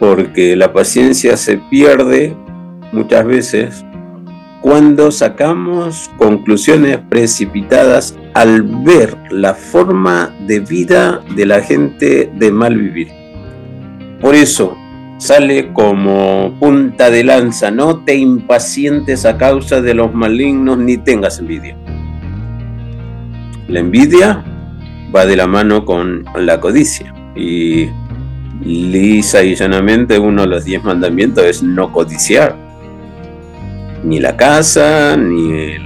porque 0.00 0.56
la 0.56 0.72
paciencia 0.72 1.36
se 1.36 1.58
pierde 1.58 2.34
muchas 2.90 3.24
veces 3.26 3.84
cuando 4.62 5.10
sacamos 5.10 6.10
conclusiones 6.16 6.98
precipitadas 7.08 8.16
al 8.34 8.62
ver 8.62 9.16
la 9.30 9.54
forma 9.54 10.34
de 10.46 10.60
vida 10.60 11.20
de 11.36 11.46
la 11.46 11.60
gente 11.60 12.30
de 12.34 12.50
mal 12.50 12.76
vivir. 12.76 13.08
Por 14.20 14.34
eso 14.34 14.76
sale 15.18 15.72
como 15.74 16.56
punta 16.58 17.10
de 17.10 17.22
lanza, 17.22 17.70
no 17.70 18.02
te 18.02 18.16
impacientes 18.16 19.26
a 19.26 19.36
causa 19.36 19.82
de 19.82 19.94
los 19.94 20.14
malignos 20.14 20.78
ni 20.78 20.96
tengas 20.96 21.38
envidia. 21.38 21.76
La 23.68 23.80
envidia 23.80 24.44
va 25.14 25.26
de 25.26 25.36
la 25.36 25.46
mano 25.46 25.84
con 25.84 26.24
la 26.36 26.58
codicia 26.58 27.14
y 27.36 27.86
lisa 28.64 29.42
y 29.42 29.54
llanamente 29.54 30.18
uno 30.18 30.42
de 30.42 30.48
los 30.48 30.64
diez 30.64 30.82
mandamientos 30.82 31.44
es 31.44 31.62
no 31.62 31.92
codiciar. 31.92 32.56
Ni 34.04 34.18
la 34.18 34.36
casa, 34.36 35.16
ni 35.16 35.76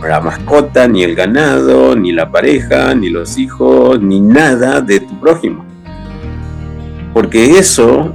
la 0.00 0.20
mascota, 0.20 0.88
ni 0.88 1.02
el 1.02 1.14
ganado, 1.14 1.94
ni 1.96 2.12
la 2.12 2.30
pareja, 2.30 2.94
ni 2.94 3.10
los 3.10 3.38
hijos, 3.38 4.00
ni 4.00 4.20
nada 4.20 4.80
de 4.80 5.00
tu 5.00 5.18
prójimo. 5.20 5.64
Porque 7.12 7.58
eso 7.58 8.14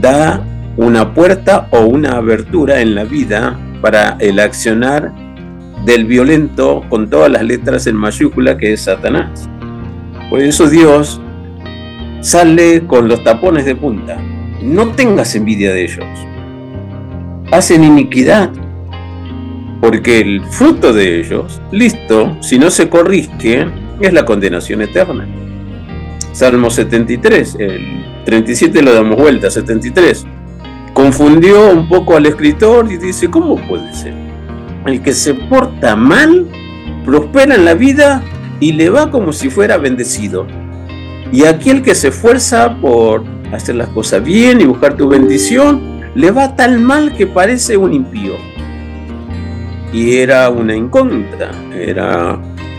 da 0.00 0.42
una 0.76 1.12
puerta 1.12 1.68
o 1.70 1.80
una 1.80 2.12
abertura 2.12 2.80
en 2.80 2.94
la 2.94 3.04
vida 3.04 3.58
para 3.80 4.16
el 4.20 4.38
accionar 4.38 5.12
del 5.84 6.06
violento 6.06 6.84
con 6.88 7.10
todas 7.10 7.30
las 7.30 7.42
letras 7.42 7.86
en 7.86 7.96
mayúscula 7.96 8.56
que 8.56 8.72
es 8.72 8.82
Satanás. 8.82 9.48
Por 10.30 10.40
eso 10.40 10.68
Dios 10.68 11.20
sale 12.22 12.86
con 12.86 13.08
los 13.08 13.22
tapones 13.24 13.64
de 13.64 13.74
punta. 13.74 14.16
No 14.62 14.88
tengas 14.92 15.34
envidia 15.34 15.72
de 15.72 15.82
ellos. 15.82 16.06
Hacen 17.50 17.84
iniquidad. 17.84 18.50
Porque 19.80 20.20
el 20.20 20.40
fruto 20.42 20.92
de 20.92 21.20
ellos, 21.20 21.60
listo, 21.72 22.36
si 22.40 22.58
no 22.58 22.70
se 22.70 22.88
corrige, 22.88 23.66
es 24.00 24.12
la 24.12 24.24
condenación 24.24 24.80
eterna. 24.82 25.26
Salmo 26.30 26.70
73, 26.70 27.56
el 27.58 28.04
37 28.24 28.80
lo 28.80 28.94
damos 28.94 29.16
vuelta, 29.16 29.50
73. 29.50 30.24
Confundió 30.94 31.72
un 31.72 31.88
poco 31.88 32.16
al 32.16 32.26
escritor 32.26 32.90
y 32.90 32.96
dice, 32.96 33.28
¿cómo 33.28 33.56
puede 33.66 33.92
ser? 33.92 34.14
El 34.86 35.02
que 35.02 35.12
se 35.12 35.34
porta 35.34 35.96
mal, 35.96 36.46
prospera 37.04 37.56
en 37.56 37.64
la 37.64 37.74
vida 37.74 38.22
y 38.60 38.72
le 38.72 38.90
va 38.90 39.10
como 39.10 39.32
si 39.32 39.50
fuera 39.50 39.76
bendecido. 39.76 40.46
Y 41.32 41.46
aquel 41.46 41.82
que 41.82 41.94
se 41.94 42.08
esfuerza 42.08 42.76
por 42.76 43.24
hacer 43.52 43.76
las 43.76 43.88
cosas 43.88 44.22
bien 44.22 44.60
y 44.60 44.64
buscar 44.64 44.96
tu 44.96 45.08
bendición, 45.08 46.02
le 46.14 46.30
va 46.30 46.54
tan 46.54 46.84
mal 46.84 47.14
que 47.16 47.26
parece 47.26 47.76
un 47.76 47.94
impío. 47.94 48.34
Y 49.92 50.16
era 50.16 50.50
una 50.50 50.76
incógnita, 50.76 51.50
era 51.74 52.38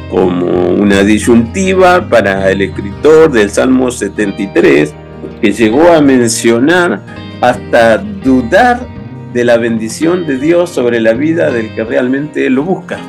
como 0.09 0.69
una 0.69 1.01
disyuntiva 1.01 2.07
para 2.07 2.51
el 2.51 2.61
escritor 2.61 3.31
del 3.31 3.49
Salmo 3.49 3.89
73, 3.89 4.93
que 5.41 5.51
llegó 5.51 5.91
a 5.91 6.01
mencionar 6.01 7.01
hasta 7.41 7.97
dudar 7.97 8.87
de 9.33 9.43
la 9.43 9.57
bendición 9.57 10.27
de 10.27 10.37
Dios 10.37 10.69
sobre 10.69 11.01
la 11.01 11.13
vida 11.13 11.49
del 11.49 11.73
que 11.73 11.83
realmente 11.83 12.49
lo 12.51 12.63
busca. 12.63 12.99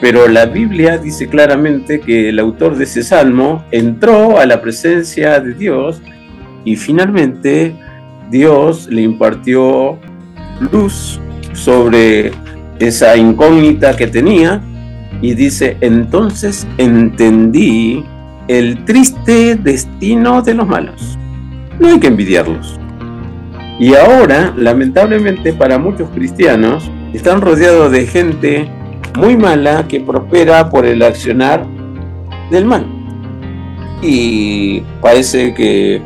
Pero 0.00 0.28
la 0.28 0.46
Biblia 0.46 0.96
dice 0.98 1.28
claramente 1.28 2.00
que 2.00 2.28
el 2.28 2.38
autor 2.38 2.76
de 2.76 2.84
ese 2.84 3.02
salmo 3.02 3.64
entró 3.72 4.38
a 4.38 4.46
la 4.46 4.60
presencia 4.60 5.40
de 5.40 5.54
Dios 5.54 6.00
y 6.64 6.76
finalmente 6.76 7.74
Dios 8.30 8.86
le 8.90 9.02
impartió 9.02 9.98
luz 10.72 11.20
sobre 11.52 12.30
esa 12.78 13.16
incógnita 13.16 13.96
que 13.96 14.06
tenía 14.06 14.62
y 15.20 15.34
dice, 15.34 15.76
entonces 15.80 16.66
entendí 16.78 18.04
el 18.46 18.84
triste 18.84 19.56
destino 19.56 20.42
de 20.42 20.54
los 20.54 20.66
malos. 20.66 21.18
No 21.80 21.88
hay 21.88 21.98
que 21.98 22.06
envidiarlos. 22.06 22.78
Y 23.80 23.94
ahora, 23.94 24.52
lamentablemente 24.56 25.52
para 25.52 25.78
muchos 25.78 26.08
cristianos, 26.10 26.90
están 27.12 27.40
rodeados 27.40 27.90
de 27.92 28.06
gente 28.06 28.70
muy 29.18 29.36
mala 29.36 29.86
que 29.88 30.00
prospera 30.00 30.70
por 30.70 30.86
el 30.86 31.02
accionar 31.02 31.66
del 32.50 32.64
mal. 32.64 32.86
Y 34.00 34.80
parece 35.00 35.52
que 35.54 36.00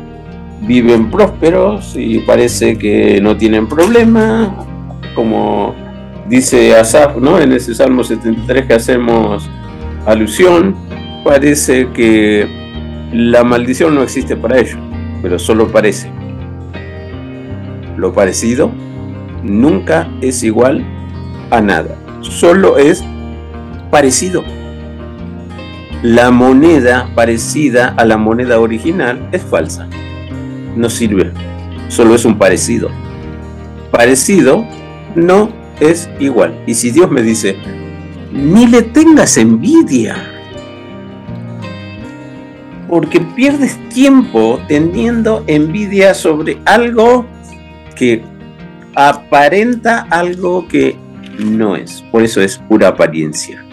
viven 0.61 1.11
prósperos 1.11 1.95
y 1.95 2.19
parece 2.19 2.77
que 2.77 3.21
no 3.21 3.37
tienen 3.37 3.67
problema, 3.67 4.55
como 5.13 5.75
dice 6.27 6.75
Asaf, 6.75 7.17
¿no? 7.17 7.39
En 7.39 7.51
ese 7.51 7.75
Salmo 7.75 8.03
73 8.03 8.65
que 8.65 8.73
hacemos 8.73 9.47
alusión, 10.05 10.75
parece 11.23 11.89
que 11.93 12.47
la 13.13 13.43
maldición 13.43 13.93
no 13.93 14.01
existe 14.01 14.35
para 14.35 14.57
ellos, 14.57 14.79
pero 15.21 15.37
solo 15.37 15.67
parece. 15.67 16.09
Lo 17.95 18.11
parecido 18.11 18.71
nunca 19.43 20.09
es 20.21 20.43
igual 20.43 20.83
a 21.51 21.61
nada, 21.61 21.95
solo 22.31 22.77
es 22.77 23.03
parecido. 23.91 24.43
La 26.01 26.31
moneda 26.31 27.09
parecida 27.15 27.93
a 27.95 28.05
la 28.05 28.17
moneda 28.17 28.59
original 28.59 29.29
es 29.31 29.41
falsa, 29.41 29.87
no 30.75 30.89
sirve, 30.89 31.31
solo 31.87 32.15
es 32.15 32.25
un 32.25 32.37
parecido. 32.37 32.89
Parecido 33.91 34.65
no 35.15 35.49
es 35.79 36.09
igual. 36.19 36.61
Y 36.65 36.73
si 36.73 36.91
Dios 36.91 37.09
me 37.09 37.21
dice, 37.21 37.55
ni 38.31 38.67
le 38.67 38.81
tengas 38.81 39.37
envidia, 39.37 40.15
porque 42.89 43.21
pierdes 43.21 43.77
tiempo 43.89 44.59
teniendo 44.67 45.43
envidia 45.47 46.13
sobre 46.13 46.57
algo 46.65 47.25
que 47.95 48.23
aparenta 48.95 50.05
algo 50.09 50.67
que 50.67 50.97
no 51.39 51.75
es. 51.75 52.03
Por 52.11 52.23
eso 52.23 52.41
es 52.41 52.57
pura 52.57 52.89
apariencia. 52.89 53.63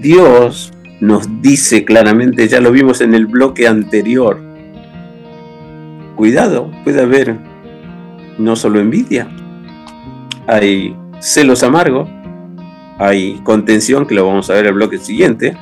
Dios 0.00 0.72
nos 1.00 1.42
dice 1.42 1.84
claramente, 1.84 2.48
ya 2.48 2.60
lo 2.60 2.72
vimos 2.72 3.00
en 3.00 3.14
el 3.14 3.26
bloque 3.26 3.66
anterior, 3.66 4.40
cuidado, 6.16 6.70
puede 6.84 7.02
haber 7.02 7.36
no 8.38 8.56
solo 8.56 8.80
envidia, 8.80 9.28
hay 10.46 10.96
celos 11.20 11.62
amargos, 11.62 12.08
hay 12.98 13.40
contención, 13.44 14.06
que 14.06 14.14
lo 14.14 14.26
vamos 14.26 14.48
a 14.48 14.54
ver 14.54 14.64
en 14.64 14.68
el 14.68 14.74
bloque 14.74 14.98
siguiente. 14.98 15.56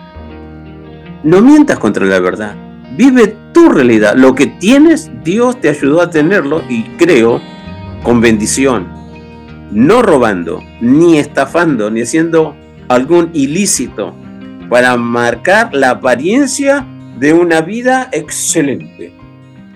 No 1.25 1.41
mientas 1.41 1.79
contra 1.79 2.07
la 2.07 2.21
verdad, 2.21 2.55
vive 2.97 3.37
tu 3.53 3.69
realidad. 3.69 4.15
Lo 4.15 4.35
que 4.35 4.47
tienes, 4.47 5.11
Dios 5.25 5.61
te 5.61 5.69
ayudó 5.69 6.01
a 6.01 6.11
tenerlo 6.11 6.63
y 6.69 6.83
creo 6.97 7.41
con 8.03 8.21
bendición. 8.21 9.04
No 9.75 10.03
robando, 10.03 10.63
ni 10.81 11.19
estafando, 11.19 11.91
ni 11.91 12.03
haciendo 12.03 12.55
algún 12.87 13.31
ilícito 13.35 14.15
para 14.71 14.97
marcar 14.97 15.75
la 15.75 15.91
apariencia 15.91 16.87
de 17.19 17.33
una 17.33 17.61
vida 17.61 18.09
excelente, 18.13 19.13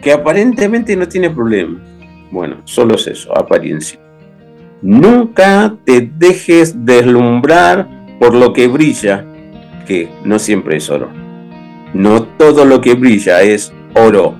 que 0.00 0.12
aparentemente 0.12 0.94
no 0.94 1.08
tiene 1.08 1.30
problema. 1.30 1.80
Bueno, 2.30 2.58
solo 2.64 2.94
es 2.94 3.08
eso, 3.08 3.36
apariencia. 3.36 3.98
Nunca 4.82 5.74
te 5.84 6.08
dejes 6.16 6.84
deslumbrar 6.84 7.88
por 8.20 8.34
lo 8.34 8.52
que 8.52 8.68
brilla, 8.68 9.26
que 9.84 10.08
no 10.24 10.38
siempre 10.38 10.76
es 10.76 10.88
oro. 10.90 11.10
No 11.92 12.22
todo 12.22 12.64
lo 12.64 12.80
que 12.80 12.94
brilla 12.94 13.42
es 13.42 13.72
oro. 13.96 14.36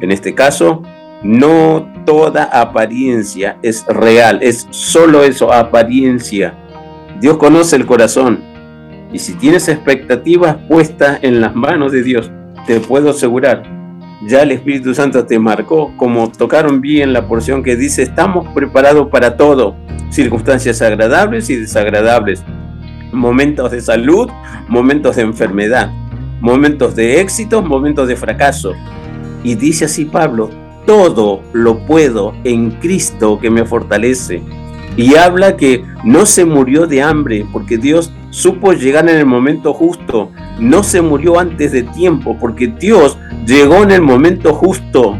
En 0.00 0.10
este 0.10 0.34
caso, 0.34 0.82
no 1.22 1.86
toda 2.06 2.44
apariencia 2.44 3.58
es 3.62 3.84
real, 3.86 4.38
es 4.42 4.66
solo 4.70 5.22
eso, 5.22 5.52
apariencia. 5.52 6.54
Dios 7.20 7.36
conoce 7.36 7.76
el 7.76 7.86
corazón. 7.86 8.40
Y 9.12 9.18
si 9.18 9.34
tienes 9.34 9.68
expectativas 9.68 10.56
puestas 10.68 11.18
en 11.22 11.40
las 11.40 11.54
manos 11.54 11.92
de 11.92 12.02
Dios, 12.02 12.30
te 12.66 12.80
puedo 12.80 13.10
asegurar, 13.10 13.62
ya 14.26 14.42
el 14.42 14.52
Espíritu 14.52 14.94
Santo 14.94 15.24
te 15.24 15.38
marcó, 15.38 15.92
como 15.96 16.30
tocaron 16.30 16.80
bien 16.80 17.12
la 17.12 17.26
porción 17.26 17.62
que 17.62 17.74
dice, 17.74 18.02
estamos 18.02 18.46
preparados 18.54 19.08
para 19.08 19.36
todo, 19.36 19.76
circunstancias 20.10 20.82
agradables 20.82 21.48
y 21.50 21.56
desagradables, 21.56 22.44
momentos 23.12 23.70
de 23.70 23.80
salud, 23.80 24.30
momentos 24.68 25.16
de 25.16 25.22
enfermedad, 25.22 25.90
momentos 26.40 26.94
de 26.94 27.20
éxito, 27.20 27.62
momentos 27.62 28.08
de 28.08 28.16
fracaso. 28.16 28.72
Y 29.42 29.54
dice 29.54 29.86
así 29.86 30.04
Pablo, 30.04 30.50
todo 30.90 31.44
lo 31.52 31.86
puedo 31.86 32.34
en 32.42 32.72
Cristo 32.72 33.38
que 33.40 33.48
me 33.48 33.64
fortalece. 33.64 34.42
Y 34.96 35.14
habla 35.14 35.56
que 35.56 35.84
no 36.02 36.26
se 36.26 36.44
murió 36.44 36.88
de 36.88 37.00
hambre 37.00 37.46
porque 37.52 37.78
Dios 37.78 38.12
supo 38.30 38.72
llegar 38.72 39.08
en 39.08 39.14
el 39.14 39.24
momento 39.24 39.72
justo. 39.72 40.32
No 40.58 40.82
se 40.82 41.00
murió 41.00 41.38
antes 41.38 41.70
de 41.70 41.84
tiempo 41.84 42.36
porque 42.40 42.66
Dios 42.66 43.18
llegó 43.46 43.84
en 43.84 43.92
el 43.92 44.02
momento 44.02 44.52
justo. 44.52 45.16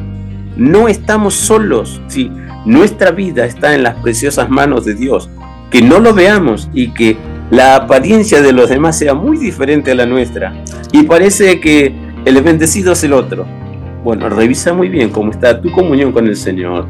No 0.57 0.89
estamos 0.89 1.35
solos. 1.35 2.03
Sí, 2.09 2.33
nuestra 2.67 3.13
vida 3.13 3.45
está 3.45 3.73
en 3.77 3.85
las 3.85 3.95
preciosas 4.03 4.51
manos 4.51 4.85
de 4.85 4.95
Dios. 4.95 5.31
Que 5.71 5.83
no 5.83 6.01
lo 6.01 6.15
veamos 6.15 6.69
y 6.75 6.93
que 6.93 7.17
la 7.53 7.77
apariencia 7.77 8.43
de 8.43 8.53
los 8.53 8.71
demás 8.71 8.99
sea 8.99 9.15
muy 9.15 9.37
diferente 9.37 9.93
a 9.93 9.95
la 9.95 10.07
nuestra. 10.07 10.65
Y 10.91 11.05
parece 11.05 11.61
que 11.61 11.95
el 12.25 12.43
bendecido 12.43 12.95
es 12.95 13.05
el 13.05 13.13
otro 13.13 13.60
bueno, 14.03 14.29
revisa 14.29 14.73
muy 14.73 14.89
bien 14.89 15.11
cómo 15.11 15.31
está 15.31 15.61
tu 15.61 15.71
comunión 15.71 16.13
con 16.13 16.27
el 16.27 16.37
Señor 16.37 16.87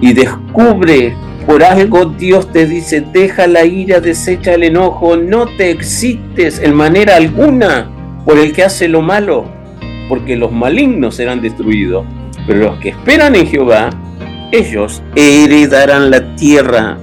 y 0.00 0.12
descubre 0.12 1.14
por 1.46 1.62
algo 1.62 2.06
Dios 2.06 2.50
te 2.52 2.66
dice, 2.66 3.04
deja 3.12 3.46
la 3.46 3.64
ira, 3.64 4.00
desecha 4.00 4.54
el 4.54 4.64
enojo, 4.64 5.16
no 5.16 5.46
te 5.46 5.70
excites 5.70 6.58
en 6.58 6.74
manera 6.74 7.16
alguna 7.16 7.90
por 8.24 8.38
el 8.38 8.52
que 8.52 8.64
hace 8.64 8.88
lo 8.88 9.02
malo, 9.02 9.44
porque 10.08 10.36
los 10.36 10.52
malignos 10.52 11.16
serán 11.16 11.42
destruidos, 11.42 12.06
pero 12.46 12.60
los 12.60 12.78
que 12.78 12.90
esperan 12.90 13.34
en 13.34 13.46
Jehová, 13.46 13.90
ellos 14.52 15.02
heredarán 15.14 16.10
la 16.10 16.34
tierra. 16.36 16.98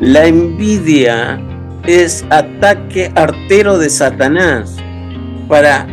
La 0.00 0.26
envidia 0.26 1.40
es 1.86 2.26
ataque 2.28 3.10
artero 3.14 3.78
de 3.78 3.88
Satanás 3.88 4.76
para 5.48 5.86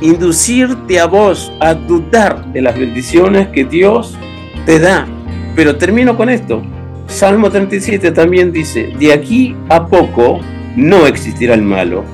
inducirte 0.00 1.00
a 1.00 1.06
vos 1.06 1.52
a 1.60 1.74
dudar 1.74 2.52
de 2.52 2.62
las 2.62 2.78
bendiciones 2.78 3.48
que 3.48 3.64
Dios 3.64 4.16
te 4.66 4.78
da. 4.78 5.06
Pero 5.56 5.76
termino 5.76 6.16
con 6.16 6.28
esto. 6.28 6.62
Salmo 7.08 7.50
37 7.50 8.12
también 8.12 8.52
dice, 8.52 8.92
de 8.98 9.12
aquí 9.12 9.56
a 9.68 9.86
poco 9.86 10.40
no 10.76 11.06
existirá 11.06 11.54
el 11.54 11.62
malo. 11.62 12.04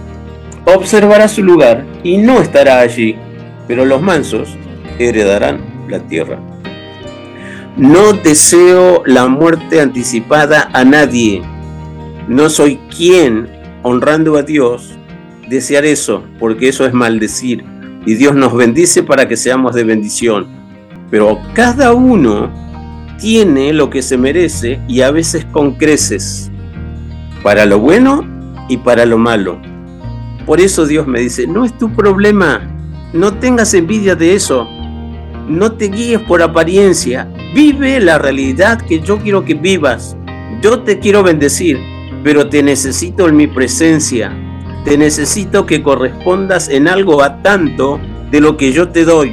Observará 0.67 1.29
su 1.29 1.43
lugar 1.43 1.85
y 2.03 2.17
no 2.17 2.41
estará 2.41 2.81
allí, 2.81 3.17
pero 3.69 3.85
los 3.85 4.01
mansos 4.01 4.57
heredarán 4.99 5.61
la 5.89 5.99
tierra. 6.01 6.39
No 7.77 8.13
deseo 8.13 9.03
la 9.05 9.27
muerte 9.27 9.81
anticipada 9.81 10.71
a 10.73 10.85
nadie. 10.85 11.43
No 12.29 12.49
soy 12.49 12.79
quien, 12.97 13.49
honrando 13.83 14.37
a 14.39 14.43
Dios, 14.43 14.95
desear 15.49 15.85
eso, 15.85 16.23
porque 16.39 16.69
eso 16.69 16.87
es 16.87 16.95
maldecir 16.95 17.74
y 18.07 18.15
Dios 18.15 18.35
nos 18.35 18.55
bendice 18.55 19.03
para 19.03 19.27
que 19.29 19.37
seamos 19.37 19.75
de 19.75 19.85
bendición. 19.85 20.47
Pero 21.11 21.39
cada 21.55 21.93
uno 21.93 22.51
tiene 23.19 23.73
lo 23.73 23.91
que 23.91 24.03
se 24.03 24.19
merece 24.19 24.81
y 24.89 25.01
a 25.01 25.11
veces 25.11 25.45
con 25.47 25.77
creces, 25.77 26.51
para 27.43 27.67
lo 27.67 27.79
bueno 27.79 28.27
y 28.69 28.79
para 28.79 29.07
lo 29.07 29.19
malo. 29.19 29.61
Por 30.47 30.61
eso 30.61 30.87
Dios 30.87 31.07
me 31.07 31.21
dice, 31.21 31.47
no 31.47 31.65
es 31.65 31.77
tu 31.79 31.93
problema, 31.93 32.71
no 33.13 33.35
tengas 33.35 33.73
envidia 33.75 34.15
de 34.15 34.35
eso, 34.35 34.69
no 35.49 35.73
te 35.73 35.89
guíes 35.89 36.21
por 36.21 36.43
apariencia, 36.43 37.29
vive 37.55 38.01
la 38.01 38.19
realidad 38.19 38.81
que 38.81 39.01
yo 39.01 39.19
quiero 39.19 39.45
que 39.45 39.55
vivas. 39.55 40.17
Yo 40.63 40.81
te 40.81 40.99
quiero 40.99 41.23
bendecir, 41.23 41.79
pero 42.23 42.49
te 42.49 42.63
necesito 42.63 43.29
en 43.29 43.37
mi 43.37 43.47
presencia, 43.47 44.33
te 44.85 44.99
necesito 44.99 45.67
que 45.67 45.83
correspondas 45.83 46.69
en 46.69 46.89
algo 46.89 47.23
a 47.23 47.43
tanto 47.43 47.99
de 48.31 48.41
lo 48.41 48.57
que 48.57 48.73
yo 48.73 48.89
te 48.89 49.05
doy. 49.05 49.33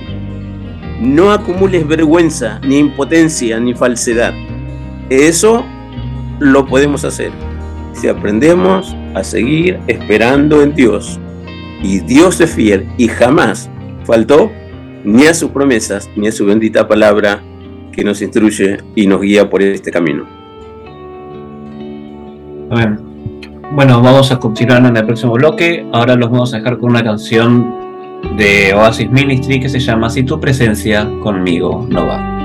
No 1.02 1.32
acumules 1.32 1.88
vergüenza, 1.88 2.60
ni 2.64 2.78
impotencia, 2.78 3.60
ni 3.60 3.74
falsedad. 3.74 4.34
Eso 5.10 5.66
lo 6.39 6.66
podemos 6.66 7.04
hacer 7.04 7.32
si 7.93 8.08
aprendemos 8.08 8.95
a 9.14 9.24
seguir 9.24 9.80
esperando 9.88 10.62
en 10.62 10.74
Dios. 10.74 11.20
Y 11.84 11.99
Dios 11.99 12.39
es 12.39 12.52
fiel 12.52 12.88
y 12.97 13.08
jamás 13.08 13.70
faltó 14.06 14.52
ni 15.04 15.26
a 15.26 15.34
sus 15.34 15.49
promesas, 15.49 16.10
ni 16.16 16.28
a 16.28 16.32
su 16.32 16.45
bendita 16.45 16.88
palabra 16.88 17.41
que 17.91 18.04
nos 18.04 18.22
instruye 18.22 18.78
y 18.95 19.08
nos 19.08 19.22
guía 19.22 19.49
por 19.49 19.62
este 19.62 19.91
camino. 19.91 20.26
Amén. 22.70 23.11
Bueno, 23.74 24.01
vamos 24.01 24.30
a 24.34 24.38
continuar 24.38 24.86
en 24.86 24.97
el 24.97 25.05
próximo 25.05 25.32
bloque. 25.32 25.88
Ahora 25.93 26.15
los 26.15 26.30
vamos 26.30 26.53
a 26.53 26.57
dejar 26.57 26.78
con 26.78 26.89
una 26.89 27.03
canción 27.05 27.74
de 28.36 28.74
Oasis 28.74 29.09
Ministry 29.09 29.61
que 29.61 29.69
se 29.69 29.80
llama 29.80 30.09
Si 30.09 30.24
tu 30.24 30.41
presencia 30.41 31.09
conmigo 31.24 31.86
no 31.89 32.05
va. 32.05 32.41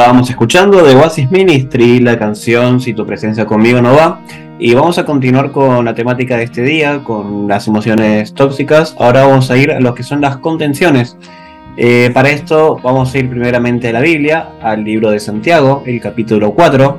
Estábamos 0.00 0.30
escuchando 0.30 0.82
de 0.82 0.96
Oasis 0.96 1.30
Ministry 1.30 2.00
la 2.00 2.18
canción 2.18 2.80
Si 2.80 2.94
tu 2.94 3.04
presencia 3.04 3.44
conmigo 3.44 3.82
no 3.82 3.94
va. 3.94 4.22
Y 4.58 4.72
vamos 4.72 4.96
a 4.96 5.04
continuar 5.04 5.52
con 5.52 5.84
la 5.84 5.94
temática 5.94 6.38
de 6.38 6.44
este 6.44 6.62
día, 6.62 7.04
con 7.04 7.46
las 7.46 7.68
emociones 7.68 8.32
tóxicas. 8.32 8.96
Ahora 8.98 9.26
vamos 9.26 9.50
a 9.50 9.58
ir 9.58 9.70
a 9.70 9.78
lo 9.78 9.94
que 9.94 10.02
son 10.02 10.22
las 10.22 10.38
contenciones. 10.38 11.18
Eh, 11.76 12.10
para 12.14 12.30
esto 12.30 12.78
vamos 12.82 13.12
a 13.12 13.18
ir 13.18 13.28
primeramente 13.28 13.90
a 13.90 13.92
la 13.92 14.00
Biblia, 14.00 14.48
al 14.62 14.84
libro 14.84 15.10
de 15.10 15.20
Santiago, 15.20 15.82
el 15.84 16.00
capítulo 16.00 16.54
4. 16.54 16.98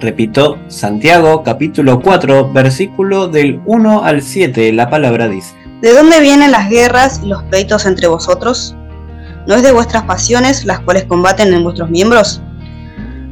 Repito, 0.00 0.58
Santiago, 0.66 1.44
capítulo 1.44 2.00
4, 2.00 2.52
versículo 2.52 3.28
del 3.28 3.60
1 3.66 4.02
al 4.02 4.20
7, 4.20 4.72
la 4.72 4.90
palabra 4.90 5.28
dice. 5.28 5.54
¿De 5.80 5.92
dónde 5.92 6.20
vienen 6.20 6.50
las 6.50 6.68
guerras 6.68 7.20
y 7.22 7.28
los 7.28 7.44
pleitos 7.44 7.86
entre 7.86 8.08
vosotros? 8.08 8.75
¿No 9.46 9.54
es 9.54 9.62
de 9.62 9.70
vuestras 9.70 10.02
pasiones 10.02 10.64
las 10.64 10.80
cuales 10.80 11.04
combaten 11.04 11.54
en 11.54 11.62
vuestros 11.62 11.88
miembros? 11.88 12.40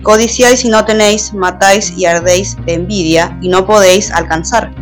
Codiciáis 0.05 0.65
y 0.65 0.69
no 0.69 0.85
tenéis, 0.85 1.35
matáis 1.35 1.93
y 1.97 2.05
ardéis 2.05 2.57
de 2.67 2.75
envidia 2.75 3.37
y 3.43 3.49
no 3.49 3.67
podéis 3.67 4.13
alcanzar. 4.13 4.73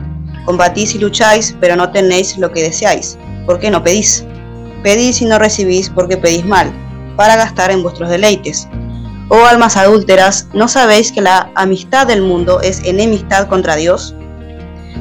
Combatís 0.45 0.95
y 0.95 0.99
lucháis, 0.99 1.57
pero 1.59 1.75
no 1.75 1.91
tenéis 1.91 2.37
lo 2.37 2.53
que 2.53 2.63
deseáis. 2.63 3.17
¿Por 3.47 3.59
qué 3.59 3.71
no 3.71 3.83
pedís? 3.83 4.27
Pedís 4.83 5.23
y 5.23 5.25
no 5.25 5.39
recibís 5.39 5.89
porque 5.89 6.19
pedís 6.19 6.45
mal, 6.45 6.71
para 7.17 7.37
gastar 7.37 7.71
en 7.71 7.83
vuestros 7.83 8.11
deleites. 8.11 8.69
Oh 9.31 9.47
almas 9.47 9.79
adúlteras, 9.79 10.49
¿no 10.53 10.69
sabéis 10.69 11.13
que 11.13 11.23
la 11.23 11.51
amistad 11.55 12.07
del 12.07 12.21
mundo 12.21 12.61
es 12.61 12.85
enemistad 12.85 13.49
contra 13.49 13.77
Dios? 13.77 14.15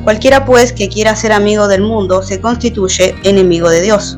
Cualquiera 0.06 0.46
pues 0.46 0.72
que 0.72 0.88
quiera 0.88 1.14
ser 1.16 1.34
amigo 1.34 1.68
del 1.68 1.82
mundo 1.82 2.24
se 2.24 2.40
constituye 2.40 3.16
enemigo 3.24 3.70
de 3.70 3.82
Dios. 3.82 4.18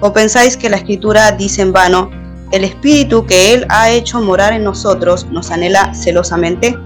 ¿O 0.00 0.12
pensáis 0.12 0.56
que 0.56 0.68
la 0.68 0.76
escritura 0.76 1.32
dice 1.32 1.62
en 1.62 1.72
vano, 1.72 2.10
el 2.52 2.64
espíritu 2.64 3.26
que 3.26 3.54
Él 3.54 3.66
ha 3.68 3.90
hecho 3.90 4.20
morar 4.20 4.52
en 4.52 4.64
nosotros 4.64 5.26
nos 5.30 5.50
anhela 5.50 5.92
celosamente? 5.92 6.76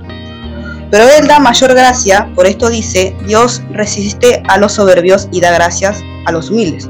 Pero 0.91 1.05
Él 1.19 1.27
da 1.27 1.39
mayor 1.39 1.75
gracia, 1.75 2.31
por 2.35 2.47
esto 2.47 2.71
dice, 2.71 3.15
Dios 3.27 3.63
resiste 3.71 4.43
a 4.49 4.59
los 4.59 4.73
soberbios 4.73 5.29
y 5.31 5.41
da 5.41 5.53
gracias 5.53 6.03
a 6.27 6.33
los 6.33 6.51
humildes. 6.51 6.89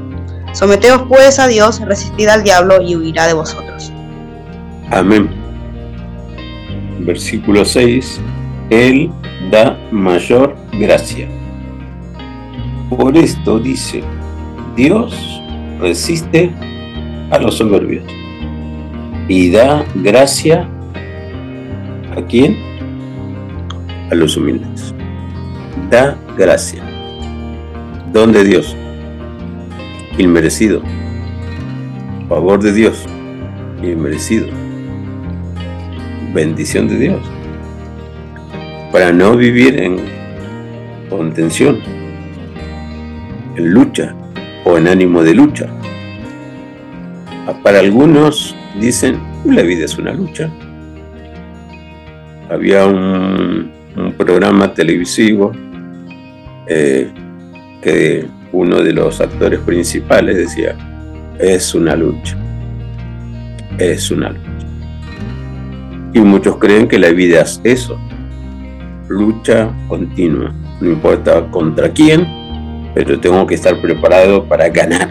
Someteos 0.53 1.03
pues 1.09 1.39
a 1.39 1.47
Dios, 1.47 1.81
resistid 1.81 2.27
al 2.27 2.43
diablo 2.43 2.81
y 2.81 2.95
huirá 2.95 3.27
de 3.27 3.33
vosotros. 3.33 3.91
Amén. 4.91 5.29
Versículo 6.99 7.65
6. 7.65 8.21
Él 8.69 9.11
da 9.51 9.77
mayor 9.91 10.55
gracia. 10.73 11.27
Por 12.89 13.17
esto 13.17 13.59
dice, 13.59 14.03
Dios 14.75 15.42
resiste 15.79 16.51
a 17.31 17.39
los 17.39 17.57
soberbios 17.57 18.05
y 19.27 19.51
da 19.51 19.85
gracia 19.95 20.67
a 22.15 22.21
quién? 22.27 22.57
A 24.11 24.15
los 24.15 24.37
humildes. 24.37 24.93
Da 25.89 26.17
gracia. 26.37 26.83
Don 28.11 28.31
de 28.31 28.43
Dios. 28.43 28.75
Inmerecido. 30.17 30.81
Favor 32.29 32.61
de 32.61 32.73
Dios. 32.73 33.05
Inmerecido. 33.81 34.47
Bendición 36.33 36.87
de 36.87 36.97
Dios. 36.97 37.21
Para 38.91 39.11
no 39.11 39.35
vivir 39.35 39.81
en 39.81 39.97
contención, 41.09 41.79
en 43.55 43.73
lucha, 43.73 44.15
o 44.65 44.77
en 44.77 44.87
ánimo 44.87 45.23
de 45.23 45.33
lucha. 45.33 45.67
Para 47.61 47.79
algunos 47.79 48.55
dicen, 48.79 49.19
la 49.45 49.61
vida 49.61 49.85
es 49.85 49.97
una 49.97 50.13
lucha. 50.13 50.49
Había 52.49 52.85
un, 52.85 53.71
programa 54.17 54.73
televisivo 54.73 55.51
eh, 56.67 57.11
que 57.81 58.25
uno 58.51 58.81
de 58.81 58.93
los 58.93 59.21
actores 59.21 59.59
principales 59.59 60.37
decía, 60.37 60.75
es 61.39 61.75
una 61.75 61.95
lucha, 61.95 62.37
es 63.77 64.09
una 64.11 64.29
lucha. 64.29 64.41
Y 66.13 66.19
muchos 66.19 66.57
creen 66.57 66.87
que 66.87 66.99
la 66.99 67.09
vida 67.09 67.41
es 67.41 67.59
eso, 67.63 67.99
lucha 69.07 69.69
continua, 69.87 70.53
no 70.79 70.89
importa 70.89 71.45
contra 71.51 71.89
quién, 71.89 72.42
pero 72.93 73.19
tengo 73.19 73.45
que 73.47 73.55
estar 73.55 73.79
preparado 73.81 74.45
para 74.45 74.69
ganar. 74.69 75.09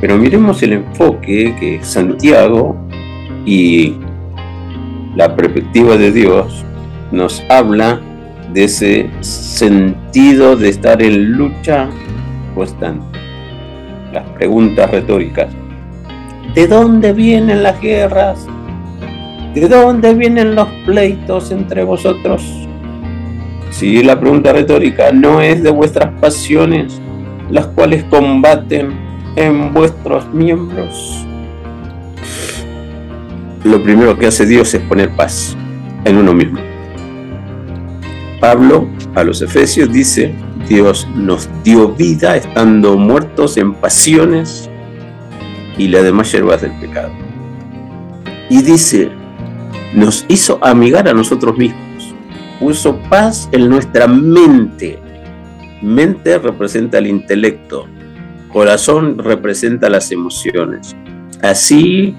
Pero 0.00 0.16
miremos 0.16 0.62
el 0.62 0.72
enfoque 0.72 1.54
que 1.58 1.80
Santiago 1.82 2.76
y 3.44 3.96
la 5.16 5.34
perspectiva 5.36 5.96
de 5.96 6.12
Dios 6.12 6.64
nos 7.12 7.44
habla 7.48 8.00
de 8.52 8.64
ese 8.64 9.10
sentido 9.20 10.56
de 10.56 10.70
estar 10.70 11.02
en 11.02 11.32
lucha 11.32 11.88
constante. 12.54 13.18
Las 14.12 14.26
preguntas 14.30 14.90
retóricas. 14.90 15.48
¿De 16.54 16.66
dónde 16.66 17.12
vienen 17.12 17.62
las 17.62 17.80
guerras? 17.80 18.46
¿De 19.54 19.68
dónde 19.68 20.14
vienen 20.14 20.54
los 20.54 20.68
pleitos 20.86 21.52
entre 21.52 21.84
vosotros? 21.84 22.42
Si 23.70 24.02
la 24.02 24.18
pregunta 24.18 24.52
retórica 24.52 25.12
no 25.12 25.40
es 25.40 25.62
de 25.62 25.70
vuestras 25.70 26.12
pasiones, 26.20 27.00
las 27.50 27.66
cuales 27.66 28.04
combaten 28.04 28.90
en 29.36 29.72
vuestros 29.72 30.28
miembros. 30.34 31.24
Lo 33.64 33.82
primero 33.82 34.18
que 34.18 34.26
hace 34.26 34.44
Dios 34.44 34.74
es 34.74 34.82
poner 34.82 35.10
paz 35.10 35.56
en 36.04 36.16
uno 36.16 36.34
mismo. 36.34 36.60
Pablo 38.40 38.88
a 39.14 39.22
los 39.22 39.40
Efesios 39.40 39.92
dice, 39.92 40.34
Dios 40.68 41.06
nos 41.14 41.48
dio 41.62 41.88
vida 41.88 42.36
estando 42.36 42.96
muertos 42.96 43.56
en 43.56 43.74
pasiones 43.74 44.68
y 45.78 45.88
las 45.88 46.02
demás 46.02 46.32
hierbas 46.32 46.62
del 46.62 46.72
pecado. 46.80 47.12
Y 48.48 48.62
dice, 48.62 49.10
nos 49.94 50.24
hizo 50.28 50.58
amigar 50.62 51.08
a 51.08 51.14
nosotros 51.14 51.56
mismos 51.56 51.89
puso 52.60 52.98
paz 53.08 53.48
en 53.52 53.68
nuestra 53.68 54.06
mente. 54.06 54.98
Mente 55.82 56.38
representa 56.38 56.98
el 56.98 57.06
intelecto, 57.06 57.86
corazón 58.52 59.18
representa 59.18 59.88
las 59.88 60.12
emociones. 60.12 60.94
Así 61.42 62.14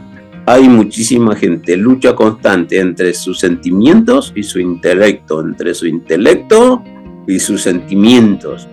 hay 0.47 0.67
muchísima 0.67 1.35
gente, 1.35 1.77
lucha 1.77 2.15
constante 2.15 2.79
entre 2.79 3.13
sus 3.13 3.39
sentimientos 3.39 4.33
y 4.35 4.41
su 4.41 4.59
intelecto, 4.59 5.41
entre 5.41 5.75
su 5.75 5.85
intelecto 5.85 6.83
y 7.27 7.39
sus 7.39 7.61
sentimientos. 7.61 8.67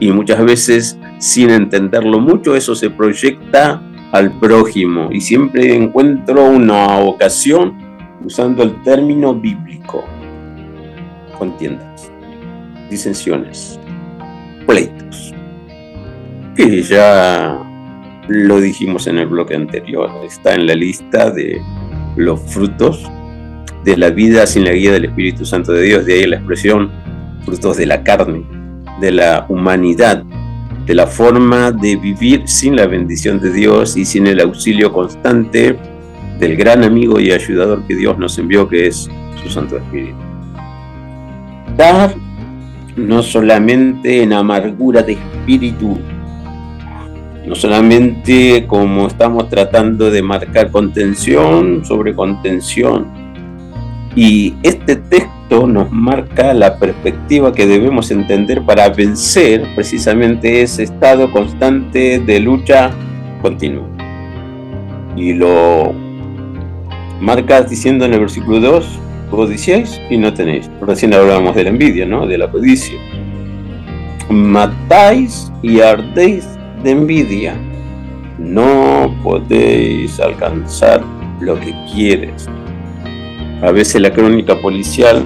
Y 0.00 0.10
muchas 0.10 0.44
veces, 0.44 0.98
sin 1.20 1.50
entenderlo 1.50 2.18
mucho, 2.18 2.56
eso 2.56 2.74
se 2.74 2.90
proyecta 2.90 3.80
al 4.10 4.36
prójimo. 4.40 5.10
Y 5.12 5.20
siempre 5.20 5.76
encuentro 5.76 6.44
una 6.44 6.98
ocasión 6.98 7.78
usando 8.24 8.64
el 8.64 8.82
término 8.82 9.32
bíblico 9.32 10.04
contiendas, 11.34 12.10
disensiones, 12.90 13.78
pleitos, 14.66 15.34
que 16.56 16.82
ya 16.82 17.60
lo 18.28 18.60
dijimos 18.60 19.06
en 19.06 19.18
el 19.18 19.26
bloque 19.26 19.54
anterior, 19.54 20.10
está 20.24 20.54
en 20.54 20.66
la 20.66 20.74
lista 20.74 21.30
de 21.30 21.60
los 22.16 22.40
frutos 22.40 23.04
de 23.84 23.96
la 23.96 24.10
vida 24.10 24.46
sin 24.46 24.64
la 24.64 24.72
guía 24.72 24.92
del 24.92 25.06
Espíritu 25.06 25.44
Santo 25.44 25.72
de 25.72 25.82
Dios, 25.82 26.06
de 26.06 26.14
ahí 26.14 26.26
la 26.26 26.36
expresión 26.36 26.90
frutos 27.44 27.76
de 27.76 27.86
la 27.86 28.02
carne, 28.02 28.44
de 29.00 29.12
la 29.12 29.44
humanidad, 29.48 30.22
de 30.86 30.94
la 30.94 31.06
forma 31.06 31.70
de 31.70 31.96
vivir 31.96 32.48
sin 32.48 32.76
la 32.76 32.86
bendición 32.86 33.40
de 33.40 33.52
Dios 33.52 33.96
y 33.96 34.04
sin 34.04 34.26
el 34.26 34.40
auxilio 34.40 34.92
constante 34.92 35.76
del 36.38 36.56
gran 36.56 36.82
amigo 36.82 37.20
y 37.20 37.30
ayudador 37.32 37.86
que 37.86 37.94
Dios 37.94 38.18
nos 38.18 38.38
envió, 38.38 38.68
que 38.68 38.86
es 38.86 39.08
su 39.42 39.50
Santo 39.50 39.76
Espíritu 39.76 40.33
no 42.96 43.22
solamente 43.22 44.22
en 44.22 44.32
amargura 44.32 45.02
de 45.02 45.14
espíritu, 45.14 45.98
no 47.46 47.54
solamente 47.54 48.66
como 48.66 49.06
estamos 49.06 49.48
tratando 49.48 50.10
de 50.10 50.22
marcar 50.22 50.70
contención 50.70 51.84
sobre 51.84 52.14
contención. 52.14 53.06
Y 54.16 54.54
este 54.62 54.96
texto 54.96 55.66
nos 55.66 55.90
marca 55.90 56.54
la 56.54 56.78
perspectiva 56.78 57.52
que 57.52 57.66
debemos 57.66 58.12
entender 58.12 58.62
para 58.62 58.88
vencer 58.88 59.66
precisamente 59.74 60.62
ese 60.62 60.84
estado 60.84 61.32
constante 61.32 62.20
de 62.20 62.40
lucha 62.40 62.92
continua. 63.42 63.88
Y 65.16 65.32
lo 65.32 65.92
marca 67.20 67.62
diciendo 67.62 68.04
en 68.04 68.14
el 68.14 68.20
versículo 68.20 68.60
2, 68.60 69.00
codiciáis 69.36 70.00
y 70.10 70.16
no 70.16 70.32
tenéis. 70.32 70.70
Recién 70.80 71.14
hablábamos 71.14 71.54
de 71.54 71.64
la 71.64 71.70
envidia, 71.70 72.06
¿no? 72.06 72.26
De 72.26 72.38
la 72.38 72.50
codicia. 72.50 72.98
Matáis 74.28 75.52
y 75.62 75.80
ardéis 75.80 76.46
de 76.82 76.90
envidia. 76.90 77.56
No 78.38 79.14
podéis 79.22 80.18
alcanzar 80.20 81.02
lo 81.40 81.58
que 81.58 81.74
quieres. 81.92 82.48
A 83.62 83.70
veces 83.70 84.00
la 84.00 84.12
crónica 84.12 84.60
policial 84.60 85.24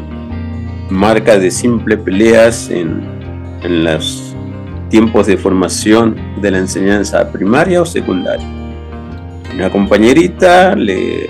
marca 0.91 1.39
de 1.39 1.51
simple 1.51 1.97
peleas 1.97 2.71
en, 2.71 3.03
en 3.63 3.85
los 3.85 4.35
tiempos 4.89 5.27
de 5.27 5.37
formación 5.37 6.17
de 6.41 6.51
la 6.51 6.59
enseñanza 6.59 7.31
primaria 7.31 7.83
o 7.83 7.87
secundaria. 7.87 8.47
Una 9.55 9.71
compañerita 9.71 10.75
le 10.75 11.29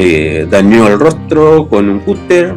eh, 0.00 0.46
dañó 0.48 0.86
el 0.86 0.96
rostro 0.96 1.68
con 1.68 1.88
un 1.88 1.98
cúter 1.98 2.54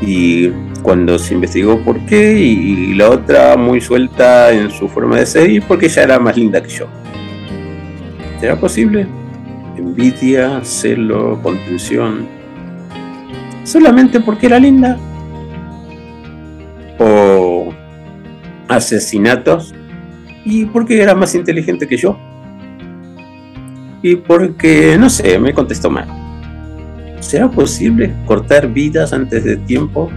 y 0.00 0.50
cuando 0.82 1.18
se 1.18 1.34
investigó 1.34 1.80
por 1.80 1.98
qué 2.06 2.38
y, 2.38 2.94
la 2.94 3.10
otra 3.10 3.56
muy 3.56 3.80
suelta 3.80 4.52
en 4.52 4.70
su 4.70 4.88
forma 4.88 5.16
de 5.16 5.26
ser 5.26 5.50
y 5.50 5.58
porque 5.58 5.86
ella 5.86 6.04
era 6.04 6.20
más 6.20 6.36
linda 6.36 6.62
que 6.62 6.68
yo. 6.68 6.86
¿Será 8.38 8.54
posible? 8.54 9.04
Envidia, 9.76 10.60
celo, 10.62 11.40
contención. 11.42 12.28
¿Solamente 13.64 14.20
porque 14.20 14.46
era 14.46 14.60
linda? 14.60 14.96
¿O 17.00 17.74
asesinatos? 18.68 19.74
¿Y 20.44 20.66
porque 20.66 21.02
era 21.02 21.16
más 21.16 21.34
inteligente 21.34 21.88
que 21.88 21.96
yo? 21.96 22.16
Y 24.02 24.14
porque, 24.14 24.96
no 24.96 25.10
sé, 25.10 25.36
me 25.40 25.52
contestó 25.52 25.90
mal. 25.90 26.23
¿Será 27.24 27.50
posible 27.50 28.12
cortar 28.26 28.68
vidas 28.70 29.14
antes 29.14 29.44
de 29.44 29.56
tiempo? 29.56 30.10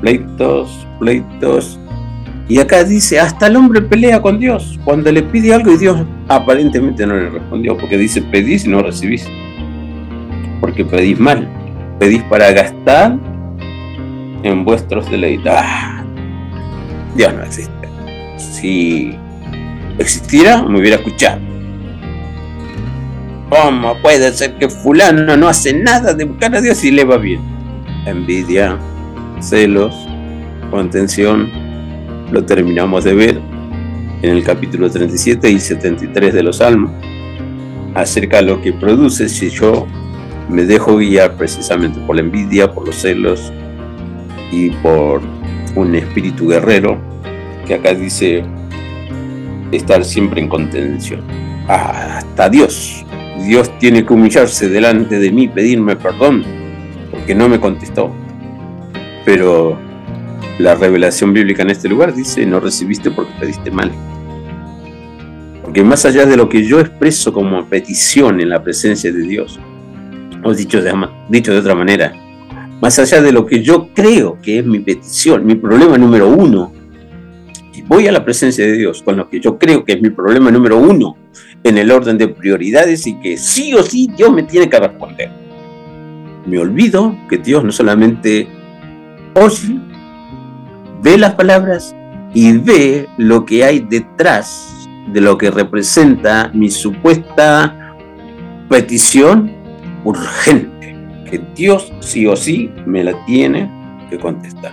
Pleitos, 0.00 0.86
pleitos. 0.98 1.78
Y 2.48 2.58
acá 2.58 2.82
dice, 2.82 3.20
hasta 3.20 3.48
el 3.48 3.56
hombre 3.56 3.82
pelea 3.82 4.22
con 4.22 4.40
Dios 4.40 4.80
cuando 4.84 5.12
le 5.12 5.22
pide 5.22 5.52
algo 5.52 5.72
y 5.72 5.76
Dios 5.76 6.02
aparentemente 6.28 7.06
no 7.06 7.14
le 7.14 7.28
respondió, 7.28 7.76
porque 7.76 7.98
dice, 7.98 8.22
pedís 8.22 8.64
y 8.64 8.70
no 8.70 8.80
recibís. 8.80 9.28
Porque 10.62 10.82
pedís 10.82 11.20
mal, 11.20 11.46
pedís 11.98 12.22
para 12.22 12.50
gastar 12.52 13.18
en 14.42 14.64
vuestros 14.64 15.10
deleites. 15.10 15.52
Ah, 15.54 16.02
Dios 17.14 17.34
no 17.34 17.42
existe. 17.42 17.70
Si 18.38 19.14
existiera, 19.98 20.62
me 20.62 20.80
hubiera 20.80 20.96
escuchado 20.96 21.55
¿Cómo 23.48 23.96
puede 24.02 24.32
ser 24.32 24.58
que 24.58 24.68
fulano 24.68 25.36
no 25.36 25.48
hace 25.48 25.72
nada 25.72 26.12
de 26.12 26.24
buscar 26.24 26.56
a 26.56 26.60
Dios 26.60 26.82
y 26.82 26.90
le 26.90 27.04
va 27.04 27.16
bien? 27.16 27.40
Envidia, 28.04 28.76
celos, 29.40 29.94
contención, 30.70 31.48
lo 32.32 32.44
terminamos 32.44 33.04
de 33.04 33.14
ver 33.14 33.40
en 34.22 34.30
el 34.30 34.42
capítulo 34.42 34.90
37 34.90 35.48
y 35.48 35.60
73 35.60 36.34
de 36.34 36.42
los 36.42 36.56
Salmos, 36.56 36.90
acerca 37.94 38.38
de 38.38 38.42
lo 38.42 38.60
que 38.60 38.72
produce 38.72 39.28
si 39.28 39.48
yo 39.50 39.86
me 40.48 40.64
dejo 40.64 40.96
guiar 40.96 41.36
precisamente 41.36 42.00
por 42.00 42.16
la 42.16 42.22
envidia, 42.22 42.72
por 42.72 42.86
los 42.86 42.96
celos 42.96 43.52
y 44.50 44.70
por 44.70 45.20
un 45.76 45.94
espíritu 45.94 46.48
guerrero, 46.48 46.98
que 47.64 47.74
acá 47.74 47.94
dice 47.94 48.44
estar 49.70 50.04
siempre 50.04 50.40
en 50.40 50.48
contención. 50.48 51.22
Hasta 51.68 52.48
Dios 52.48 53.05
Dios 53.44 53.78
tiene 53.78 54.04
que 54.04 54.12
humillarse 54.12 54.68
delante 54.68 55.18
de 55.18 55.30
mí, 55.30 55.48
pedirme 55.48 55.96
perdón, 55.96 56.44
porque 57.10 57.34
no 57.34 57.48
me 57.48 57.60
contestó. 57.60 58.10
Pero 59.24 59.78
la 60.58 60.74
revelación 60.74 61.32
bíblica 61.32 61.62
en 61.62 61.70
este 61.70 61.88
lugar 61.88 62.14
dice, 62.14 62.46
no 62.46 62.60
recibiste 62.60 63.10
porque 63.10 63.32
pediste 63.38 63.70
mal. 63.70 63.90
Porque 65.62 65.82
más 65.82 66.06
allá 66.06 66.24
de 66.26 66.36
lo 66.36 66.48
que 66.48 66.64
yo 66.64 66.80
expreso 66.80 67.32
como 67.32 67.66
petición 67.66 68.40
en 68.40 68.48
la 68.48 68.62
presencia 68.62 69.12
de 69.12 69.22
Dios, 69.22 69.58
o 70.42 70.54
dicho 70.54 70.80
de, 70.80 71.58
otra 71.58 71.74
manera, 71.74 72.12
más 72.80 72.98
allá 72.98 73.20
de 73.20 73.32
lo 73.32 73.46
que 73.46 73.62
yo 73.62 73.88
creo 73.92 74.38
que 74.40 74.60
es 74.60 74.64
mi 74.64 74.78
petición, 74.78 75.44
mi 75.44 75.56
problema 75.56 75.98
número 75.98 76.28
uno, 76.28 76.72
y 77.74 77.82
voy 77.82 78.06
a 78.06 78.12
la 78.12 78.24
presencia 78.24 78.64
de 78.64 78.72
Dios 78.72 79.02
con 79.02 79.16
lo 79.16 79.28
que 79.28 79.40
yo 79.40 79.58
creo 79.58 79.84
que 79.84 79.94
es 79.94 80.00
mi 80.00 80.10
problema 80.10 80.50
número 80.50 80.78
uno, 80.78 81.16
en 81.68 81.78
el 81.78 81.90
orden 81.90 82.16
de 82.16 82.28
prioridades 82.28 83.06
y 83.06 83.18
que 83.20 83.36
sí 83.36 83.74
o 83.74 83.82
sí 83.82 84.08
Dios 84.16 84.32
me 84.32 84.44
tiene 84.44 84.68
que 84.68 84.78
responder. 84.78 85.30
Me 86.46 86.58
olvido 86.58 87.16
que 87.28 87.38
Dios 87.38 87.64
no 87.64 87.72
solamente 87.72 88.48
oye, 89.34 89.78
ve 91.02 91.18
las 91.18 91.34
palabras 91.34 91.94
y 92.34 92.56
ve 92.58 93.08
lo 93.16 93.44
que 93.44 93.64
hay 93.64 93.80
detrás 93.80 94.88
de 95.12 95.20
lo 95.20 95.36
que 95.38 95.50
representa 95.50 96.50
mi 96.54 96.70
supuesta 96.70 97.96
petición 98.68 99.52
urgente, 100.04 100.96
que 101.28 101.40
Dios 101.54 101.92
sí 102.00 102.26
o 102.26 102.36
sí 102.36 102.70
me 102.86 103.04
la 103.04 103.24
tiene 103.24 103.70
que 104.10 104.18
contestar. 104.18 104.72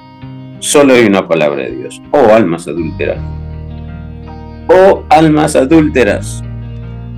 Solo 0.60 0.94
hay 0.94 1.06
una 1.06 1.28
palabra 1.28 1.64
de 1.64 1.76
Dios. 1.76 2.02
Oh 2.12 2.34
almas 2.34 2.68
adúlteras. 2.68 3.20
Oh 4.68 5.04
almas 5.10 5.56
adúlteras. 5.56 6.44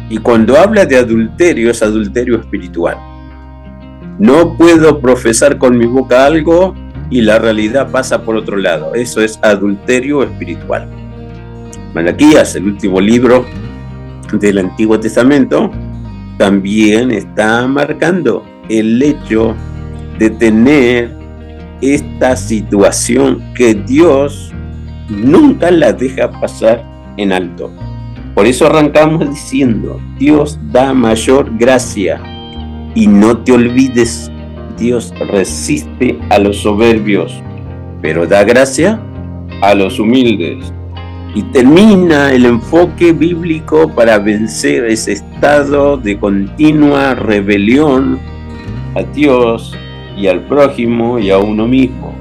Y 0.10 0.18
cuando 0.18 0.58
habla 0.58 0.86
de 0.86 0.98
adulterio 0.98 1.72
es 1.72 1.82
adulterio 1.82 2.40
espiritual. 2.40 2.98
No 4.20 4.56
puedo 4.56 5.00
profesar 5.00 5.58
con 5.58 5.78
mi 5.78 5.86
boca 5.86 6.26
algo 6.26 6.74
y 7.10 7.22
la 7.22 7.40
realidad 7.40 7.92
pasa 7.92 8.24
por 8.24 8.36
otro 8.36 8.58
lado. 8.58 8.94
Eso 8.94 9.22
es 9.22 9.40
adulterio 9.42 10.24
espiritual. 10.24 10.88
Malaquías, 11.94 12.56
el 12.56 12.66
último 12.66 13.02
libro 13.02 13.46
del 14.34 14.60
Antiguo 14.60 15.00
Testamento, 15.00 15.72
también 16.38 17.12
está 17.12 17.68
marcando 17.68 18.44
el 18.70 19.02
hecho 19.02 19.56
de 20.20 20.30
tener 20.30 21.16
esta 21.82 22.36
situación 22.36 23.44
que 23.54 23.74
Dios 23.74 24.52
nunca 25.10 25.72
la 25.72 25.94
deja 25.94 26.32
pasar 26.40 26.84
en 27.18 27.32
alto. 27.32 27.72
Por 28.36 28.46
eso 28.48 28.66
arrancamos 28.66 29.30
diciendo, 29.30 30.02
Dios 30.20 30.60
da 30.70 30.94
mayor 30.94 31.58
gracia 31.58 32.22
y 32.94 33.08
no 33.08 33.38
te 33.38 33.54
olvides, 33.54 34.30
Dios 34.78 35.14
resiste 35.32 36.20
a 36.30 36.38
los 36.38 36.58
soberbios, 36.58 37.42
pero 38.02 38.28
da 38.28 38.44
gracia 38.44 39.00
a 39.62 39.74
los 39.74 40.00
humildes. 40.00 40.74
Y 41.34 41.44
termina 41.44 42.34
el 42.34 42.46
enfoque 42.46 43.14
bíblico 43.14 43.90
para 43.96 44.20
vencer 44.20 44.84
ese 44.84 45.14
estado 45.14 45.96
de 45.96 46.20
continua 46.20 47.16
rebelión 47.16 48.20
a 48.96 49.04
Dios 49.04 49.74
y 50.18 50.28
al 50.28 50.42
prójimo 50.42 51.20
y 51.20 51.32
a 51.32 51.38
uno 51.38 51.68
mismo. 51.68 52.14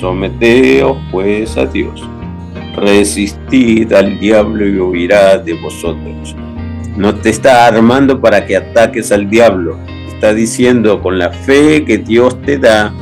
Someteos 0.00 0.98
pues 1.12 1.56
a 1.56 1.66
Dios 1.66 2.04
resistid 2.76 3.92
al 3.92 4.18
diablo 4.18 4.66
y 4.66 4.78
huirá 4.78 5.38
de 5.38 5.54
vosotros. 5.54 6.36
No 6.96 7.14
te 7.14 7.30
está 7.30 7.66
armando 7.66 8.20
para 8.20 8.46
que 8.46 8.56
ataques 8.56 9.12
al 9.12 9.28
diablo. 9.28 9.78
Está 10.08 10.34
diciendo 10.34 11.00
con 11.00 11.18
la 11.18 11.30
fe 11.30 11.84
que 11.84 11.98
Dios 11.98 12.40
te 12.42 12.58
da, 12.58 12.92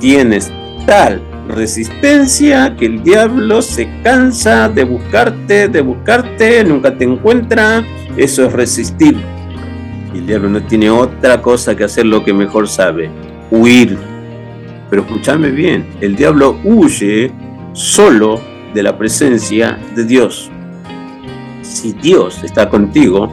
tienes 0.00 0.52
tal 0.86 1.22
resistencia 1.48 2.74
que 2.76 2.86
el 2.86 3.02
diablo 3.02 3.62
se 3.62 3.88
cansa 4.02 4.68
de 4.68 4.84
buscarte, 4.84 5.68
de 5.68 5.80
buscarte, 5.82 6.64
nunca 6.64 6.96
te 6.96 7.04
encuentra. 7.04 7.84
Eso 8.16 8.46
es 8.46 8.52
resistir. 8.52 9.16
Y 10.12 10.18
el 10.18 10.26
diablo 10.26 10.48
no 10.48 10.62
tiene 10.62 10.90
otra 10.90 11.42
cosa 11.42 11.76
que 11.76 11.84
hacer 11.84 12.06
lo 12.06 12.24
que 12.24 12.32
mejor 12.32 12.68
sabe, 12.68 13.10
huir. 13.50 13.98
Pero 14.90 15.02
escúchame 15.02 15.50
bien, 15.50 15.86
el 16.00 16.14
diablo 16.14 16.58
huye 16.64 17.32
solo 17.72 18.40
de 18.74 18.82
la 18.82 18.98
presencia 18.98 19.78
de 19.94 20.04
Dios. 20.04 20.50
Si 21.62 21.92
Dios 21.92 22.42
está 22.42 22.68
contigo, 22.68 23.32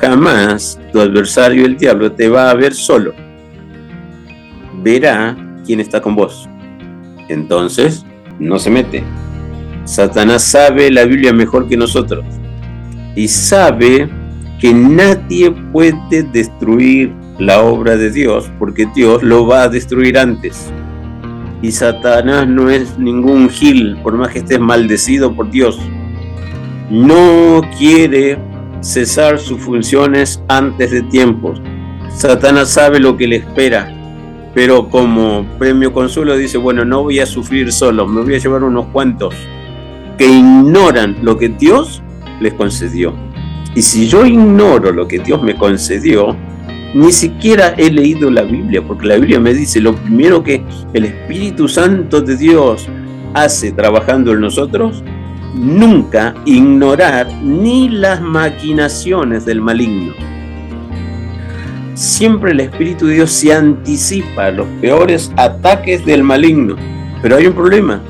jamás 0.00 0.80
tu 0.92 1.00
adversario 1.00 1.66
el 1.66 1.76
diablo 1.76 2.12
te 2.12 2.28
va 2.28 2.50
a 2.50 2.54
ver 2.54 2.74
solo. 2.74 3.12
Verá 4.82 5.36
quién 5.64 5.80
está 5.80 6.00
con 6.00 6.16
vos. 6.16 6.48
Entonces, 7.28 8.04
no 8.38 8.58
se 8.58 8.70
mete. 8.70 9.04
Satanás 9.84 10.42
sabe 10.42 10.90
la 10.90 11.04
Biblia 11.04 11.32
mejor 11.32 11.68
que 11.68 11.76
nosotros 11.76 12.24
y 13.14 13.28
sabe 13.28 14.08
que 14.60 14.72
nadie 14.72 15.50
puede 15.50 16.22
destruir 16.32 17.12
la 17.38 17.62
obra 17.62 17.96
de 17.96 18.10
Dios 18.10 18.50
porque 18.58 18.86
Dios 18.94 19.22
lo 19.22 19.46
va 19.46 19.64
a 19.64 19.68
destruir 19.68 20.18
antes. 20.18 20.70
Y 21.62 21.72
Satanás 21.72 22.48
no 22.48 22.70
es 22.70 22.98
ningún 22.98 23.50
gil, 23.50 23.98
por 24.02 24.14
más 24.14 24.32
que 24.32 24.38
estés 24.38 24.60
maldecido 24.60 25.34
por 25.34 25.50
Dios. 25.50 25.78
No 26.90 27.60
quiere 27.78 28.38
cesar 28.80 29.38
sus 29.38 29.60
funciones 29.60 30.42
antes 30.48 30.90
de 30.90 31.02
tiempo. 31.02 31.54
Satanás 32.08 32.70
sabe 32.70 32.98
lo 32.98 33.16
que 33.16 33.28
le 33.28 33.36
espera, 33.36 33.92
pero 34.54 34.88
como 34.88 35.44
premio 35.58 35.92
consuelo 35.92 36.36
dice, 36.36 36.58
bueno, 36.58 36.84
no 36.84 37.02
voy 37.02 37.20
a 37.20 37.26
sufrir 37.26 37.72
solo, 37.72 38.06
me 38.06 38.22
voy 38.22 38.34
a 38.34 38.38
llevar 38.38 38.64
unos 38.64 38.86
cuantos 38.86 39.34
que 40.18 40.26
ignoran 40.26 41.16
lo 41.22 41.38
que 41.38 41.48
Dios 41.48 42.02
les 42.40 42.54
concedió. 42.54 43.14
Y 43.74 43.82
si 43.82 44.08
yo 44.08 44.26
ignoro 44.26 44.92
lo 44.92 45.06
que 45.06 45.18
Dios 45.18 45.42
me 45.42 45.56
concedió, 45.56 46.36
ni 46.94 47.12
siquiera 47.12 47.74
he 47.76 47.90
leído 47.90 48.30
la 48.30 48.42
Biblia, 48.42 48.82
porque 48.82 49.06
la 49.06 49.16
Biblia 49.16 49.40
me 49.40 49.54
dice 49.54 49.80
lo 49.80 49.94
primero 49.94 50.42
que 50.42 50.62
el 50.92 51.04
Espíritu 51.04 51.68
Santo 51.68 52.20
de 52.20 52.36
Dios 52.36 52.88
hace 53.34 53.72
trabajando 53.72 54.32
en 54.32 54.40
nosotros, 54.40 55.04
nunca 55.54 56.34
ignorar 56.44 57.32
ni 57.42 57.88
las 57.88 58.20
maquinaciones 58.20 59.44
del 59.44 59.60
maligno. 59.60 60.14
Siempre 61.94 62.52
el 62.52 62.60
Espíritu 62.60 63.06
de 63.06 63.14
Dios 63.14 63.30
se 63.30 63.52
anticipa 63.52 64.46
a 64.46 64.50
los 64.50 64.66
peores 64.80 65.30
ataques 65.36 66.04
del 66.04 66.22
maligno. 66.22 66.76
Pero 67.22 67.36
hay 67.36 67.46
un 67.46 67.52
problema, 67.52 68.00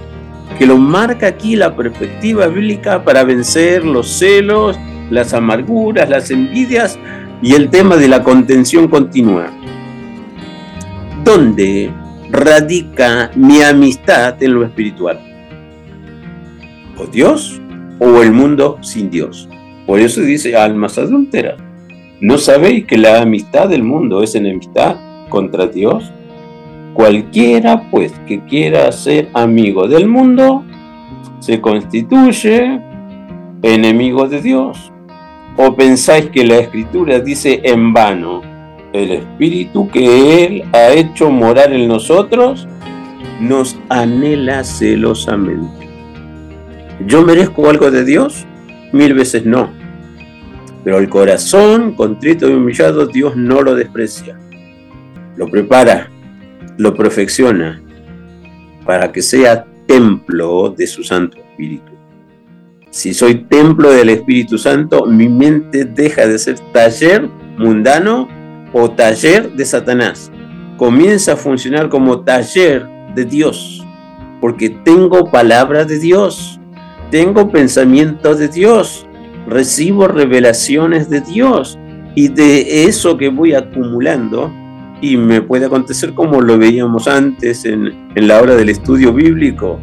que 0.58 0.66
lo 0.66 0.78
marca 0.78 1.26
aquí 1.26 1.56
la 1.56 1.74
perspectiva 1.74 2.46
bíblica 2.46 3.02
para 3.02 3.24
vencer 3.24 3.84
los 3.84 4.08
celos, 4.08 4.78
las 5.10 5.34
amarguras, 5.34 6.08
las 6.08 6.30
envidias 6.30 6.98
y 7.43 7.55
el 7.55 7.70
tema 7.70 7.97
de 7.97 8.09
la 8.09 8.22
contención 8.22 8.88
continua. 8.88 9.51
¿Dónde 11.24 11.91
radica 12.30 13.30
mi 13.34 13.62
amistad 13.62 14.43
en 14.43 14.55
lo 14.55 14.64
espiritual? 14.64 15.18
¿O 16.99 17.07
Dios 17.07 17.61
o 17.99 18.22
el 18.22 18.32
mundo 18.32 18.78
sin 18.82 19.11
Dios? 19.11 19.49
Por 19.86 20.01
eso 20.01 20.20
dice 20.20 20.57
almas 20.57 20.99
adúlteras. 20.99 21.59
¿No 22.20 22.36
sabéis 22.36 22.84
que 22.84 22.99
la 22.99 23.22
amistad 23.22 23.68
del 23.68 23.82
mundo 23.82 24.22
es 24.22 24.34
enemistad 24.34 24.97
contra 25.30 25.66
Dios? 25.66 26.12
Cualquiera, 26.93 27.88
pues, 27.91 28.12
que 28.26 28.45
quiera 28.45 28.93
ser 28.93 29.30
amigo 29.32 29.88
del 29.88 30.07
mundo, 30.07 30.64
se 31.38 31.61
constituye 31.61 32.80
enemigo 33.62 34.28
de 34.28 34.43
Dios. 34.43 34.89
¿O 35.62 35.76
pensáis 35.76 36.30
que 36.30 36.42
la 36.42 36.56
escritura 36.56 37.20
dice 37.20 37.61
en 37.62 37.92
vano, 37.92 38.40
el 38.94 39.11
espíritu 39.11 39.90
que 39.90 40.46
Él 40.46 40.64
ha 40.72 40.88
hecho 40.92 41.30
morar 41.30 41.70
en 41.74 41.86
nosotros 41.86 42.66
nos 43.42 43.78
anhela 43.90 44.64
celosamente? 44.64 45.86
¿Yo 47.06 47.20
merezco 47.26 47.68
algo 47.68 47.90
de 47.90 48.06
Dios? 48.06 48.46
Mil 48.94 49.12
veces 49.12 49.44
no. 49.44 49.68
Pero 50.82 50.96
el 50.96 51.11
corazón 51.11 51.92
contrito 51.92 52.48
y 52.48 52.54
humillado 52.54 53.06
Dios 53.06 53.36
no 53.36 53.61
lo 53.61 53.74
desprecia. 53.74 54.38
Lo 55.36 55.46
prepara 55.46 56.08
lo 56.78 56.94
perfecciona 56.94 57.82
para 58.86 59.12
que 59.12 59.20
sea 59.20 59.66
templo 59.86 60.70
de 60.70 60.86
su 60.86 61.04
Santo 61.04 61.36
Espíritu. 61.36 61.89
Si 62.91 63.14
soy 63.14 63.45
templo 63.45 63.91
del 63.91 64.09
Espíritu 64.09 64.59
Santo, 64.59 65.07
mi 65.07 65.28
mente 65.28 65.84
deja 65.84 66.26
de 66.26 66.38
ser 66.38 66.59
taller 66.72 67.28
mundano 67.57 68.28
o 68.72 68.91
taller 68.91 69.53
de 69.53 69.64
Satanás. 69.64 70.32
Comienza 70.76 71.34
a 71.34 71.36
funcionar 71.36 71.88
como 71.88 72.20
taller 72.20 72.86
de 73.14 73.24
Dios, 73.24 73.86
porque 74.41 74.70
tengo 74.70 75.30
palabra 75.30 75.84
de 75.84 75.99
Dios, 75.99 76.61
tengo 77.11 77.51
pensamientos 77.51 78.38
de 78.38 78.49
Dios, 78.49 79.07
recibo 79.47 80.09
revelaciones 80.09 81.09
de 81.11 81.20
Dios 81.20 81.78
y 82.14 82.28
de 82.28 82.84
eso 82.84 83.16
que 83.16 83.28
voy 83.28 83.55
acumulando 83.55 84.53
y 85.01 85.16
me 85.16 85.43
puede 85.43 85.66
acontecer 85.66 86.12
como 86.14 86.41
lo 86.41 86.59
veíamos 86.59 87.09
antes 87.09 87.64
en, 87.64 88.11
la 88.14 88.41
hora 88.41 88.55
del 88.55 88.68
estudio 88.68 89.12
bíblico, 89.12 89.78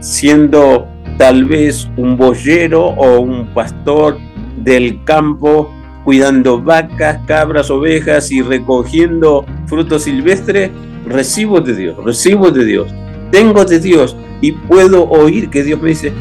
siendo 0.00 0.88
tal 1.16 1.44
vez 1.44 1.88
un 1.96 2.16
boyero 2.16 2.86
o 2.86 3.20
un 3.20 3.46
pastor 3.48 4.18
del 4.62 5.02
campo 5.04 5.72
cuidando 6.04 6.62
vacas, 6.62 7.20
cabras, 7.26 7.70
ovejas 7.70 8.30
y 8.30 8.42
recogiendo 8.42 9.44
frutos 9.66 10.04
silvestres, 10.04 10.70
recibo 11.06 11.60
de 11.60 11.74
Dios, 11.74 12.04
recibo 12.04 12.50
de 12.50 12.64
Dios, 12.64 12.94
tengo 13.30 13.64
de 13.64 13.80
Dios 13.80 14.16
y 14.40 14.52
puedo 14.52 15.08
oír 15.08 15.50
que 15.50 15.62
Dios 15.62 15.80
me 15.80 15.90
dice, 15.90 16.12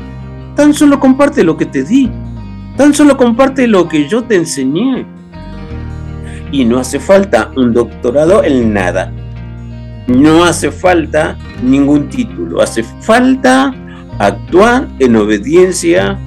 tan 0.55 0.73
solo 0.73 0.99
comparte 0.99 1.43
lo 1.43 1.57
que 1.57 1.65
te 1.65 1.83
di, 1.83 2.09
tan 2.77 2.93
solo 2.93 3.17
comparte 3.17 3.67
lo 3.67 3.87
que 3.87 4.07
yo 4.07 4.23
te 4.23 4.35
enseñé 4.35 5.05
y 6.51 6.65
no 6.65 6.79
hace 6.79 6.99
falta 6.99 7.51
un 7.55 7.73
doctorado 7.73 8.43
en 8.43 8.73
nada. 8.73 9.11
No 10.07 10.43
hace 10.43 10.71
falta 10.71 11.37
ningún 11.63 12.09
título, 12.09 12.61
hace 12.61 12.83
falta 12.83 13.73
actuar 14.19 14.87
en 14.99 15.15
obediencia 15.15 16.17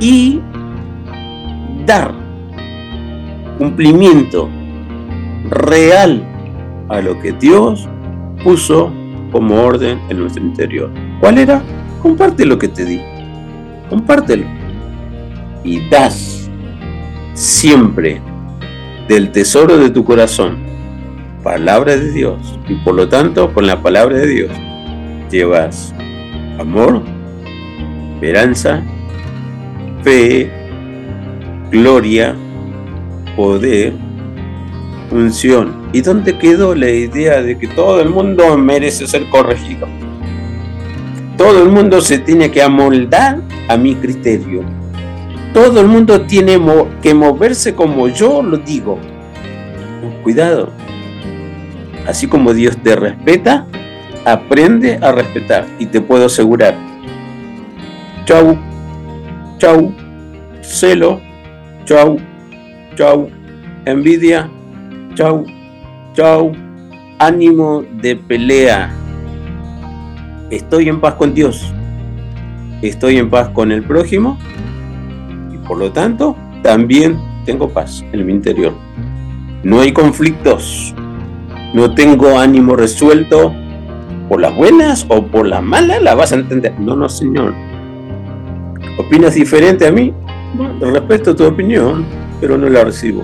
y 0.00 0.40
dar 1.86 2.12
cumplimiento 3.58 4.48
real 5.50 6.22
a 6.88 7.00
lo 7.00 7.18
que 7.20 7.32
Dios 7.32 7.88
puso 8.42 8.92
como 9.30 9.62
orden 9.62 10.00
en 10.08 10.20
nuestro 10.20 10.42
interior. 10.42 10.90
¿Cuál 11.20 11.38
era? 11.38 11.62
Comparte 12.02 12.44
lo 12.44 12.58
que 12.58 12.68
te 12.68 12.84
di. 12.84 13.00
Compártelo. 13.88 14.44
Y 15.64 15.88
das 15.88 16.50
siempre 17.34 18.20
del 19.08 19.30
tesoro 19.32 19.78
de 19.78 19.90
tu 19.90 20.04
corazón, 20.04 20.58
palabra 21.42 21.96
de 21.96 22.12
Dios, 22.12 22.58
y 22.68 22.74
por 22.84 22.94
lo 22.94 23.08
tanto 23.08 23.52
con 23.52 23.66
la 23.66 23.82
palabra 23.82 24.18
de 24.18 24.26
Dios 24.26 24.50
llevas 25.30 25.94
amor, 26.58 27.02
esperanza, 28.14 28.82
fe, 30.02 30.50
gloria, 31.70 32.34
poder, 33.36 33.92
unción. 35.10 35.88
¿Y 35.92 36.00
dónde 36.00 36.38
quedó 36.38 36.74
la 36.74 36.90
idea 36.90 37.42
de 37.42 37.58
que 37.58 37.68
todo 37.68 38.00
el 38.00 38.08
mundo 38.08 38.56
merece 38.56 39.06
ser 39.06 39.28
corregido? 39.30 39.86
Todo 41.36 41.62
el 41.62 41.70
mundo 41.70 42.00
se 42.00 42.18
tiene 42.18 42.50
que 42.50 42.62
amoldar 42.62 43.40
a 43.68 43.76
mi 43.76 43.94
criterio 43.94 44.64
todo 45.52 45.82
el 45.82 45.86
mundo 45.86 46.22
tiene 46.22 46.58
que 47.02 47.12
moverse 47.12 47.74
como 47.74 48.08
yo 48.08 48.42
lo 48.42 48.56
digo. 48.56 48.98
Cuidado. 50.22 50.70
Así 52.06 52.26
como 52.26 52.54
Dios 52.54 52.78
te 52.82 52.96
respeta, 52.96 53.66
aprende 54.24 54.98
a 55.00 55.12
respetar 55.12 55.66
y 55.78 55.86
te 55.86 56.00
puedo 56.00 56.26
asegurar. 56.26 56.74
Chau, 58.24 58.56
chau, 59.58 59.92
celo, 60.60 61.20
chau, 61.84 62.18
chau, 62.94 63.28
envidia, 63.84 64.48
chau, 65.14 65.44
chau, 66.14 66.52
ánimo 67.18 67.82
de 68.00 68.16
pelea. 68.16 68.94
Estoy 70.50 70.88
en 70.88 71.00
paz 71.00 71.14
con 71.14 71.34
Dios. 71.34 71.72
Estoy 72.82 73.18
en 73.18 73.30
paz 73.30 73.48
con 73.50 73.72
el 73.72 73.82
prójimo 73.82 74.38
por 75.66 75.78
lo 75.78 75.92
tanto, 75.92 76.36
también 76.62 77.18
tengo 77.46 77.68
paz 77.68 78.04
en 78.12 78.26
mi 78.26 78.32
interior. 78.32 78.74
No 79.62 79.80
hay 79.80 79.92
conflictos. 79.92 80.94
No 81.72 81.94
tengo 81.94 82.38
ánimo 82.38 82.76
resuelto 82.76 83.54
por 84.32 84.40
las 84.40 84.56
buenas 84.56 85.04
o 85.10 85.26
por 85.26 85.46
las 85.46 85.62
malas, 85.62 86.00
la 86.00 86.14
vas 86.14 86.32
a 86.32 86.36
entender. 86.36 86.72
No, 86.80 86.96
no, 86.96 87.06
señor. 87.06 87.52
¿Opinas 88.96 89.34
diferente 89.34 89.86
a 89.86 89.92
mí? 89.92 90.14
respeto 90.80 91.36
tu 91.36 91.44
opinión, 91.44 92.06
pero 92.40 92.56
no 92.56 92.70
la 92.70 92.82
recibo. 92.82 93.22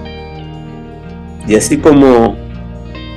Y 1.47 1.55
así 1.55 1.79
como 1.79 2.37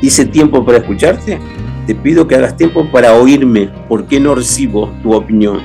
hice 0.02 0.24
tiempo 0.24 0.66
para 0.66 0.78
escucharte, 0.78 1.38
te 1.86 1.94
pido 1.94 2.26
que 2.30 2.36
hagas 2.36 2.56
tiempo 2.56 2.90
para 2.90 3.14
oírme, 3.14 3.70
porque 3.90 4.22
no 4.22 4.36
recibo 4.36 4.90
tu 5.04 5.14
opinión. 5.14 5.60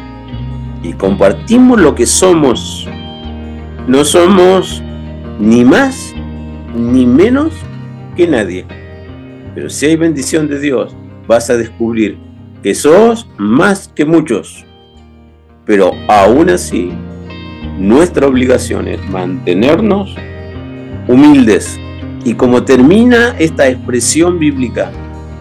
Y 0.82 0.94
compartimos 0.94 1.80
lo 1.80 1.94
que 1.94 2.06
somos 2.06 2.88
no 3.86 4.04
somos 4.04 4.82
ni 5.38 5.64
más 5.64 6.12
ni 6.74 7.06
menos 7.06 7.52
que 8.16 8.26
nadie. 8.26 8.66
Pero 9.54 9.70
si 9.70 9.86
hay 9.86 9.94
bendición 9.94 10.48
de 10.48 10.58
Dios, 10.58 10.96
vas 11.26 11.50
a 11.50 11.56
descubrir 11.56 12.18
que 12.62 12.74
sos 12.74 13.28
más 13.38 13.88
que 13.94 14.04
muchos. 14.04 14.64
Pero 15.64 15.92
aún 16.08 16.50
así, 16.50 16.90
nuestra 17.78 18.26
obligación 18.26 18.88
es 18.88 19.00
mantenernos 19.10 20.14
humildes. 21.08 21.78
Y 22.24 22.34
como 22.34 22.64
termina 22.64 23.36
esta 23.38 23.68
expresión 23.68 24.38
bíblica, 24.38 24.90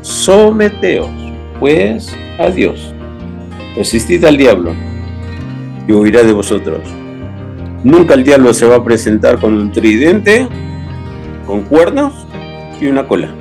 someteos 0.01 1.09
pues 1.59 2.15
a 2.37 2.49
Dios. 2.49 2.93
Resistid 3.75 4.23
al 4.25 4.37
diablo 4.37 4.73
y 5.87 5.93
huirá 5.93 6.23
de 6.23 6.33
vosotros. 6.33 6.81
Nunca 7.83 8.13
el 8.13 8.23
diablo 8.23 8.53
se 8.53 8.65
va 8.65 8.77
a 8.77 8.83
presentar 8.83 9.39
con 9.39 9.53
un 9.53 9.71
tridente, 9.71 10.47
con 11.45 11.61
cuernos 11.63 12.13
y 12.81 12.87
una 12.87 13.07
cola. 13.07 13.33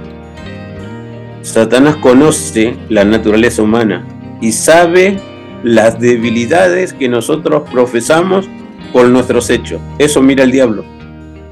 Satanás 1.45 1.97
conoce 1.97 2.75
la 2.89 3.05
naturaleza 3.05 3.61
humana 3.61 4.03
y 4.41 4.53
sabe 4.53 5.21
las 5.63 6.01
debilidades 6.01 6.95
que 6.95 7.07
nosotros 7.07 7.69
profesamos 7.71 8.49
por 8.95 9.09
nuestros 9.09 9.51
hechos. 9.51 9.79
Eso 9.99 10.23
mira 10.23 10.45
el 10.45 10.53
diablo. 10.53 10.87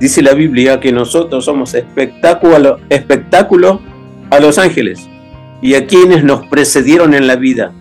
Dice 0.01 0.23
la 0.23 0.33
Biblia 0.33 0.81
que 0.81 0.93
nosotros 0.93 1.45
somos 1.45 1.75
espectáculo, 1.75 2.79
espectáculo 2.89 3.83
a 4.31 4.41
los 4.41 4.57
ángeles 4.57 5.11
y 5.61 5.75
a 5.75 5.87
quienes 5.87 6.25
nos 6.25 6.47
precedieron 6.47 7.13
en 7.13 7.27
la 7.27 7.37
vida. 7.37 7.75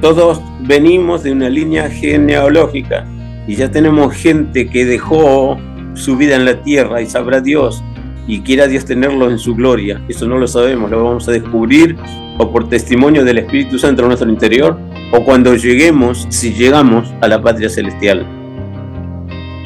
Todos 0.00 0.42
venimos 0.62 1.22
de 1.22 1.30
una 1.30 1.48
línea 1.48 1.88
genealógica 1.88 3.06
y 3.46 3.54
ya 3.54 3.70
tenemos 3.70 4.12
gente 4.12 4.68
que 4.68 4.84
dejó 4.84 5.56
su 5.94 6.16
vida 6.16 6.34
en 6.34 6.46
la 6.46 6.60
tierra 6.64 7.00
y 7.00 7.06
sabrá 7.06 7.40
Dios 7.40 7.80
y 8.26 8.40
quiera 8.40 8.66
Dios 8.66 8.84
tenerlo 8.84 9.30
en 9.30 9.38
su 9.38 9.54
gloria. 9.54 10.02
Eso 10.08 10.26
no 10.26 10.38
lo 10.38 10.46
sabemos, 10.46 10.90
lo 10.90 11.04
vamos 11.04 11.28
a 11.28 11.32
descubrir 11.32 11.96
o 12.38 12.50
por 12.50 12.68
testimonio 12.68 13.24
del 13.24 13.38
Espíritu 13.38 13.78
Santo 13.78 14.02
en 14.02 14.08
nuestro 14.08 14.30
interior 14.30 14.78
o 15.12 15.24
cuando 15.24 15.54
lleguemos, 15.54 16.26
si 16.30 16.52
llegamos 16.52 17.12
a 17.20 17.28
la 17.28 17.42
patria 17.42 17.68
celestial. 17.68 18.26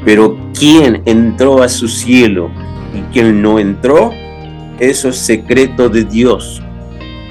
Pero 0.04 0.36
¿quién 0.58 1.02
entró 1.04 1.62
a 1.62 1.68
su 1.68 1.88
cielo 1.88 2.50
y 2.94 3.00
quién 3.12 3.42
no 3.42 3.58
entró? 3.58 4.12
Eso 4.78 5.08
es 5.08 5.16
secreto 5.16 5.88
de 5.88 6.04
Dios. 6.04 6.62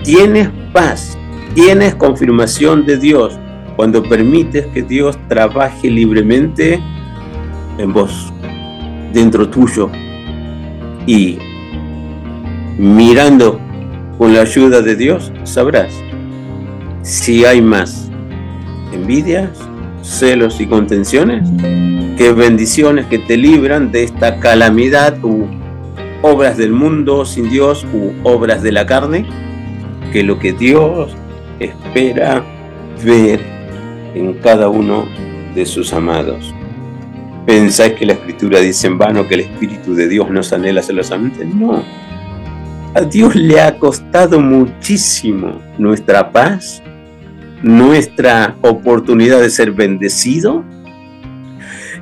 Tienes 0.03 0.49
paz, 0.71 1.17
tienes 1.53 1.95
confirmación 1.95 2.85
de 2.85 2.97
Dios 2.97 3.37
cuando 3.75 4.03
permites 4.03 4.67
que 4.67 4.81
Dios 4.81 5.17
trabaje 5.27 5.89
libremente 5.89 6.79
en 7.77 7.93
vos, 7.93 8.31
dentro 9.13 9.49
tuyo, 9.49 9.89
y 11.05 11.37
mirando 12.77 13.59
con 14.17 14.33
la 14.33 14.41
ayuda 14.41 14.81
de 14.81 14.95
Dios, 14.95 15.31
sabrás 15.43 15.93
si 17.01 17.45
hay 17.45 17.61
más 17.61 18.09
envidias, 18.93 19.49
celos 20.01 20.59
y 20.61 20.65
contenciones 20.65 21.49
que 22.17 22.31
bendiciones 22.31 23.05
que 23.07 23.19
te 23.19 23.37
libran 23.37 23.91
de 23.91 24.03
esta 24.03 24.39
calamidad 24.39 25.17
u 25.23 25.47
obras 26.21 26.57
del 26.57 26.71
mundo 26.71 27.25
sin 27.25 27.49
Dios 27.49 27.85
u 27.93 28.11
obras 28.23 28.63
de 28.63 28.71
la 28.71 28.85
carne, 28.85 29.25
que 30.11 30.23
lo 30.23 30.39
que 30.39 30.53
Dios 30.53 31.15
espera 31.59 32.43
ver 33.03 33.41
en 34.15 34.33
cada 34.35 34.69
uno 34.69 35.05
de 35.55 35.65
sus 35.65 35.91
amados. 35.91 36.53
¿Pensáis 37.45 37.93
que 37.93 38.05
la 38.05 38.13
escritura 38.13 38.59
dice 38.59 38.87
en 38.87 38.97
vano 38.97 39.27
que 39.27 39.33
el 39.33 39.41
Espíritu 39.41 39.93
de 39.93 40.07
Dios 40.07 40.29
nos 40.29 40.53
anhela 40.53 40.81
celosamente? 40.81 41.45
No. 41.45 41.83
A 42.95 43.01
Dios 43.01 43.35
le 43.35 43.59
ha 43.59 43.77
costado 43.77 44.39
muchísimo 44.39 45.59
nuestra 45.77 46.31
paz, 46.31 46.81
nuestra 47.61 48.55
oportunidad 48.61 49.41
de 49.41 49.49
ser 49.49 49.71
bendecido. 49.71 50.63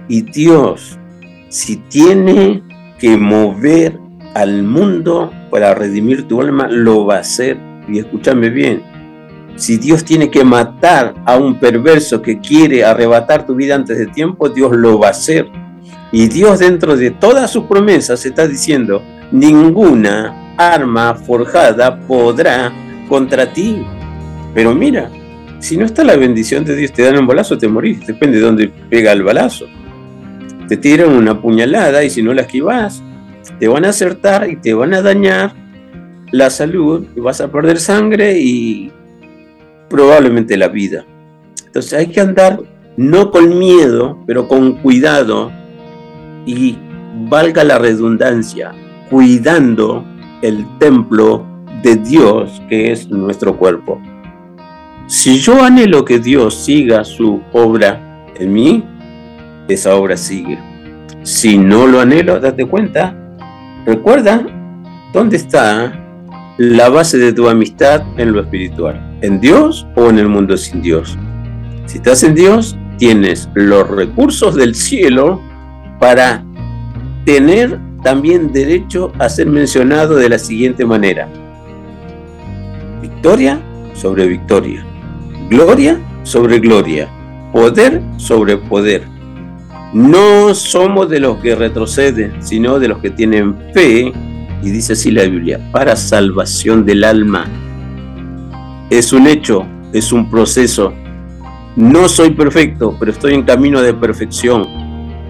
Y 0.08 0.22
Dios, 0.22 1.00
si 1.50 1.78
tiene 1.78 2.62
que 3.00 3.18
mover 3.18 3.98
al 4.36 4.62
mundo 4.64 5.32
para 5.50 5.74
redimir 5.74 6.28
tu 6.28 6.42
alma, 6.42 6.68
lo 6.68 7.06
va 7.06 7.16
a 7.16 7.20
hacer. 7.22 7.58
Y 7.88 7.98
escúchame 7.98 8.50
bien, 8.50 8.84
si 9.56 9.78
Dios 9.78 10.04
tiene 10.04 10.30
que 10.30 10.44
matar 10.44 11.14
a 11.26 11.38
un 11.38 11.60
perverso 11.60 12.22
que 12.22 12.40
quiere 12.40 12.84
arrebatar 12.84 13.46
tu 13.46 13.56
vida 13.56 13.76
antes 13.76 13.98
de 13.98 14.08
tiempo, 14.08 14.50
Dios 14.50 14.72
lo 14.74 15.00
va 15.00 15.08
a 15.08 15.12
hacer. 15.12 15.48
Y 16.12 16.28
Dios 16.28 16.60
dentro 16.60 16.96
de 16.98 17.12
todas 17.12 17.52
sus 17.52 17.66
promesas 17.66 18.26
está 18.26 18.48
diciendo, 18.48 19.02
ninguna 19.32 20.56
arma 20.58 21.16
forjada 21.16 22.00
podrá 22.08 22.72
contra 23.08 23.52
ti. 23.52 23.84
Pero 24.54 24.76
mira, 24.76 25.10
si 25.60 25.78
no 25.78 25.86
está 25.86 26.04
la 26.04 26.16
bendición 26.16 26.66
de 26.66 26.76
Dios, 26.76 26.92
te 26.92 27.04
dan 27.04 27.18
un 27.18 27.28
balazo, 27.28 27.58
te 27.58 27.68
morís, 27.68 28.06
depende 28.06 28.38
de 28.38 28.44
dónde 28.44 28.68
pega 28.90 29.12
el 29.12 29.24
balazo. 29.24 29.68
Te 30.68 30.78
tiran 30.78 31.10
una 31.10 31.42
puñalada 31.42 32.04
y 32.04 32.10
si 32.10 32.22
no 32.24 32.34
la 32.34 32.42
esquivas, 32.42 33.02
te 33.60 33.68
van 33.68 33.86
a 33.86 33.90
acertar 33.90 34.50
y 34.50 34.56
te 34.56 34.74
van 34.74 34.94
a 34.94 35.02
dañar 35.02 35.54
la 36.32 36.50
salud 36.50 37.06
y 37.16 37.20
vas 37.20 37.42
a 37.42 37.52
perder 37.52 37.80
sangre 37.80 38.40
y 38.40 38.92
probablemente 39.92 40.58
la 40.58 40.70
vida. 40.70 41.06
Entonces 41.66 41.94
hay 41.94 42.08
que 42.08 42.22
andar 42.22 42.60
no 42.98 43.30
con 43.30 43.60
miedo, 43.60 44.18
pero 44.26 44.48
con 44.48 44.74
cuidado 44.78 45.52
y 46.46 46.78
valga 47.30 47.64
la 47.64 47.78
redundancia, 47.78 48.72
cuidando 49.10 50.06
el 50.42 50.66
templo 50.80 51.46
de 51.84 51.98
Dios 51.98 52.62
que 52.70 52.92
es 52.92 53.10
nuestro 53.10 53.58
cuerpo. 53.58 54.02
Si 55.08 55.40
yo 55.40 55.64
anhelo 55.64 56.06
que 56.06 56.20
Dios 56.20 56.56
siga 56.56 57.04
su 57.04 57.42
obra 57.52 58.26
en 58.36 58.54
mí, 58.54 58.84
esa 59.68 59.96
obra 59.96 60.18
sigue. 60.18 60.58
Si 61.24 61.58
no 61.58 61.86
lo 61.86 62.00
anhelo, 62.00 62.40
date 62.40 62.66
cuenta, 62.66 63.16
recuerda 63.86 64.46
dónde 65.14 65.38
está 65.38 66.01
la 66.58 66.90
base 66.90 67.18
de 67.18 67.34
tu 67.34 67.48
amistad 67.50 68.04
en 68.18 68.34
lo 68.34 68.42
espiritual 68.42 69.12
en 69.22 69.40
Dios 69.40 69.88
o 69.96 70.10
en 70.10 70.20
el 70.20 70.28
mundo 70.28 70.58
sin 70.58 70.82
Dios. 70.82 71.18
Si 71.86 71.98
estás 71.98 72.24
en 72.24 72.36
Dios, 72.36 72.78
tienes 72.98 73.50
los 73.54 73.88
recursos 73.88 74.56
del 74.56 74.76
cielo 74.76 75.42
para 76.00 76.44
tener 77.26 77.80
también 78.04 78.52
derecho 78.52 79.12
a 79.20 79.30
ser 79.30 79.48
mencionado 79.48 80.16
de 80.16 80.30
la 80.30 80.40
siguiente 80.40 80.86
manera. 80.86 81.30
Victoria 83.02 83.62
sobre 83.94 84.28
victoria. 84.28 84.84
Gloria 85.50 86.00
sobre 86.24 86.60
gloria. 86.60 87.08
Poder 87.52 88.02
sobre 88.18 88.58
poder. 88.58 89.04
No 89.94 90.56
somos 90.56 91.10
de 91.10 91.20
los 91.20 91.38
que 91.40 91.54
retroceden, 91.54 92.42
sino 92.42 92.80
de 92.80 92.88
los 92.88 93.00
que 93.00 93.10
tienen 93.10 93.56
fe, 93.74 94.14
y 94.62 94.70
dice 94.70 94.94
así 94.94 95.12
la 95.12 95.24
Biblia, 95.24 95.60
para 95.72 95.96
salvación 95.96 96.86
del 96.86 97.04
alma 97.04 97.46
es 98.92 99.14
un 99.14 99.26
hecho, 99.26 99.66
es 99.94 100.12
un 100.12 100.30
proceso. 100.30 100.94
No 101.78 102.10
soy 102.10 102.32
perfecto, 102.32 102.98
pero 103.00 103.12
estoy 103.12 103.34
en 103.34 103.44
camino 103.44 103.82
de 103.82 103.94
perfección. 103.94 104.68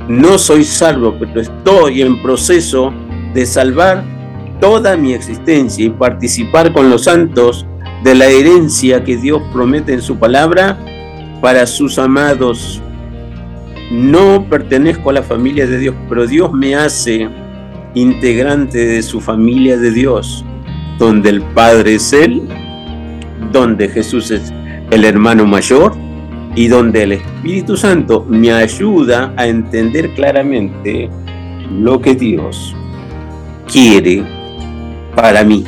No 0.08 0.40
soy 0.40 0.64
salvo, 0.64 1.16
pero 1.20 1.40
estoy 1.40 2.02
en 2.02 2.22
proceso 2.24 2.92
de 3.36 3.46
salvar 3.46 4.04
toda 4.60 4.98
mi 4.98 5.14
existencia 5.14 5.86
y 5.86 5.92
participar 5.92 6.74
con 6.74 6.90
los 6.90 7.04
santos 7.04 7.68
de 8.04 8.16
la 8.16 8.26
herencia 8.26 9.04
que 9.04 9.16
Dios 9.16 9.44
promete 9.54 9.94
en 9.94 10.02
su 10.02 10.18
palabra 10.18 10.80
para 11.40 11.68
sus 11.68 12.00
amados. 12.00 12.82
No 13.92 14.48
pertenezco 14.50 15.12
a 15.12 15.14
la 15.14 15.22
familia 15.22 15.68
de 15.68 15.78
Dios, 15.78 15.96
pero 16.10 16.26
Dios 16.26 16.52
me 16.52 16.76
hace 16.76 17.30
integrante 17.94 18.78
de 18.78 19.02
su 19.02 19.20
familia 19.20 19.78
de 19.78 19.92
Dios, 19.92 20.46
donde 20.98 21.30
el 21.30 21.42
Padre 21.42 21.96
es 21.96 22.14
Él 22.14 22.44
donde 23.52 23.90
Jesús 23.90 24.32
es 24.32 24.54
el 24.92 25.06
hermano 25.06 25.46
mayor 25.46 25.94
y 26.56 26.68
donde 26.68 27.04
el 27.04 27.12
Espíritu 27.14 27.78
Santo 27.78 28.26
me 28.28 28.52
ayuda 28.52 29.34
a 29.38 29.48
entender 29.48 30.14
claramente 30.14 31.10
lo 31.72 32.02
que 32.02 32.16
Dios 32.16 32.76
quiere 33.72 34.24
para 35.16 35.44
mí. 35.44 35.64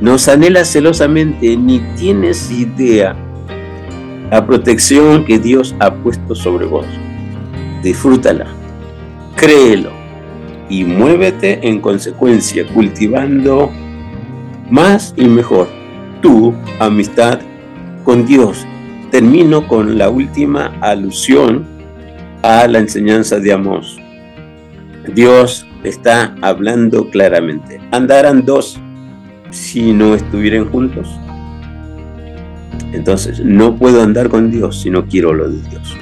Nos 0.00 0.28
anhela 0.28 0.64
celosamente, 0.64 1.56
ni 1.56 1.80
tienes 1.96 2.50
idea 2.50 3.16
la 4.30 4.44
protección 4.44 5.24
que 5.24 5.38
Dios 5.38 5.74
ha 5.78 5.94
puesto 5.94 6.34
sobre 6.34 6.66
vos. 6.66 6.86
Disfrútala, 7.82 8.46
créelo 9.36 9.95
y 10.68 10.84
muévete 10.84 11.66
en 11.66 11.80
consecuencia, 11.80 12.66
cultivando 12.72 13.70
más 14.70 15.14
y 15.16 15.26
mejor 15.26 15.68
tu 16.20 16.54
amistad 16.78 17.40
con 18.04 18.26
Dios. 18.26 18.66
Termino 19.10 19.66
con 19.68 19.96
la 19.96 20.10
última 20.10 20.72
alusión 20.80 21.64
a 22.42 22.66
la 22.66 22.80
enseñanza 22.80 23.38
de 23.38 23.52
Amós. 23.52 23.98
Dios 25.14 25.66
está 25.84 26.34
hablando 26.42 27.08
claramente. 27.10 27.80
Andarán 27.92 28.44
dos 28.44 28.78
si 29.50 29.92
no 29.92 30.14
estuvieran 30.14 30.68
juntos. 30.70 31.08
Entonces, 32.92 33.40
no 33.40 33.76
puedo 33.76 34.02
andar 34.02 34.28
con 34.28 34.50
Dios 34.50 34.80
si 34.80 34.90
no 34.90 35.06
quiero 35.06 35.32
lo 35.32 35.48
de 35.48 35.60
Dios. 35.68 35.96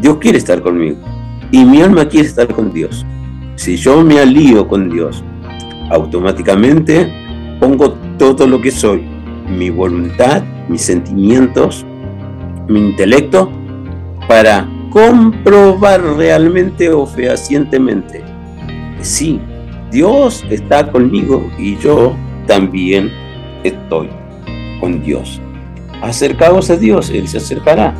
Dios 0.00 0.18
quiere 0.18 0.38
estar 0.38 0.60
conmigo 0.60 1.13
y 1.54 1.64
mi 1.64 1.82
alma 1.82 2.08
quiere 2.08 2.26
estar 2.26 2.48
con 2.48 2.72
Dios. 2.72 3.06
Si 3.54 3.76
yo 3.76 4.02
me 4.02 4.18
alío 4.18 4.66
con 4.66 4.90
Dios, 4.90 5.22
automáticamente 5.90 7.12
pongo 7.60 7.92
todo 8.18 8.46
lo 8.46 8.60
que 8.60 8.70
soy, 8.70 9.04
mi 9.48 9.70
voluntad, 9.70 10.42
mis 10.68 10.82
sentimientos, 10.82 11.86
mi 12.68 12.80
intelecto, 12.80 13.52
para 14.26 14.68
comprobar 14.90 16.02
realmente 16.16 16.90
o 16.90 17.06
fehacientemente 17.06 18.34
sí, 19.04 19.40
Dios 19.90 20.44
está 20.50 20.90
conmigo 20.90 21.48
y 21.58 21.76
yo 21.76 22.16
también 22.46 23.12
estoy 23.62 24.08
con 24.80 25.02
Dios. 25.02 25.40
Acercaos 26.02 26.70
a 26.70 26.76
Dios, 26.76 27.10
Él 27.10 27.28
se 27.28 27.38
acercará. 27.38 27.94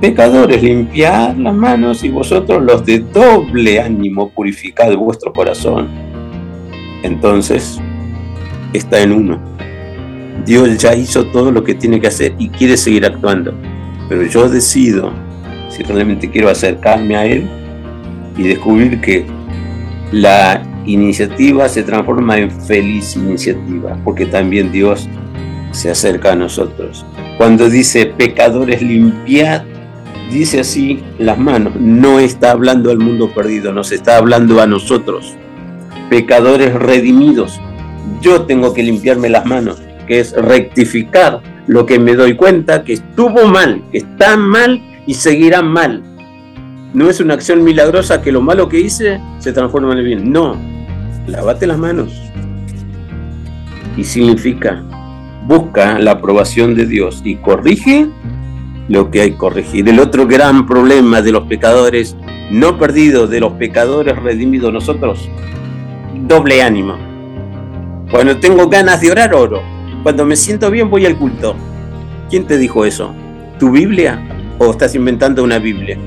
Pecadores, 0.00 0.62
limpiad 0.62 1.36
las 1.36 1.54
manos 1.54 2.04
y 2.04 2.10
vosotros 2.10 2.62
los 2.62 2.84
de 2.84 2.98
doble 2.98 3.80
ánimo 3.80 4.28
purificad 4.30 4.94
vuestro 4.94 5.32
corazón. 5.32 5.88
Entonces, 7.02 7.80
está 8.74 9.00
en 9.00 9.12
uno. 9.12 9.40
Dios 10.44 10.76
ya 10.76 10.94
hizo 10.94 11.26
todo 11.26 11.50
lo 11.50 11.64
que 11.64 11.74
tiene 11.74 11.98
que 11.98 12.08
hacer 12.08 12.34
y 12.38 12.50
quiere 12.50 12.76
seguir 12.76 13.06
actuando. 13.06 13.54
Pero 14.08 14.24
yo 14.24 14.48
decido 14.48 15.12
si 15.70 15.82
realmente 15.82 16.30
quiero 16.30 16.50
acercarme 16.50 17.16
a 17.16 17.24
Él 17.24 17.48
y 18.36 18.42
descubrir 18.42 19.00
que 19.00 19.24
la 20.12 20.62
iniciativa 20.84 21.68
se 21.68 21.82
transforma 21.82 22.38
en 22.38 22.50
feliz 22.50 23.16
iniciativa, 23.16 23.98
porque 24.04 24.26
también 24.26 24.70
Dios 24.70 25.08
se 25.72 25.90
acerca 25.90 26.32
a 26.32 26.36
nosotros. 26.36 27.04
Cuando 27.38 27.68
dice 27.68 28.06
pecadores 28.06 28.82
limpiad, 28.82 29.62
dice 30.30 30.60
así 30.60 31.02
las 31.18 31.38
manos, 31.38 31.74
no 31.76 32.18
está 32.18 32.50
hablando 32.50 32.90
al 32.90 32.98
mundo 32.98 33.32
perdido, 33.32 33.72
nos 33.72 33.92
está 33.92 34.16
hablando 34.16 34.60
a 34.60 34.66
nosotros, 34.66 35.34
pecadores 36.10 36.74
redimidos. 36.74 37.60
Yo 38.20 38.42
tengo 38.42 38.74
que 38.74 38.82
limpiarme 38.82 39.28
las 39.28 39.46
manos, 39.46 39.82
que 40.06 40.20
es 40.20 40.32
rectificar 40.32 41.40
lo 41.66 41.84
que 41.86 41.98
me 41.98 42.14
doy 42.14 42.36
cuenta 42.36 42.84
que 42.84 42.94
estuvo 42.94 43.46
mal, 43.46 43.82
que 43.90 43.98
está 43.98 44.36
mal 44.36 44.80
y 45.06 45.14
seguirá 45.14 45.62
mal. 45.62 46.02
No 46.94 47.10
es 47.10 47.20
una 47.20 47.34
acción 47.34 47.62
milagrosa 47.62 48.22
que 48.22 48.32
lo 48.32 48.40
malo 48.40 48.68
que 48.68 48.80
hice 48.80 49.20
se 49.38 49.52
transforma 49.52 49.92
en 49.92 49.98
el 49.98 50.04
bien. 50.04 50.32
No, 50.32 50.56
lávate 51.26 51.66
las 51.66 51.78
manos. 51.78 52.12
Y 53.96 54.04
significa, 54.04 54.82
busca 55.46 55.98
la 55.98 56.12
aprobación 56.12 56.74
de 56.74 56.86
Dios 56.86 57.22
y 57.24 57.36
corrige 57.36 58.08
lo 58.88 59.10
que 59.10 59.22
hay 59.22 59.30
que 59.32 59.36
corregir. 59.36 59.88
El 59.88 60.00
otro 60.00 60.26
gran 60.26 60.66
problema 60.66 61.22
de 61.22 61.32
los 61.32 61.46
pecadores 61.46 62.16
no 62.50 62.78
perdidos, 62.78 63.30
de 63.30 63.40
los 63.40 63.52
pecadores 63.54 64.16
redimidos 64.16 64.72
nosotros, 64.72 65.28
doble 66.26 66.62
ánimo. 66.62 66.96
Cuando 68.10 68.38
tengo 68.38 68.68
ganas 68.68 69.00
de 69.00 69.10
orar, 69.10 69.34
oro. 69.34 69.62
Cuando 70.02 70.24
me 70.24 70.36
siento 70.36 70.70
bien, 70.70 70.88
voy 70.88 71.06
al 71.06 71.16
culto. 71.16 71.56
¿Quién 72.30 72.46
te 72.46 72.56
dijo 72.56 72.84
eso? 72.84 73.12
¿Tu 73.58 73.70
Biblia 73.70 74.54
o 74.58 74.70
estás 74.70 74.94
inventando 74.94 75.42
una 75.42 75.58
Biblia? 75.58 75.98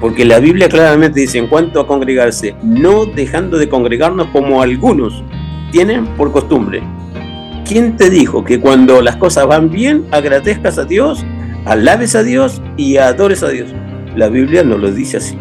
Porque 0.00 0.24
la 0.24 0.38
Biblia 0.38 0.68
claramente 0.68 1.20
dice 1.20 1.38
en 1.38 1.48
cuanto 1.48 1.80
a 1.80 1.86
congregarse, 1.86 2.54
no 2.62 3.06
dejando 3.06 3.56
de 3.58 3.68
congregarnos 3.68 4.28
como 4.28 4.62
algunos 4.62 5.22
tienen 5.70 6.06
por 6.16 6.32
costumbre. 6.32 6.82
¿Quién 7.64 7.96
te 7.96 8.10
dijo 8.10 8.44
que 8.44 8.60
cuando 8.60 9.00
las 9.00 9.16
cosas 9.16 9.46
van 9.46 9.70
bien, 9.70 10.04
agradezcas 10.10 10.78
a 10.78 10.84
Dios 10.84 11.24
alabes 11.64 12.14
a 12.14 12.22
Dios 12.22 12.60
y 12.76 12.96
adores 12.96 13.42
a 13.42 13.48
Dios. 13.48 13.68
La 14.16 14.28
Biblia 14.28 14.62
no 14.62 14.78
lo 14.78 14.90
dice 14.90 15.18
así. 15.18 15.36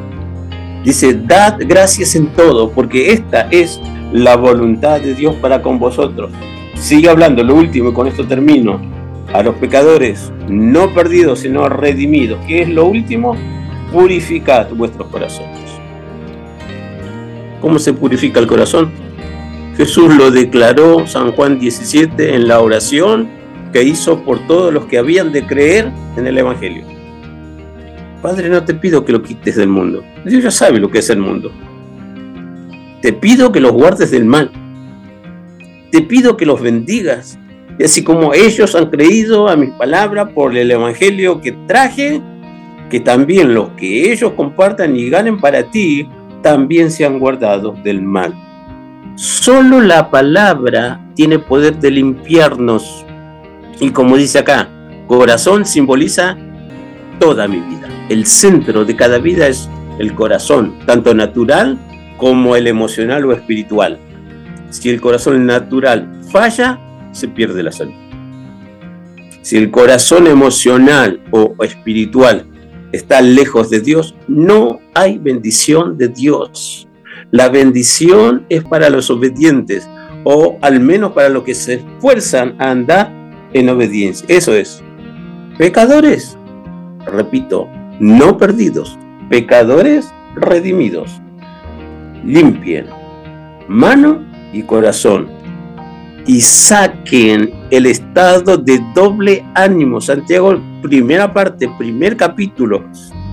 Dice, 0.84 1.14
dad 1.14 1.58
gracias 1.60 2.16
en 2.16 2.28
todo, 2.34 2.72
porque 2.72 3.12
esta 3.12 3.48
es 3.52 3.80
la 4.12 4.36
voluntad 4.36 5.00
de 5.00 5.14
Dios 5.14 5.36
para 5.36 5.62
con 5.62 5.78
vosotros. 5.80 6.32
Sigue 6.76 7.10
hablando, 7.10 7.44
lo 7.44 7.56
último, 7.56 7.90
y 7.90 7.94
con 7.94 8.08
esto 8.08 8.26
termino. 8.26 8.80
A 9.34 9.44
los 9.44 9.56
pecadores, 9.56 10.32
no 10.50 10.94
perdidos, 10.94 11.40
sino 11.40 11.70
redimidos. 11.70 12.40
¿Qué 12.48 12.64
es 12.64 12.70
lo 12.70 12.86
último? 12.86 13.36
Purificad 13.92 14.70
vuestros 14.72 15.08
corazones. 15.10 15.60
¿Cómo 17.62 17.78
se 17.78 17.94
purifica 17.94 18.40
el 18.40 18.48
corazón? 18.48 18.92
Jesús 19.78 20.16
lo 20.16 20.32
declaró 20.32 21.08
San 21.08 21.32
Juan 21.32 21.60
17 21.60 22.36
en 22.36 22.48
la 22.48 22.60
oración 22.60 23.41
que 23.72 23.84
hizo 23.84 24.24
por 24.24 24.46
todos 24.48 24.74
los 24.74 24.86
que 24.86 24.98
habían 24.98 25.32
de 25.32 25.46
creer 25.46 25.92
en 26.18 26.28
el 26.28 26.38
Evangelio. 26.38 26.86
Padre, 28.22 28.50
no 28.50 28.64
te 28.64 28.74
pido 28.74 29.04
que 29.04 29.12
lo 29.12 29.24
quites 29.24 29.56
del 29.56 29.70
mundo. 29.70 30.04
Dios 30.26 30.44
ya 30.44 30.52
sabe 30.52 30.80
lo 30.80 30.92
que 30.92 31.00
es 31.00 31.10
el 31.10 31.20
mundo. 31.20 31.52
Te 33.02 33.14
pido 33.14 33.52
que 33.52 33.60
los 33.60 33.72
guardes 33.72 34.12
del 34.12 34.26
mal. 34.26 34.52
Te 35.92 36.02
pido 36.02 36.38
que 36.38 36.46
los 36.46 36.62
bendigas. 36.62 37.40
Y 37.80 37.84
así 37.84 38.04
como 38.04 38.34
ellos 38.34 38.76
han 38.76 38.92
creído 38.92 39.48
a 39.48 39.56
mis 39.56 39.72
palabras 39.72 40.30
por 40.34 40.56
el 40.56 40.70
Evangelio 40.70 41.42
que 41.42 41.54
traje, 41.68 42.22
que 42.92 43.00
también 43.00 43.56
los 43.56 43.70
que 43.70 44.12
ellos 44.12 44.34
compartan 44.34 44.96
y 44.96 45.10
ganen 45.10 45.40
para 45.40 45.64
ti, 45.72 46.08
también 46.44 46.92
sean 46.92 47.18
guardados 47.18 47.82
del 47.84 48.04
mal. 48.04 48.36
Solo 49.16 49.82
la 49.82 50.12
palabra 50.12 51.04
tiene 51.16 51.40
poder 51.40 51.80
de 51.80 51.92
limpiarnos 51.92 53.06
y 53.82 53.90
como 53.90 54.16
dice 54.16 54.38
acá, 54.38 54.70
corazón 55.08 55.66
simboliza 55.66 56.38
toda 57.20 57.48
mi 57.48 57.60
vida. 57.60 57.90
El 58.10 58.28
centro 58.28 58.86
de 58.86 58.96
cada 58.96 59.18
vida 59.18 59.48
es 59.48 59.68
el 59.98 60.14
corazón, 60.14 60.78
tanto 60.86 61.16
natural 61.16 61.80
como 62.18 62.56
el 62.56 62.68
emocional 62.68 63.26
o 63.26 63.34
espiritual. 63.34 64.00
Si 64.70 64.90
el 64.90 65.02
corazón 65.02 65.48
natural 65.48 66.22
falla, 66.32 66.80
se 67.12 67.28
pierde 67.28 67.64
la 67.64 67.72
salud. 67.72 67.94
Si 69.42 69.58
el 69.58 69.72
corazón 69.72 70.28
emocional 70.28 71.20
o 71.32 71.56
espiritual 71.64 72.46
está 72.92 73.20
lejos 73.22 73.72
de 73.72 73.80
Dios, 73.80 74.14
no 74.28 74.80
hay 74.94 75.18
bendición 75.18 75.98
de 75.98 76.08
Dios. 76.10 76.88
La 77.32 77.50
bendición 77.50 78.46
es 78.48 78.64
para 78.64 78.92
los 78.92 79.10
obedientes 79.10 79.90
o 80.24 80.60
al 80.62 80.80
menos 80.82 81.14
para 81.14 81.30
los 81.30 81.44
que 81.44 81.56
se 81.56 81.76
esfuerzan 81.76 82.56
a 82.60 82.70
andar 82.70 83.21
en 83.54 83.70
obediencia. 83.70 84.26
Eso 84.30 84.54
es. 84.54 84.84
Pecadores, 85.58 86.38
repito, 87.06 87.68
no 88.00 88.38
perdidos, 88.38 88.98
pecadores 89.30 90.12
redimidos. 90.36 91.22
Limpien 92.24 93.02
mano 93.72 94.20
y 94.52 94.64
corazón 94.64 95.28
y 96.28 96.42
saquen 96.42 97.52
el 97.72 97.86
estado 97.86 98.58
de 98.58 98.80
doble 98.94 99.46
ánimo. 99.56 100.02
Santiago, 100.02 100.60
primera 100.82 101.34
parte, 101.34 101.70
primer 101.78 102.18
capítulo. 102.18 102.84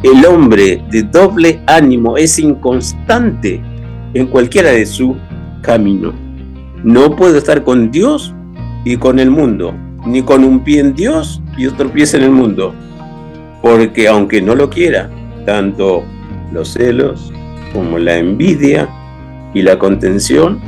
El 0.02 0.24
hombre 0.24 0.82
de 0.90 1.02
doble 1.02 1.60
ánimo 1.66 2.16
es 2.16 2.38
inconstante 2.38 3.60
en 4.14 4.26
cualquiera 4.28 4.70
de 4.70 4.86
su 4.86 5.16
camino. 5.60 6.12
No 6.84 7.16
puede 7.16 7.38
estar 7.38 7.64
con 7.64 7.90
Dios 7.90 8.32
y 8.84 8.96
con 8.96 9.18
el 9.18 9.30
mundo 9.30 9.74
ni 10.06 10.22
con 10.22 10.44
un 10.44 10.60
pie 10.60 10.80
en 10.80 10.94
Dios 10.94 11.42
y 11.56 11.66
otro 11.66 11.90
pie 11.90 12.06
en 12.14 12.22
el 12.22 12.30
mundo. 12.30 12.74
Porque 13.62 14.08
aunque 14.08 14.40
no 14.40 14.54
lo 14.54 14.70
quiera, 14.70 15.10
tanto 15.44 16.04
los 16.52 16.72
celos 16.72 17.32
como 17.72 17.98
la 17.98 18.16
envidia 18.16 18.88
y 19.54 19.62
la 19.62 19.78
contención 19.78 20.60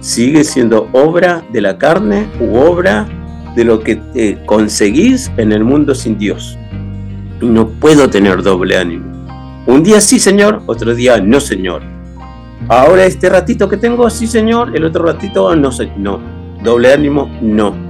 sigue 0.00 0.44
siendo 0.44 0.88
obra 0.92 1.44
de 1.52 1.60
la 1.60 1.78
carne 1.78 2.26
u 2.40 2.56
obra 2.56 3.06
de 3.54 3.64
lo 3.64 3.80
que 3.80 3.96
te 3.96 4.44
conseguís 4.44 5.30
en 5.36 5.52
el 5.52 5.64
mundo 5.64 5.94
sin 5.94 6.18
Dios. 6.18 6.58
No 7.40 7.68
puedo 7.68 8.08
tener 8.10 8.42
doble 8.42 8.76
ánimo. 8.76 9.04
Un 9.66 9.82
día 9.82 10.00
sí, 10.00 10.18
Señor, 10.18 10.62
otro 10.66 10.94
día 10.94 11.20
no, 11.20 11.40
Señor. 11.40 11.82
Ahora 12.68 13.06
este 13.06 13.28
ratito 13.28 13.68
que 13.68 13.76
tengo, 13.76 14.08
sí, 14.10 14.26
Señor, 14.26 14.76
el 14.76 14.84
otro 14.84 15.04
ratito 15.04 15.54
no, 15.54 15.70
no. 15.96 16.20
Doble 16.62 16.92
ánimo, 16.92 17.30
no 17.40 17.83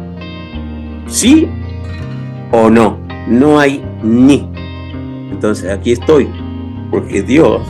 sí 1.14 1.48
o 2.52 2.68
no. 2.68 2.98
No 3.28 3.58
hay 3.58 3.82
ni. 4.02 4.48
Entonces 5.30 5.70
aquí 5.70 5.92
estoy, 5.92 6.28
porque 6.90 7.22
Dios 7.22 7.62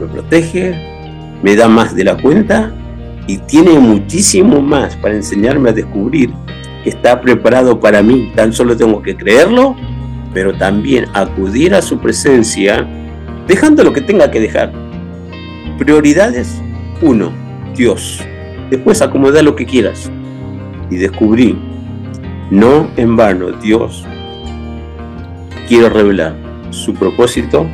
me 0.00 0.06
protege, 0.06 0.74
me 1.42 1.56
da 1.56 1.68
más 1.68 1.94
de 1.96 2.04
la 2.04 2.16
cuenta 2.16 2.72
y 3.26 3.38
tiene 3.38 3.78
muchísimo 3.78 4.60
más 4.60 4.96
para 4.96 5.14
enseñarme 5.14 5.70
a 5.70 5.72
descubrir 5.72 6.32
que 6.82 6.90
está 6.90 7.20
preparado 7.20 7.80
para 7.80 8.02
mí. 8.02 8.32
Tan 8.36 8.52
solo 8.52 8.76
tengo 8.76 9.02
que 9.02 9.16
creerlo, 9.16 9.74
pero 10.32 10.54
también 10.54 11.06
acudir 11.14 11.74
a 11.74 11.82
su 11.82 11.98
presencia, 11.98 12.86
dejando 13.48 13.82
lo 13.82 13.92
que 13.92 14.00
tenga 14.00 14.30
que 14.30 14.40
dejar. 14.40 14.72
Prioridades, 15.78 16.60
uno, 17.02 17.32
Dios. 17.74 18.20
Después 18.70 19.02
acomoda 19.02 19.42
lo 19.42 19.56
que 19.56 19.66
quieras. 19.66 20.10
Y 20.90 20.96
descubrí 20.96 21.58
no 22.54 22.88
en 22.96 23.16
vano 23.16 23.50
Dios 23.50 24.04
quiere 25.66 25.88
revelar 25.88 26.36
su 26.70 26.94
propósito 26.94 27.66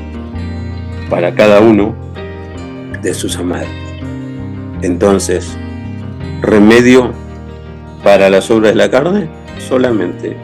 para 1.10 1.34
cada 1.34 1.60
uno 1.60 1.94
de 3.02 3.12
sus 3.12 3.36
amados. 3.36 3.68
Entonces, 4.80 5.54
remedio 6.40 7.12
para 8.02 8.30
las 8.30 8.50
obras 8.50 8.72
de 8.72 8.76
la 8.76 8.90
carne, 8.90 9.28
solamente 9.58 10.34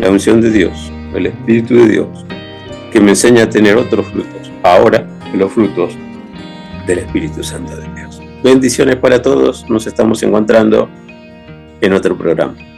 la 0.00 0.10
unción 0.10 0.42
de 0.42 0.50
Dios, 0.50 0.92
el 1.14 1.26
Espíritu 1.26 1.76
de 1.76 1.88
Dios, 1.88 2.26
que 2.92 3.00
me 3.00 3.10
enseña 3.10 3.44
a 3.44 3.48
tener 3.48 3.76
otros 3.76 4.06
frutos, 4.08 4.52
ahora 4.62 5.06
los 5.32 5.50
frutos 5.50 5.96
del 6.86 6.98
Espíritu 6.98 7.42
Santo 7.42 7.74
de 7.74 7.88
Dios. 7.94 8.20
Bendiciones 8.42 8.96
para 8.96 9.22
todos, 9.22 9.64
nos 9.70 9.86
estamos 9.86 10.22
encontrando 10.22 10.90
en 11.80 11.92
otro 11.94 12.18
programa. 12.18 12.73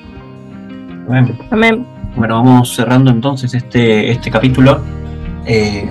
Amén. 1.51 1.87
bueno, 2.17 2.43
vamos 2.43 2.75
cerrando 2.75 3.11
entonces 3.11 3.55
este, 3.55 4.11
este 4.11 4.31
capítulo. 4.31 4.81
Eh, 5.47 5.89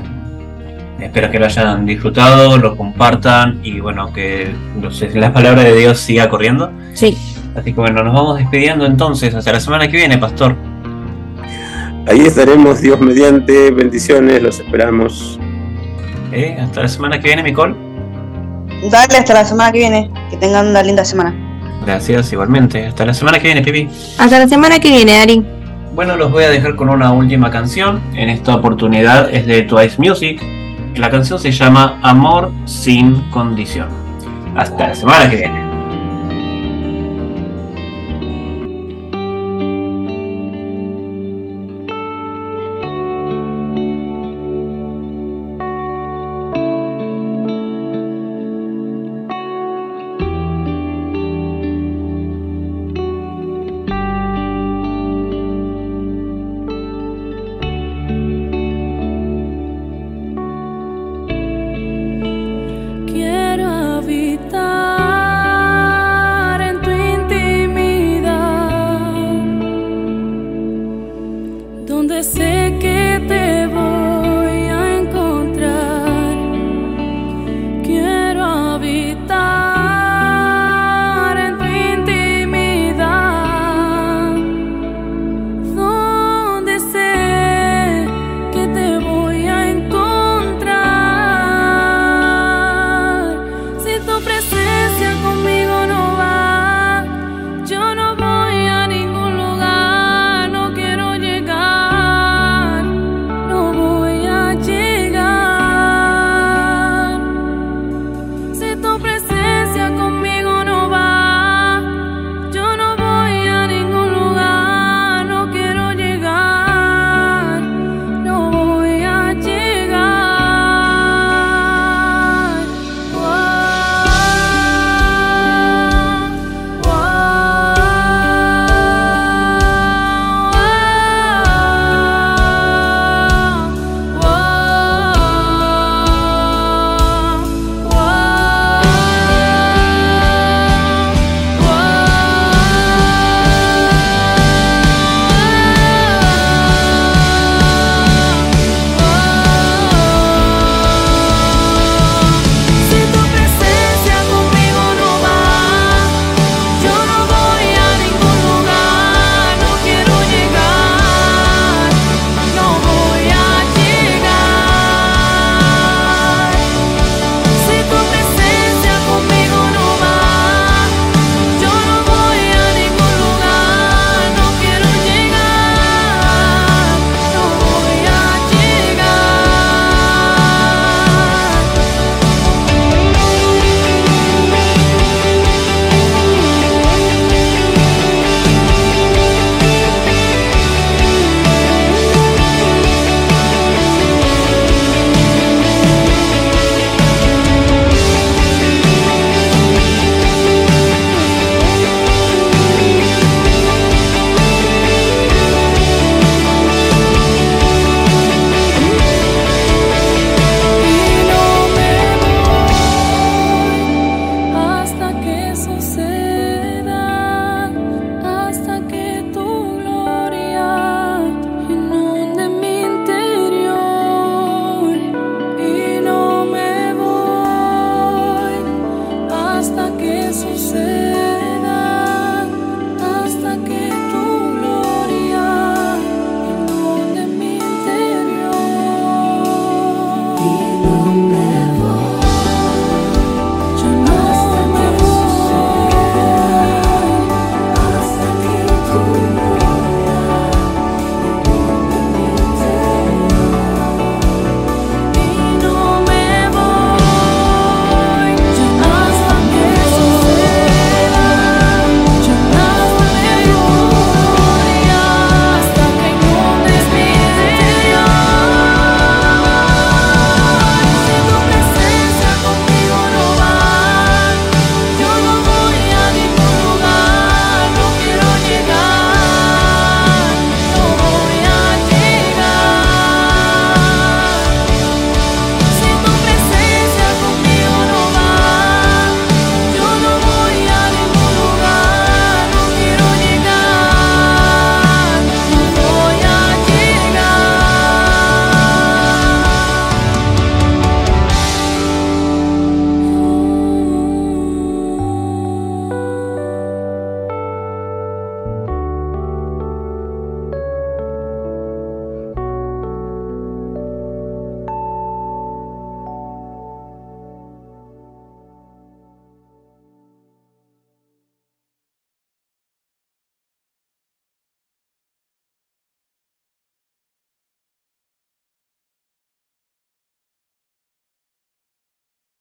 espero 0.99 1.31
que 1.31 1.39
lo 1.39 1.45
hayan 1.45 1.85
disfrutado, 1.85 2.57
lo 2.57 2.75
compartan 2.75 3.59
y 3.63 3.79
bueno, 3.79 4.11
que 4.11 4.53
no 4.81 4.91
sé, 4.91 5.09
la 5.13 5.31
palabra 5.31 5.63
de 5.63 5.75
Dios 5.75 5.99
siga 5.99 6.29
corriendo. 6.29 6.71
Sí. 6.93 7.17
Así 7.55 7.73
que 7.73 7.79
bueno, 7.79 8.03
nos 8.03 8.13
vamos 8.13 8.37
despidiendo 8.37 8.85
entonces. 8.85 9.33
Hasta 9.33 9.53
la 9.53 9.59
semana 9.59 9.87
que 9.87 9.97
viene, 9.97 10.17
Pastor. 10.17 10.55
Ahí 12.07 12.19
estaremos, 12.21 12.81
Dios 12.81 12.99
mediante. 12.99 13.71
Bendiciones, 13.71 14.41
los 14.41 14.59
esperamos. 14.59 15.39
Eh, 16.31 16.57
hasta 16.59 16.81
la 16.81 16.87
semana 16.87 17.19
que 17.19 17.27
viene, 17.27 17.43
Nicole. 17.43 17.75
Dale 18.91 19.17
hasta 19.17 19.33
la 19.33 19.45
semana 19.45 19.71
que 19.71 19.79
viene. 19.79 20.11
Que 20.29 20.37
tengan 20.37 20.67
una 20.67 20.83
linda 20.83 21.05
semana. 21.05 21.44
Gracias, 21.85 22.31
igualmente. 22.33 22.87
Hasta 22.87 23.05
la 23.05 23.13
semana 23.13 23.39
que 23.39 23.47
viene, 23.47 23.61
Pipi. 23.61 23.87
Hasta 24.17 24.39
la 24.39 24.47
semana 24.47 24.79
que 24.79 24.89
viene, 24.89 25.17
Ari. 25.17 25.45
Bueno, 25.93 26.17
los 26.17 26.31
voy 26.31 26.43
a 26.43 26.49
dejar 26.49 26.75
con 26.75 26.89
una 26.89 27.11
última 27.11 27.51
canción. 27.51 28.01
En 28.15 28.29
esta 28.29 28.55
oportunidad 28.55 29.33
es 29.33 29.45
de 29.45 29.61
Twice 29.61 29.95
Music. 29.97 30.41
La 30.95 31.09
canción 31.09 31.39
se 31.39 31.51
llama 31.51 31.99
Amor 32.01 32.51
sin 32.65 33.21
condición. 33.29 33.87
Hasta 34.55 34.87
la 34.89 34.95
semana 34.95 35.29
que 35.29 35.37
viene. 35.37 35.64